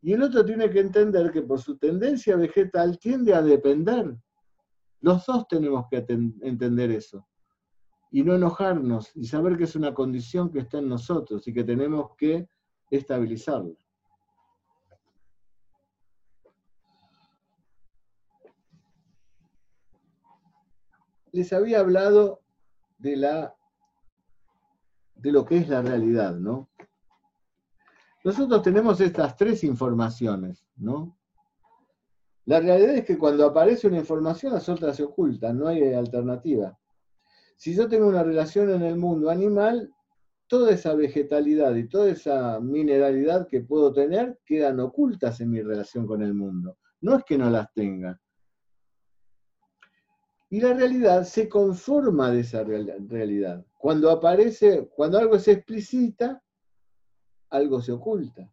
Y 0.00 0.14
el 0.14 0.22
otro 0.22 0.42
tiene 0.42 0.70
que 0.70 0.80
entender 0.80 1.30
que 1.30 1.42
por 1.42 1.60
su 1.60 1.76
tendencia 1.76 2.36
vegetal 2.36 2.98
tiende 2.98 3.34
a 3.34 3.42
depender. 3.42 4.16
Los 5.02 5.26
dos 5.26 5.46
tenemos 5.46 5.88
que 5.90 6.02
entender 6.40 6.90
eso 6.90 7.28
y 8.10 8.22
no 8.22 8.34
enojarnos 8.34 9.14
y 9.14 9.26
saber 9.26 9.58
que 9.58 9.64
es 9.64 9.76
una 9.76 9.92
condición 9.92 10.50
que 10.50 10.60
está 10.60 10.78
en 10.78 10.88
nosotros 10.88 11.46
y 11.46 11.52
que 11.52 11.64
tenemos 11.64 12.12
que 12.16 12.48
estabilizarla. 12.90 13.76
Les 21.32 21.52
había 21.52 21.80
hablado 21.80 22.42
de, 22.98 23.16
la, 23.16 23.54
de 25.14 25.32
lo 25.32 25.44
que 25.44 25.58
es 25.58 25.68
la 25.68 25.82
realidad, 25.82 26.36
¿no? 26.36 26.68
Nosotros 28.24 28.62
tenemos 28.62 29.00
estas 29.00 29.36
tres 29.36 29.64
informaciones, 29.64 30.64
¿no? 30.76 31.16
La 32.44 32.60
realidad 32.60 32.96
es 32.96 33.04
que 33.04 33.16
cuando 33.16 33.46
aparece 33.46 33.86
una 33.86 33.98
información, 33.98 34.52
las 34.52 34.68
otras 34.68 34.96
se 34.96 35.04
ocultan, 35.04 35.58
no 35.58 35.68
hay 35.68 35.94
alternativa. 35.94 36.76
Si 37.56 37.74
yo 37.74 37.88
tengo 37.88 38.08
una 38.08 38.22
relación 38.22 38.70
en 38.70 38.82
el 38.82 38.96
mundo 38.96 39.30
animal, 39.30 39.94
toda 40.46 40.72
esa 40.72 40.94
vegetalidad 40.94 41.74
y 41.76 41.88
toda 41.88 42.10
esa 42.10 42.58
mineralidad 42.60 43.46
que 43.46 43.60
puedo 43.60 43.92
tener 43.92 44.40
quedan 44.44 44.80
ocultas 44.80 45.40
en 45.40 45.50
mi 45.50 45.62
relación 45.62 46.06
con 46.06 46.22
el 46.22 46.34
mundo. 46.34 46.76
No 47.00 47.16
es 47.16 47.24
que 47.24 47.38
no 47.38 47.48
las 47.48 47.72
tenga. 47.72 48.20
Y 50.50 50.60
la 50.60 50.74
realidad 50.74 51.24
se 51.24 51.48
conforma 51.48 52.30
de 52.30 52.40
esa 52.40 52.64
realidad. 52.64 53.64
Cuando 53.78 54.10
aparece, 54.10 54.88
cuando 54.94 55.18
algo 55.18 55.38
se 55.38 55.52
explicita, 55.52 56.42
algo 57.50 57.80
se 57.80 57.92
oculta. 57.92 58.52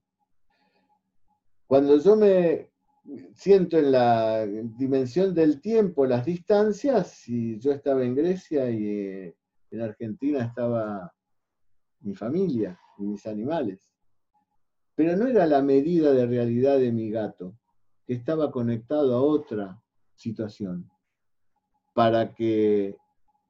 Cuando 1.66 1.98
yo 1.98 2.16
me 2.16 2.70
siento 3.34 3.78
en 3.78 3.92
la 3.92 4.46
dimensión 4.46 5.34
del 5.34 5.60
tiempo, 5.60 6.06
las 6.06 6.24
distancias, 6.24 7.10
si 7.12 7.58
yo 7.60 7.72
estaba 7.72 8.04
en 8.04 8.16
Grecia 8.16 8.70
y 8.70 8.86
eh, 8.86 9.36
en 9.72 9.82
Argentina 9.82 10.44
estaba 10.44 11.14
mi 12.02 12.14
familia 12.14 12.80
y 13.00 13.04
mis 13.04 13.26
animales. 13.26 13.90
Pero 14.96 15.16
no 15.16 15.28
era 15.28 15.46
la 15.46 15.62
medida 15.62 16.14
de 16.14 16.26
realidad 16.26 16.78
de 16.78 16.92
mi 16.92 17.10
gato, 17.10 17.58
que 18.06 18.14
estaba 18.14 18.52
conectado 18.52 19.16
a 19.16 19.22
otra 19.22 19.82
situación. 20.16 20.90
Para 21.98 22.36
que 22.36 22.96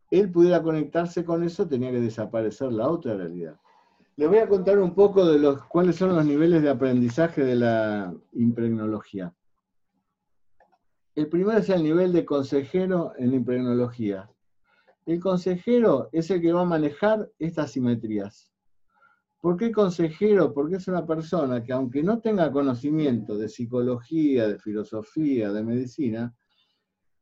él 0.10 0.32
pudiera 0.32 0.64
conectarse 0.64 1.26
con 1.26 1.44
eso 1.44 1.68
tenía 1.68 1.91
que 1.91 1.99
desaparecer 1.99 2.72
la 2.72 2.88
otra 2.88 3.18
realidad. 3.18 3.60
Les 4.15 4.30
voy 4.30 4.38
a 4.38 4.48
contar 4.48 4.80
un 4.80 4.95
poco 4.95 5.26
de 5.26 5.38
los, 5.38 5.65
cuáles 5.65 5.98
son 5.98 6.15
los 6.15 6.26
niveles 6.26 6.61
de 6.61 6.69
aprendizaje 6.69 7.44
de 7.44 7.56
la 7.57 8.15
impregnología. 8.32 9.36
El 11.14 11.28
primero 11.28 11.57
es 11.57 11.68
el 11.68 11.84
nivel 11.84 12.14
de 12.14 12.24
consejero 12.24 13.11
en 13.18 13.34
impregnología. 13.34 14.32
El 15.06 15.19
consejero 15.19 16.07
es 16.14 16.32
el 16.32 16.40
que 16.40 16.53
va 16.53 16.61
a 16.61 16.74
manejar 16.78 17.30
estas 17.40 17.74
simetrías. 17.74 18.49
¿Por 19.41 19.57
qué 19.57 19.74
consejero? 19.74 20.53
Porque 20.53 20.78
es 20.78 20.88
una 20.88 21.06
persona 21.06 21.61
que 21.65 21.74
aunque 21.74 22.02
no 22.02 22.22
tenga 22.22 22.49
conocimiento 22.49 23.38
de 23.38 23.49
psicología, 23.49 24.48
de 24.48 24.57
filosofía, 24.57 25.52
de 25.52 25.64
medicina, 25.65 26.34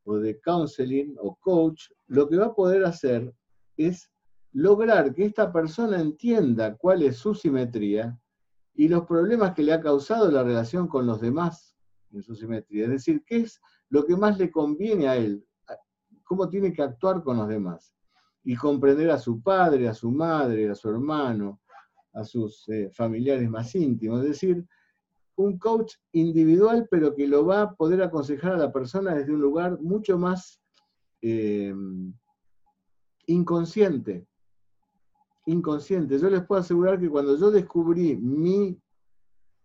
o 0.05 0.17
de 0.17 0.39
counseling 0.39 1.15
o 1.19 1.35
coach, 1.35 1.89
lo 2.07 2.29
que 2.29 2.37
va 2.37 2.47
a 2.47 2.55
poder 2.55 2.85
hacer 2.85 3.33
es 3.75 4.09
lograr 4.53 5.13
que 5.13 5.25
esta 5.25 5.51
persona 5.51 5.99
entienda 5.99 6.77
cuál 6.77 7.03
es 7.03 7.17
su 7.17 7.35
simetría 7.35 8.17
y 8.73 8.87
los 8.87 9.05
problemas 9.05 9.53
que 9.53 9.63
le 9.63 9.73
ha 9.73 9.81
causado 9.81 10.31
la 10.31 10.43
relación 10.43 10.87
con 10.87 11.05
los 11.05 11.19
demás 11.19 11.75
en 12.11 12.21
su 12.21 12.35
simetría. 12.35 12.85
Es 12.85 12.91
decir, 12.91 13.23
qué 13.25 13.37
es 13.37 13.61
lo 13.89 14.05
que 14.05 14.15
más 14.15 14.37
le 14.37 14.51
conviene 14.51 15.07
a 15.07 15.17
él, 15.17 15.45
cómo 16.23 16.49
tiene 16.49 16.71
que 16.73 16.81
actuar 16.81 17.23
con 17.23 17.37
los 17.37 17.47
demás. 17.47 17.93
Y 18.43 18.55
comprender 18.55 19.09
a 19.09 19.17
su 19.17 19.41
padre, 19.41 19.87
a 19.87 19.93
su 19.93 20.11
madre, 20.11 20.69
a 20.69 20.75
su 20.75 20.89
hermano, 20.89 21.61
a 22.13 22.23
sus 22.23 22.67
eh, 22.69 22.89
familiares 22.93 23.49
más 23.49 23.73
íntimos. 23.75 24.21
Es 24.21 24.29
decir, 24.29 24.65
un 25.35 25.57
coach 25.57 25.95
individual, 26.13 26.87
pero 26.89 27.15
que 27.15 27.27
lo 27.27 27.45
va 27.45 27.61
a 27.61 27.73
poder 27.73 28.01
aconsejar 28.01 28.53
a 28.53 28.57
la 28.57 28.71
persona 28.71 29.15
desde 29.15 29.33
un 29.33 29.41
lugar 29.41 29.79
mucho 29.81 30.17
más 30.17 30.61
eh, 31.21 31.73
inconsciente. 33.27 34.27
Inconsciente. 35.45 36.17
Yo 36.17 36.29
les 36.29 36.45
puedo 36.45 36.61
asegurar 36.61 36.99
que 36.99 37.09
cuando 37.09 37.37
yo 37.37 37.51
descubrí 37.51 38.15
mi 38.15 38.79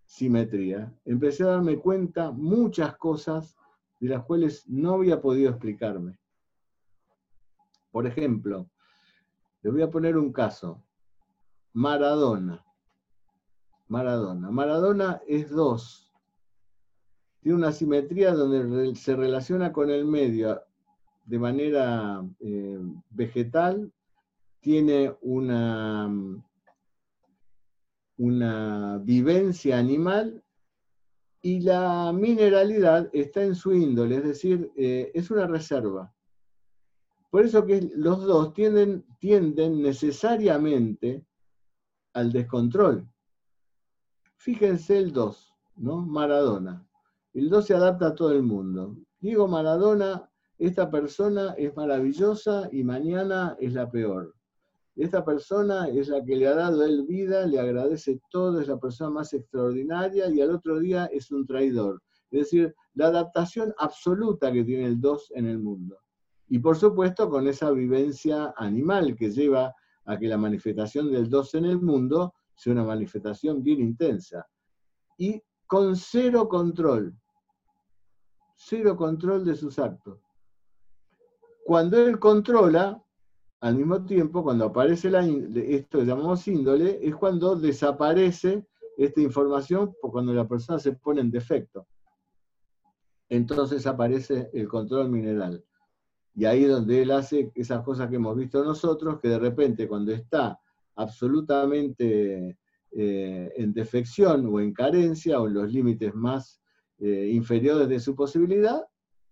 simetría, 0.04 0.92
empecé 1.04 1.44
a 1.44 1.48
darme 1.48 1.78
cuenta 1.78 2.32
muchas 2.32 2.96
cosas 2.96 3.56
de 4.00 4.08
las 4.08 4.24
cuales 4.24 4.68
no 4.68 4.94
había 4.94 5.20
podido 5.20 5.50
explicarme. 5.50 6.18
Por 7.90 8.06
ejemplo, 8.06 8.70
les 9.62 9.72
voy 9.72 9.82
a 9.82 9.90
poner 9.90 10.16
un 10.16 10.32
caso. 10.32 10.82
Maradona. 11.72 12.64
Maradona. 13.90 14.50
Maradona 14.52 15.20
es 15.26 15.50
dos. 15.50 16.12
Tiene 17.40 17.58
una 17.58 17.72
simetría 17.72 18.32
donde 18.32 18.94
se 18.94 19.16
relaciona 19.16 19.72
con 19.72 19.90
el 19.90 20.04
medio 20.04 20.62
de 21.24 21.38
manera 21.38 22.24
eh, 22.38 22.78
vegetal, 23.10 23.92
tiene 24.60 25.12
una, 25.22 26.08
vivencia 29.02 29.78
animal 29.78 30.44
y 31.42 31.60
la 31.60 32.12
mineralidad 32.12 33.10
está 33.12 33.42
en 33.42 33.56
su 33.56 33.72
índole, 33.72 34.16
es 34.16 34.24
decir, 34.24 34.70
eh, 34.76 35.10
es 35.14 35.30
una 35.30 35.46
reserva. 35.46 36.14
Por 37.30 37.44
eso 37.44 37.66
que 37.66 37.90
los 37.96 38.22
dos 38.24 38.52
tienden, 38.54 39.04
tienden 39.18 39.82
necesariamente 39.82 41.24
al 42.12 42.30
descontrol. 42.30 43.09
Fíjense 44.42 44.96
el 44.96 45.12
2, 45.12 45.54
¿no? 45.76 46.00
Maradona. 46.00 46.88
El 47.34 47.50
2 47.50 47.66
se 47.66 47.74
adapta 47.74 48.06
a 48.06 48.14
todo 48.14 48.32
el 48.32 48.42
mundo. 48.42 48.96
Digo 49.20 49.46
Maradona, 49.46 50.30
esta 50.56 50.90
persona 50.90 51.52
es 51.58 51.76
maravillosa 51.76 52.66
y 52.72 52.82
mañana 52.82 53.54
es 53.60 53.74
la 53.74 53.90
peor. 53.90 54.34
Esta 54.96 55.26
persona 55.26 55.90
es 55.90 56.08
la 56.08 56.24
que 56.24 56.36
le 56.36 56.46
ha 56.46 56.54
dado 56.54 56.86
él 56.86 57.04
vida, 57.06 57.46
le 57.46 57.60
agradece 57.60 58.18
todo, 58.30 58.62
es 58.62 58.68
la 58.68 58.78
persona 58.78 59.10
más 59.10 59.34
extraordinaria 59.34 60.30
y 60.30 60.40
al 60.40 60.52
otro 60.52 60.80
día 60.80 61.04
es 61.12 61.30
un 61.30 61.46
traidor. 61.46 62.02
Es 62.30 62.44
decir, 62.44 62.74
la 62.94 63.08
adaptación 63.08 63.74
absoluta 63.76 64.50
que 64.50 64.64
tiene 64.64 64.86
el 64.86 65.02
2 65.02 65.32
en 65.34 65.48
el 65.48 65.58
mundo. 65.58 65.98
Y 66.48 66.60
por 66.60 66.78
supuesto 66.78 67.28
con 67.28 67.46
esa 67.46 67.70
vivencia 67.72 68.54
animal 68.56 69.14
que 69.16 69.30
lleva 69.30 69.74
a 70.06 70.18
que 70.18 70.28
la 70.28 70.38
manifestación 70.38 71.12
del 71.12 71.28
2 71.28 71.56
en 71.56 71.66
el 71.66 71.78
mundo 71.82 72.32
sea 72.60 72.74
una 72.74 72.84
manifestación 72.84 73.62
bien 73.62 73.80
intensa. 73.80 74.46
Y 75.16 75.42
con 75.66 75.96
cero 75.96 76.46
control, 76.46 77.16
cero 78.54 78.94
control 78.98 79.46
de 79.46 79.56
sus 79.56 79.78
actos. 79.78 80.20
Cuando 81.64 81.96
él 81.96 82.18
controla, 82.18 83.02
al 83.62 83.76
mismo 83.76 84.04
tiempo, 84.04 84.42
cuando 84.42 84.66
aparece 84.66 85.08
la, 85.08 85.24
esto 85.24 86.00
que 86.00 86.04
llamamos 86.04 86.46
índole, 86.48 86.98
es 87.02 87.16
cuando 87.16 87.56
desaparece 87.56 88.66
esta 88.98 89.22
información 89.22 89.94
cuando 90.02 90.34
la 90.34 90.46
persona 90.46 90.78
se 90.78 90.92
pone 90.92 91.22
en 91.22 91.30
defecto. 91.30 91.86
Entonces 93.30 93.86
aparece 93.86 94.50
el 94.52 94.68
control 94.68 95.08
mineral. 95.08 95.64
Y 96.34 96.44
ahí 96.44 96.64
es 96.64 96.70
donde 96.70 97.00
él 97.00 97.10
hace 97.10 97.52
esas 97.54 97.82
cosas 97.82 98.10
que 98.10 98.16
hemos 98.16 98.36
visto 98.36 98.62
nosotros, 98.62 99.18
que 99.18 99.28
de 99.28 99.38
repente 99.38 99.88
cuando 99.88 100.12
está 100.12 100.60
absolutamente 100.96 102.58
eh, 102.92 103.52
en 103.56 103.72
defección 103.72 104.46
o 104.46 104.60
en 104.60 104.72
carencia 104.72 105.40
o 105.40 105.46
en 105.46 105.54
los 105.54 105.72
límites 105.72 106.14
más 106.14 106.60
eh, 106.98 107.30
inferiores 107.32 107.88
de 107.88 108.00
su 108.00 108.14
posibilidad, 108.14 108.82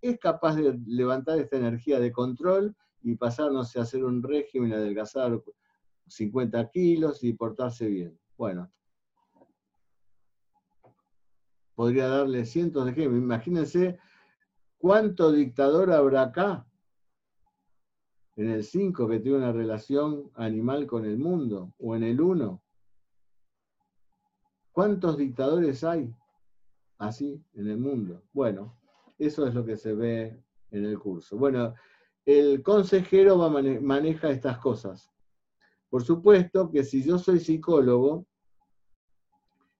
es 0.00 0.18
capaz 0.18 0.56
de 0.56 0.78
levantar 0.86 1.38
esta 1.38 1.56
energía 1.56 1.98
de 1.98 2.12
control 2.12 2.76
y 3.02 3.16
pasarnos 3.16 3.74
a 3.76 3.82
hacer 3.82 4.04
un 4.04 4.22
régimen, 4.22 4.72
adelgazar 4.72 5.42
50 6.06 6.70
kilos 6.70 7.24
y 7.24 7.32
portarse 7.32 7.86
bien. 7.86 8.18
Bueno, 8.36 8.70
podría 11.74 12.08
darle 12.08 12.44
cientos 12.44 12.84
de 12.84 12.92
ejemplos. 12.92 13.20
Imagínense 13.20 13.98
cuánto 14.78 15.32
dictador 15.32 15.92
habrá 15.92 16.22
acá 16.22 16.67
en 18.38 18.50
el 18.50 18.62
5 18.62 19.08
que 19.08 19.18
tiene 19.18 19.38
una 19.38 19.52
relación 19.52 20.30
animal 20.36 20.86
con 20.86 21.04
el 21.04 21.18
mundo, 21.18 21.74
o 21.80 21.96
en 21.96 22.04
el 22.04 22.20
1. 22.20 22.62
¿Cuántos 24.70 25.16
dictadores 25.18 25.82
hay 25.82 26.14
así 26.98 27.42
en 27.54 27.68
el 27.68 27.78
mundo? 27.78 28.22
Bueno, 28.32 28.78
eso 29.18 29.44
es 29.44 29.54
lo 29.54 29.64
que 29.64 29.76
se 29.76 29.92
ve 29.92 30.40
en 30.70 30.84
el 30.84 31.00
curso. 31.00 31.36
Bueno, 31.36 31.74
el 32.24 32.62
consejero 32.62 33.36
maneja 33.80 34.30
estas 34.30 34.58
cosas. 34.58 35.10
Por 35.90 36.04
supuesto 36.04 36.70
que 36.70 36.84
si 36.84 37.02
yo 37.02 37.18
soy 37.18 37.40
psicólogo 37.40 38.24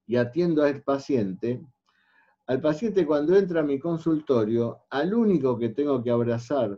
y 0.04 0.16
atiendo 0.16 0.64
al 0.64 0.82
paciente, 0.82 1.64
al 2.48 2.60
paciente 2.60 3.06
cuando 3.06 3.36
entra 3.36 3.60
a 3.60 3.64
mi 3.64 3.78
consultorio, 3.78 4.80
al 4.90 5.14
único 5.14 5.56
que 5.56 5.68
tengo 5.68 6.02
que 6.02 6.10
abrazar 6.10 6.76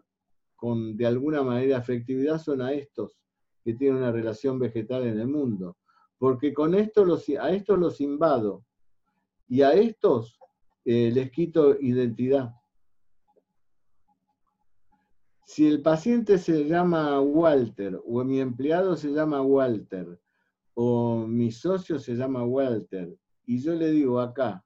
con 0.61 0.95
de 0.97 1.07
alguna 1.07 1.43
manera 1.43 1.79
afectividad 1.79 2.39
son 2.39 2.61
a 2.61 2.73
estos 2.73 3.19
que 3.65 3.73
tienen 3.73 3.97
una 3.97 4.13
relación 4.13 4.59
vegetal 4.59 5.07
en 5.07 5.19
el 5.19 5.27
mundo. 5.27 5.79
Porque 6.19 6.53
con 6.53 6.75
esto 6.75 7.07
a 7.41 7.51
estos 7.51 7.79
los 7.79 8.01
invado 8.03 8.63
y 9.49 9.63
a 9.63 9.73
estos 9.73 10.39
eh, 10.85 11.11
les 11.13 11.31
quito 11.31 11.81
identidad. 11.81 12.55
Si 15.47 15.67
el 15.67 15.83
paciente 15.83 16.37
se 16.39 16.67
llama 16.67 17.21
Walter, 17.21 17.99
o 18.07 18.23
mi 18.23 18.39
empleado 18.39 18.97
se 18.97 19.11
llama 19.11 19.41
Walter, 19.43 20.21
o 20.75 21.27
mi 21.27 21.51
socio 21.51 21.99
se 21.99 22.15
llama 22.15 22.45
Walter, 22.45 23.17
y 23.47 23.61
yo 23.61 23.75
le 23.75 23.91
digo 23.91 24.21
acá, 24.21 24.65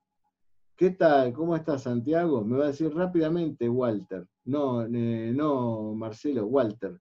¿qué 0.76 0.90
tal? 0.90 1.32
¿Cómo 1.32 1.56
está 1.56 1.78
Santiago? 1.78 2.44
Me 2.44 2.58
va 2.58 2.64
a 2.64 2.68
decir 2.68 2.92
rápidamente 2.92 3.68
Walter. 3.68 4.28
No, 4.46 4.86
no, 4.86 5.94
Marcelo, 5.94 6.46
Walter. 6.46 7.00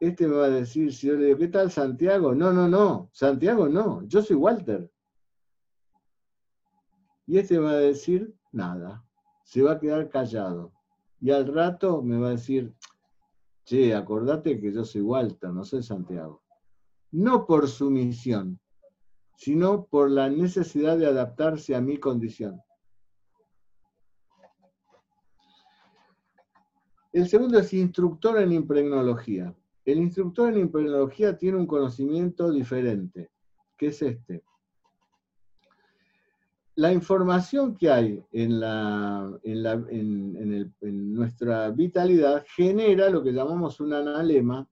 Este 0.00 0.26
me 0.28 0.36
va 0.36 0.46
a 0.46 0.50
decir, 0.50 0.92
si 0.92 1.06
yo 1.06 1.14
le 1.14 1.26
digo, 1.26 1.38
¿qué 1.38 1.48
tal 1.48 1.70
Santiago? 1.70 2.34
No, 2.34 2.52
no, 2.52 2.68
no, 2.68 3.08
Santiago 3.12 3.68
no, 3.68 4.02
yo 4.06 4.20
soy 4.20 4.36
Walter. 4.36 4.90
Y 7.26 7.38
este 7.38 7.58
me 7.58 7.66
va 7.66 7.70
a 7.72 7.76
decir, 7.76 8.34
nada, 8.52 9.02
se 9.44 9.62
va 9.62 9.72
a 9.72 9.80
quedar 9.80 10.10
callado. 10.10 10.72
Y 11.20 11.30
al 11.30 11.46
rato 11.46 12.02
me 12.02 12.18
va 12.18 12.28
a 12.28 12.32
decir, 12.32 12.74
che, 13.64 13.94
acordate 13.94 14.60
que 14.60 14.72
yo 14.72 14.84
soy 14.84 15.00
Walter, 15.00 15.50
no 15.50 15.64
soy 15.64 15.82
Santiago. 15.82 16.42
No 17.12 17.46
por 17.46 17.68
su 17.68 17.90
misión, 17.90 18.60
sino 19.36 19.86
por 19.86 20.10
la 20.10 20.28
necesidad 20.28 20.98
de 20.98 21.06
adaptarse 21.06 21.74
a 21.74 21.80
mi 21.80 21.96
condición. 21.96 22.60
El 27.14 27.28
segundo 27.28 27.60
es 27.60 27.72
instructor 27.72 28.40
en 28.40 28.50
impregnología. 28.50 29.54
El 29.84 29.98
instructor 29.98 30.52
en 30.52 30.58
impregnología 30.58 31.38
tiene 31.38 31.56
un 31.58 31.66
conocimiento 31.66 32.50
diferente, 32.50 33.30
que 33.78 33.86
es 33.86 34.02
este. 34.02 34.42
La 36.74 36.92
información 36.92 37.76
que 37.76 37.88
hay 37.88 38.20
en, 38.32 38.60
en 39.44 41.14
nuestra 41.14 41.70
vitalidad 41.70 42.44
genera 42.56 43.08
lo 43.10 43.22
que 43.22 43.32
llamamos 43.32 43.78
un 43.78 43.92
analema, 43.92 44.68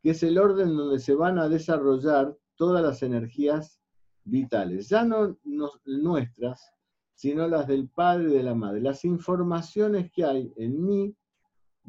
que 0.00 0.10
es 0.10 0.22
el 0.22 0.38
orden 0.38 0.76
donde 0.76 1.00
se 1.00 1.16
van 1.16 1.40
a 1.40 1.48
desarrollar 1.48 2.36
todas 2.54 2.84
las 2.84 3.02
energías 3.02 3.80
vitales, 4.22 4.88
ya 4.88 5.04
no 5.04 5.36
nuestras, 5.84 6.72
sino 7.14 7.48
las 7.48 7.66
del 7.66 7.88
padre 7.88 8.30
y 8.30 8.34
de 8.34 8.44
la 8.44 8.54
madre. 8.54 8.80
Las 8.80 9.04
informaciones 9.04 10.12
que 10.12 10.24
hay 10.24 10.52
en 10.56 10.86
mí, 10.86 11.16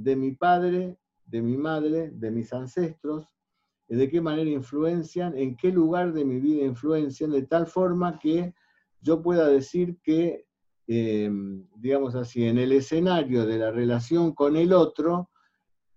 de 0.04 0.16
mi 0.16 0.32
padre, 0.32 0.98
de 1.26 1.42
mi 1.42 1.58
madre, 1.58 2.12
de 2.12 2.32
mis 2.32 2.52
ancestros, 2.54 3.28
de 3.88 4.10
qué 4.10 4.22
manera 4.22 4.50
influencian, 4.50 5.38
en 5.38 5.58
qué 5.58 5.70
lugar 5.72 6.14
de 6.14 6.24
mi 6.24 6.40
vida 6.40 6.64
influencian, 6.64 7.32
de 7.32 7.44
tal 7.44 7.68
forma 7.68 8.20
que 8.20 8.54
yo 9.02 9.22
pueda 9.22 9.48
decir 9.48 10.00
que, 10.02 10.46
em, 10.88 11.68
digamos 11.76 12.16
así, 12.16 12.46
en 12.46 12.58
el 12.58 12.72
escenario 12.72 13.46
de 13.46 13.58
la 13.58 13.72
relación 13.72 14.34
con 14.34 14.56
el 14.56 14.72
otro, 14.72 15.30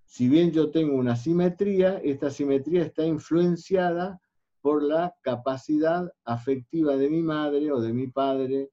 si 0.04 0.28
bien 0.28 0.50
yo 0.50 0.70
tengo 0.70 0.96
una 0.96 1.14
simetría, 1.14 1.98
esta 1.98 2.30
simetría 2.30 2.82
está 2.82 3.04
influenciada 3.04 4.20
por 4.60 4.82
la 4.82 5.14
capacidad 5.20 6.10
afectiva 6.24 6.96
de 6.96 7.10
mi 7.10 7.22
madre 7.22 7.70
o 7.70 7.80
de 7.80 7.92
mi 7.92 8.08
padre 8.08 8.70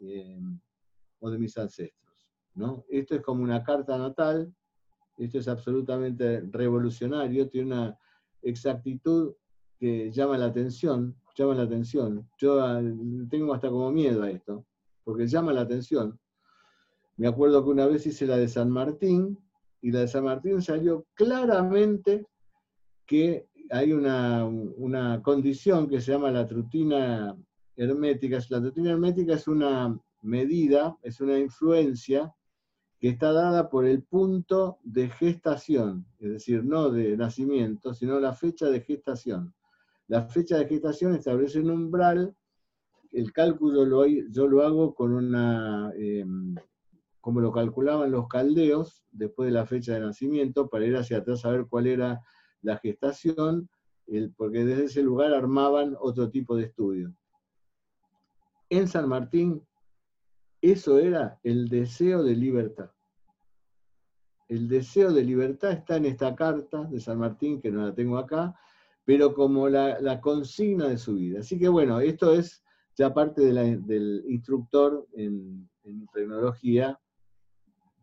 eh, 0.00 0.40
o 1.20 1.30
de 1.30 1.38
mis 1.38 1.56
ancestros. 1.56 2.28
¿no? 2.54 2.84
Esto 2.88 3.14
es 3.14 3.22
como 3.22 3.42
una 3.42 3.62
carta 3.62 3.96
natal, 3.96 4.52
esto 5.18 5.38
es 5.38 5.48
absolutamente 5.48 6.40
revolucionario, 6.50 7.48
tiene 7.48 7.74
una 7.74 7.98
exactitud 8.42 9.34
que 9.78 10.10
llama 10.10 10.38
la 10.38 10.46
atención, 10.46 11.16
llama 11.36 11.54
la 11.54 11.62
atención. 11.62 12.28
Yo 12.38 12.60
ah, 12.60 12.80
tengo 13.30 13.54
hasta 13.54 13.68
como 13.68 13.90
miedo 13.90 14.22
a 14.22 14.30
esto, 14.30 14.64
porque 15.04 15.26
llama 15.26 15.52
la 15.52 15.62
atención. 15.62 16.18
Me 17.16 17.26
acuerdo 17.26 17.64
que 17.64 17.70
una 17.70 17.86
vez 17.86 18.06
hice 18.06 18.26
la 18.26 18.36
de 18.36 18.48
San 18.48 18.70
Martín, 18.70 19.38
y 19.80 19.90
la 19.92 20.00
de 20.00 20.08
San 20.08 20.24
Martín 20.24 20.60
salió 20.60 21.06
claramente 21.14 22.26
que 23.06 23.48
hay 23.70 23.92
una, 23.92 25.20
condición 25.22 25.88
que 25.88 26.00
se 26.00 26.12
llama 26.12 26.30
la 26.30 26.46
trutina 26.46 27.36
hermética. 27.76 28.38
La 28.48 28.60
trutina 28.60 28.90
hermética 28.90 29.34
es 29.34 29.46
una 29.46 29.98
medida, 30.22 30.96
es 31.02 31.20
una 31.20 31.38
influencia 31.38 32.32
que 32.98 33.08
está 33.08 33.32
dada 33.32 33.70
por 33.70 33.86
el 33.86 34.02
punto 34.02 34.78
de 34.82 35.08
gestación, 35.08 36.06
es 36.18 36.30
decir, 36.30 36.64
no 36.64 36.90
de 36.90 37.16
nacimiento, 37.16 37.94
sino 37.94 38.18
la 38.18 38.32
fecha 38.32 38.66
de 38.66 38.80
gestación. 38.80 39.54
La 40.08 40.22
fecha 40.24 40.56
de 40.58 40.66
gestación 40.66 41.14
establece 41.14 41.60
un 41.60 41.70
umbral, 41.70 42.34
el 43.12 43.32
cálculo 43.32 43.84
lo, 43.84 44.06
yo 44.06 44.48
lo 44.48 44.62
hago 44.62 44.94
con 44.94 45.12
una, 45.12 45.92
em, 45.96 46.56
como 47.20 47.40
lo 47.40 47.52
calculaban 47.52 48.10
los 48.10 48.26
caldeos, 48.26 49.04
después 49.12 49.46
de 49.46 49.52
la 49.52 49.66
fecha 49.66 49.94
de 49.94 50.00
nacimiento, 50.00 50.68
para 50.68 50.86
ir 50.86 50.96
hacia 50.96 51.18
atrás 51.18 51.44
a 51.44 51.50
ver 51.50 51.66
cuál 51.68 51.86
era 51.86 52.20
la 52.62 52.78
gestación, 52.78 53.68
porque 54.36 54.64
desde 54.64 54.84
ese 54.84 55.02
lugar 55.02 55.34
armaban 55.34 55.94
otro 56.00 56.30
tipo 56.30 56.56
de 56.56 56.64
estudio. 56.64 57.14
En 58.70 58.88
San 58.88 59.08
Martín, 59.08 59.62
eso 60.60 60.98
era 60.98 61.38
el 61.42 61.68
deseo 61.68 62.22
de 62.22 62.34
libertad. 62.34 62.90
El 64.48 64.66
deseo 64.66 65.12
de 65.12 65.22
libertad 65.22 65.72
está 65.72 65.96
en 65.96 66.06
esta 66.06 66.34
carta 66.34 66.84
de 66.84 67.00
San 67.00 67.18
Martín, 67.18 67.60
que 67.60 67.70
no 67.70 67.84
la 67.84 67.94
tengo 67.94 68.16
acá, 68.16 68.58
pero 69.04 69.34
como 69.34 69.68
la, 69.68 70.20
consigna 70.20 70.88
de 70.88 70.98
su 70.98 71.14
vida. 71.14 71.40
Así 71.40 71.58
que 71.58 71.68
bueno, 71.68 72.00
esto 72.00 72.32
es 72.32 72.64
ya 72.96 73.12
parte 73.12 73.42
del 73.42 74.24
instructor 74.26 75.06
en, 75.12 75.68
tecnología, 76.12 76.98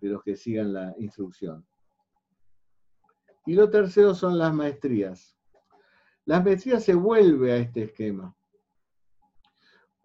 de 0.02 0.10
los 0.10 0.24
que 0.24 0.36
sigan 0.36 0.74
la 0.74 0.96
instrucción. 0.98 1.66
Y 3.46 3.54
lo 3.54 3.70
tercero 3.70 4.16
son 4.16 4.38
las 4.38 4.54
maestrías. 4.54 5.38
Las 6.26 6.44
maestrías 6.44 6.84
se 6.84 6.96
vuelve 6.96 7.52
a 7.52 7.58
este 7.58 7.84
esquema. 7.84 8.36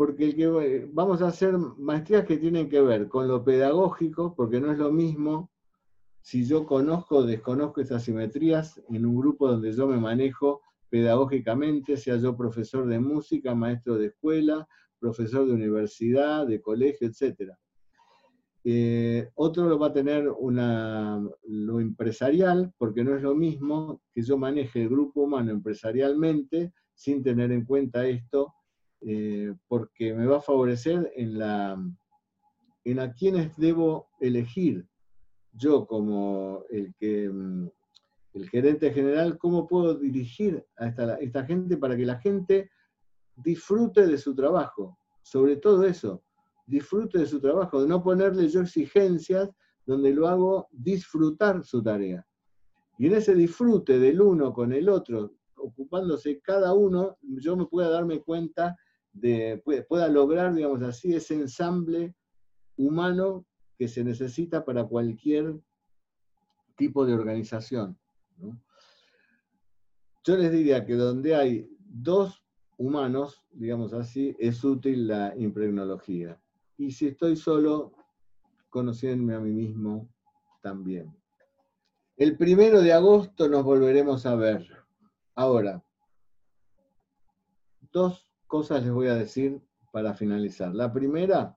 Porque 0.01 0.25
el 0.25 0.35
que, 0.35 0.89
vamos 0.95 1.21
a 1.21 1.27
hacer 1.27 1.59
maestrías 1.59 2.25
que 2.25 2.39
tienen 2.39 2.71
que 2.71 2.81
ver 2.81 3.07
con 3.07 3.29
lo 3.29 3.45
pedagógico, 3.45 4.35
porque 4.35 4.59
no 4.59 4.73
es 4.73 4.79
lo 4.79 4.91
mismo 4.91 5.51
si 6.23 6.47
yo 6.47 6.65
conozco 6.65 7.17
o 7.17 7.23
desconozco 7.23 7.83
esas 7.83 8.05
simetrías 8.05 8.81
en 8.89 9.05
un 9.05 9.15
grupo 9.21 9.47
donde 9.47 9.73
yo 9.73 9.87
me 9.87 9.99
manejo 9.99 10.63
pedagógicamente, 10.89 11.99
sea 11.99 12.17
yo 12.17 12.35
profesor 12.35 12.87
de 12.87 12.99
música, 12.99 13.55
maestro 13.55 13.99
de 13.99 14.07
escuela, 14.07 14.67
profesor 14.99 15.47
de 15.47 15.53
universidad, 15.53 16.47
de 16.47 16.63
colegio, 16.63 17.07
etcétera. 17.07 17.59
Eh, 18.65 19.29
otro 19.35 19.69
lo 19.69 19.79
va 19.79 19.89
a 19.89 19.93
tener 19.93 20.31
una, 20.31 21.23
lo 21.43 21.79
empresarial, 21.79 22.73
porque 22.79 23.05
no 23.05 23.15
es 23.17 23.23
lo 23.23 23.35
mismo 23.35 24.01
que 24.15 24.23
yo 24.23 24.39
maneje 24.39 24.81
el 24.81 24.89
grupo 24.89 25.21
humano 25.21 25.51
empresarialmente 25.51 26.73
sin 26.95 27.23
tener 27.23 27.53
en 27.53 27.67
cuenta 27.67 28.07
esto, 28.07 28.55
eh, 29.03 29.55
porque 29.69 30.15
me 30.15 30.27
va 30.27 30.39
a 30.39 30.43
favorecer 30.43 31.11
en, 31.17 31.39
la, 31.39 31.83
en 32.85 33.01
a 33.01 33.13
quienes 33.13 33.57
debo 33.57 34.09
elegir. 34.21 34.87
Yo 35.53 35.87
como 35.87 36.65
el, 36.71 36.95
que, 36.97 37.29
mm, 37.29 37.69
el 38.35 38.51
gerente 38.51 38.93
general, 38.93 39.39
¿cómo 39.39 39.67
puedo 39.67 39.95
dirigir 39.95 40.65
a 40.77 40.89
esta, 40.89 41.15
esta 41.17 41.45
gente 41.45 41.77
para 41.77 41.97
que 41.97 42.05
la 42.07 42.19
gente 42.21 42.71
disfrute 43.37 44.07
de 44.07 44.19
su 44.19 44.35
trabajo? 44.35 44.99
Sobre 45.23 45.57
todo 45.57 45.85
eso, 45.85 46.23
disfrute 46.67 47.19
de 47.19 47.27
su 47.27 47.41
trabajo, 47.41 47.83
de 47.83 47.89
no 47.89 48.03
ponerle 48.03 48.49
yo 48.49 48.61
exigencias 48.61 49.51
donde 49.87 50.13
lo 50.13 50.29
hago 50.29 50.69
disfrutar 50.71 51.65
su 51.65 51.83
tarea. 51.83 52.25
Y 52.99 53.07
en 53.07 53.15
ese 53.15 53.35
disfrute 53.35 53.99
del 53.99 54.21
uno 54.21 54.53
con 54.53 54.73
el 54.73 54.89
otro, 54.89 55.33
ocupándose 55.57 56.41
cada 56.41 56.75
uno, 56.75 57.17
yo 57.23 57.57
me 57.57 57.67
pueda 57.67 57.89
darme 57.89 58.21
cuenta 58.21 58.77
de, 59.13 59.63
pueda 59.89 60.09
lograr, 60.09 60.55
digamos 60.55 60.83
así, 60.83 61.15
ese 61.15 61.35
ensamble 61.35 62.15
humano 62.77 63.47
que 63.79 63.89
se 63.89 64.05
necesita 64.05 64.65
para 64.65 64.85
cualquier 64.85 65.59
tipo 66.77 67.05
de 67.05 67.15
organización. 67.15 67.99
Yo 70.25 70.37
les 70.37 70.53
diría 70.53 70.85
que 70.85 70.95
donde 70.95 71.35
hay 71.35 71.69
dos 71.79 72.45
humanos, 72.77 73.43
digamos 73.53 73.93
así, 73.93 74.37
es 74.39 74.63
útil 74.65 75.09
la 75.09 75.35
impregnología 75.37 76.41
y 76.81 76.91
si 76.93 77.09
estoy 77.09 77.37
solo, 77.37 77.93
conociéndome 78.71 79.35
a 79.35 79.41
mí 79.41 79.53
mismo 79.53 80.09
también. 80.63 81.15
El 82.17 82.39
primero 82.39 82.81
de 82.81 82.93
agosto 82.93 83.49
nos 83.49 83.65
volveremos 83.65 84.25
a 84.25 84.35
ver. 84.35 84.67
Ahora, 85.35 85.85
dos 87.93 88.30
cosas 88.51 88.83
les 88.83 88.93
voy 88.93 89.07
a 89.07 89.15
decir 89.15 89.63
para 89.93 90.13
finalizar. 90.13 90.75
La 90.75 90.93
primera, 90.93 91.57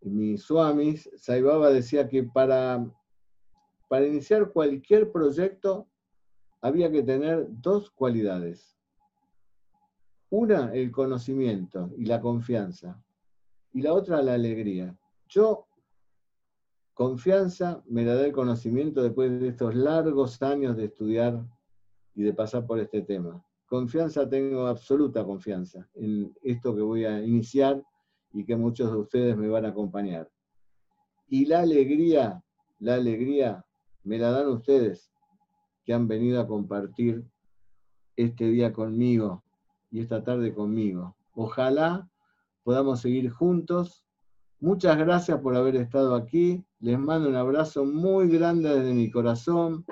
mi 0.00 0.38
Swamis, 0.38 1.10
Saibaba 1.16 1.70
decía 1.70 2.08
que 2.08 2.22
para, 2.22 2.90
para 3.88 4.06
iniciar 4.06 4.50
cualquier 4.52 5.12
proyecto 5.12 5.88
había 6.62 6.90
que 6.90 7.02
tener 7.02 7.46
dos 7.50 7.90
cualidades. 7.90 8.78
Una, 10.30 10.72
el 10.72 10.90
conocimiento 10.90 11.90
y 11.96 12.06
la 12.06 12.20
confianza 12.20 13.02
y 13.72 13.82
la 13.82 13.92
otra 13.92 14.22
la 14.22 14.34
alegría. 14.34 14.96
Yo 15.28 15.68
Confianza 16.98 17.80
me 17.86 18.02
la 18.02 18.16
da 18.16 18.26
el 18.26 18.32
conocimiento 18.32 19.04
después 19.04 19.40
de 19.40 19.46
estos 19.46 19.72
largos 19.72 20.42
años 20.42 20.76
de 20.76 20.86
estudiar 20.86 21.46
y 22.16 22.24
de 22.24 22.34
pasar 22.34 22.66
por 22.66 22.80
este 22.80 23.02
tema. 23.02 23.40
Confianza, 23.68 24.26
tengo 24.26 24.66
absoluta 24.66 25.22
confianza 25.24 25.86
en 25.94 26.34
esto 26.42 26.74
que 26.74 26.80
voy 26.80 27.04
a 27.04 27.22
iniciar 27.22 27.84
y 28.32 28.46
que 28.46 28.56
muchos 28.56 28.90
de 28.90 28.96
ustedes 28.96 29.36
me 29.36 29.48
van 29.48 29.66
a 29.66 29.68
acompañar. 29.68 30.30
Y 31.26 31.44
la 31.44 31.60
alegría, 31.60 32.42
la 32.78 32.94
alegría 32.94 33.62
me 34.04 34.16
la 34.16 34.30
dan 34.30 34.48
ustedes 34.48 35.12
que 35.84 35.92
han 35.92 36.08
venido 36.08 36.40
a 36.40 36.46
compartir 36.46 37.26
este 38.16 38.46
día 38.46 38.72
conmigo 38.72 39.44
y 39.90 40.00
esta 40.00 40.24
tarde 40.24 40.54
conmigo. 40.54 41.14
Ojalá 41.34 42.10
podamos 42.62 43.02
seguir 43.02 43.28
juntos. 43.28 44.02
Muchas 44.60 44.96
gracias 44.96 45.40
por 45.42 45.54
haber 45.54 45.76
estado 45.76 46.14
aquí. 46.14 46.64
Les 46.80 46.98
mando 46.98 47.28
un 47.28 47.36
abrazo 47.36 47.84
muy 47.84 48.30
grande 48.30 48.74
desde 48.74 48.94
mi 48.94 49.10
corazón. 49.10 49.84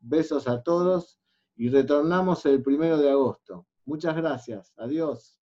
Besos 0.00 0.48
a 0.48 0.64
todos 0.64 1.20
y 1.56 1.68
retornamos 1.68 2.44
el 2.46 2.62
primero 2.62 2.98
de 2.98 3.10
agosto. 3.10 3.66
Muchas 3.84 4.16
gracias. 4.16 4.72
Adiós. 4.76 5.40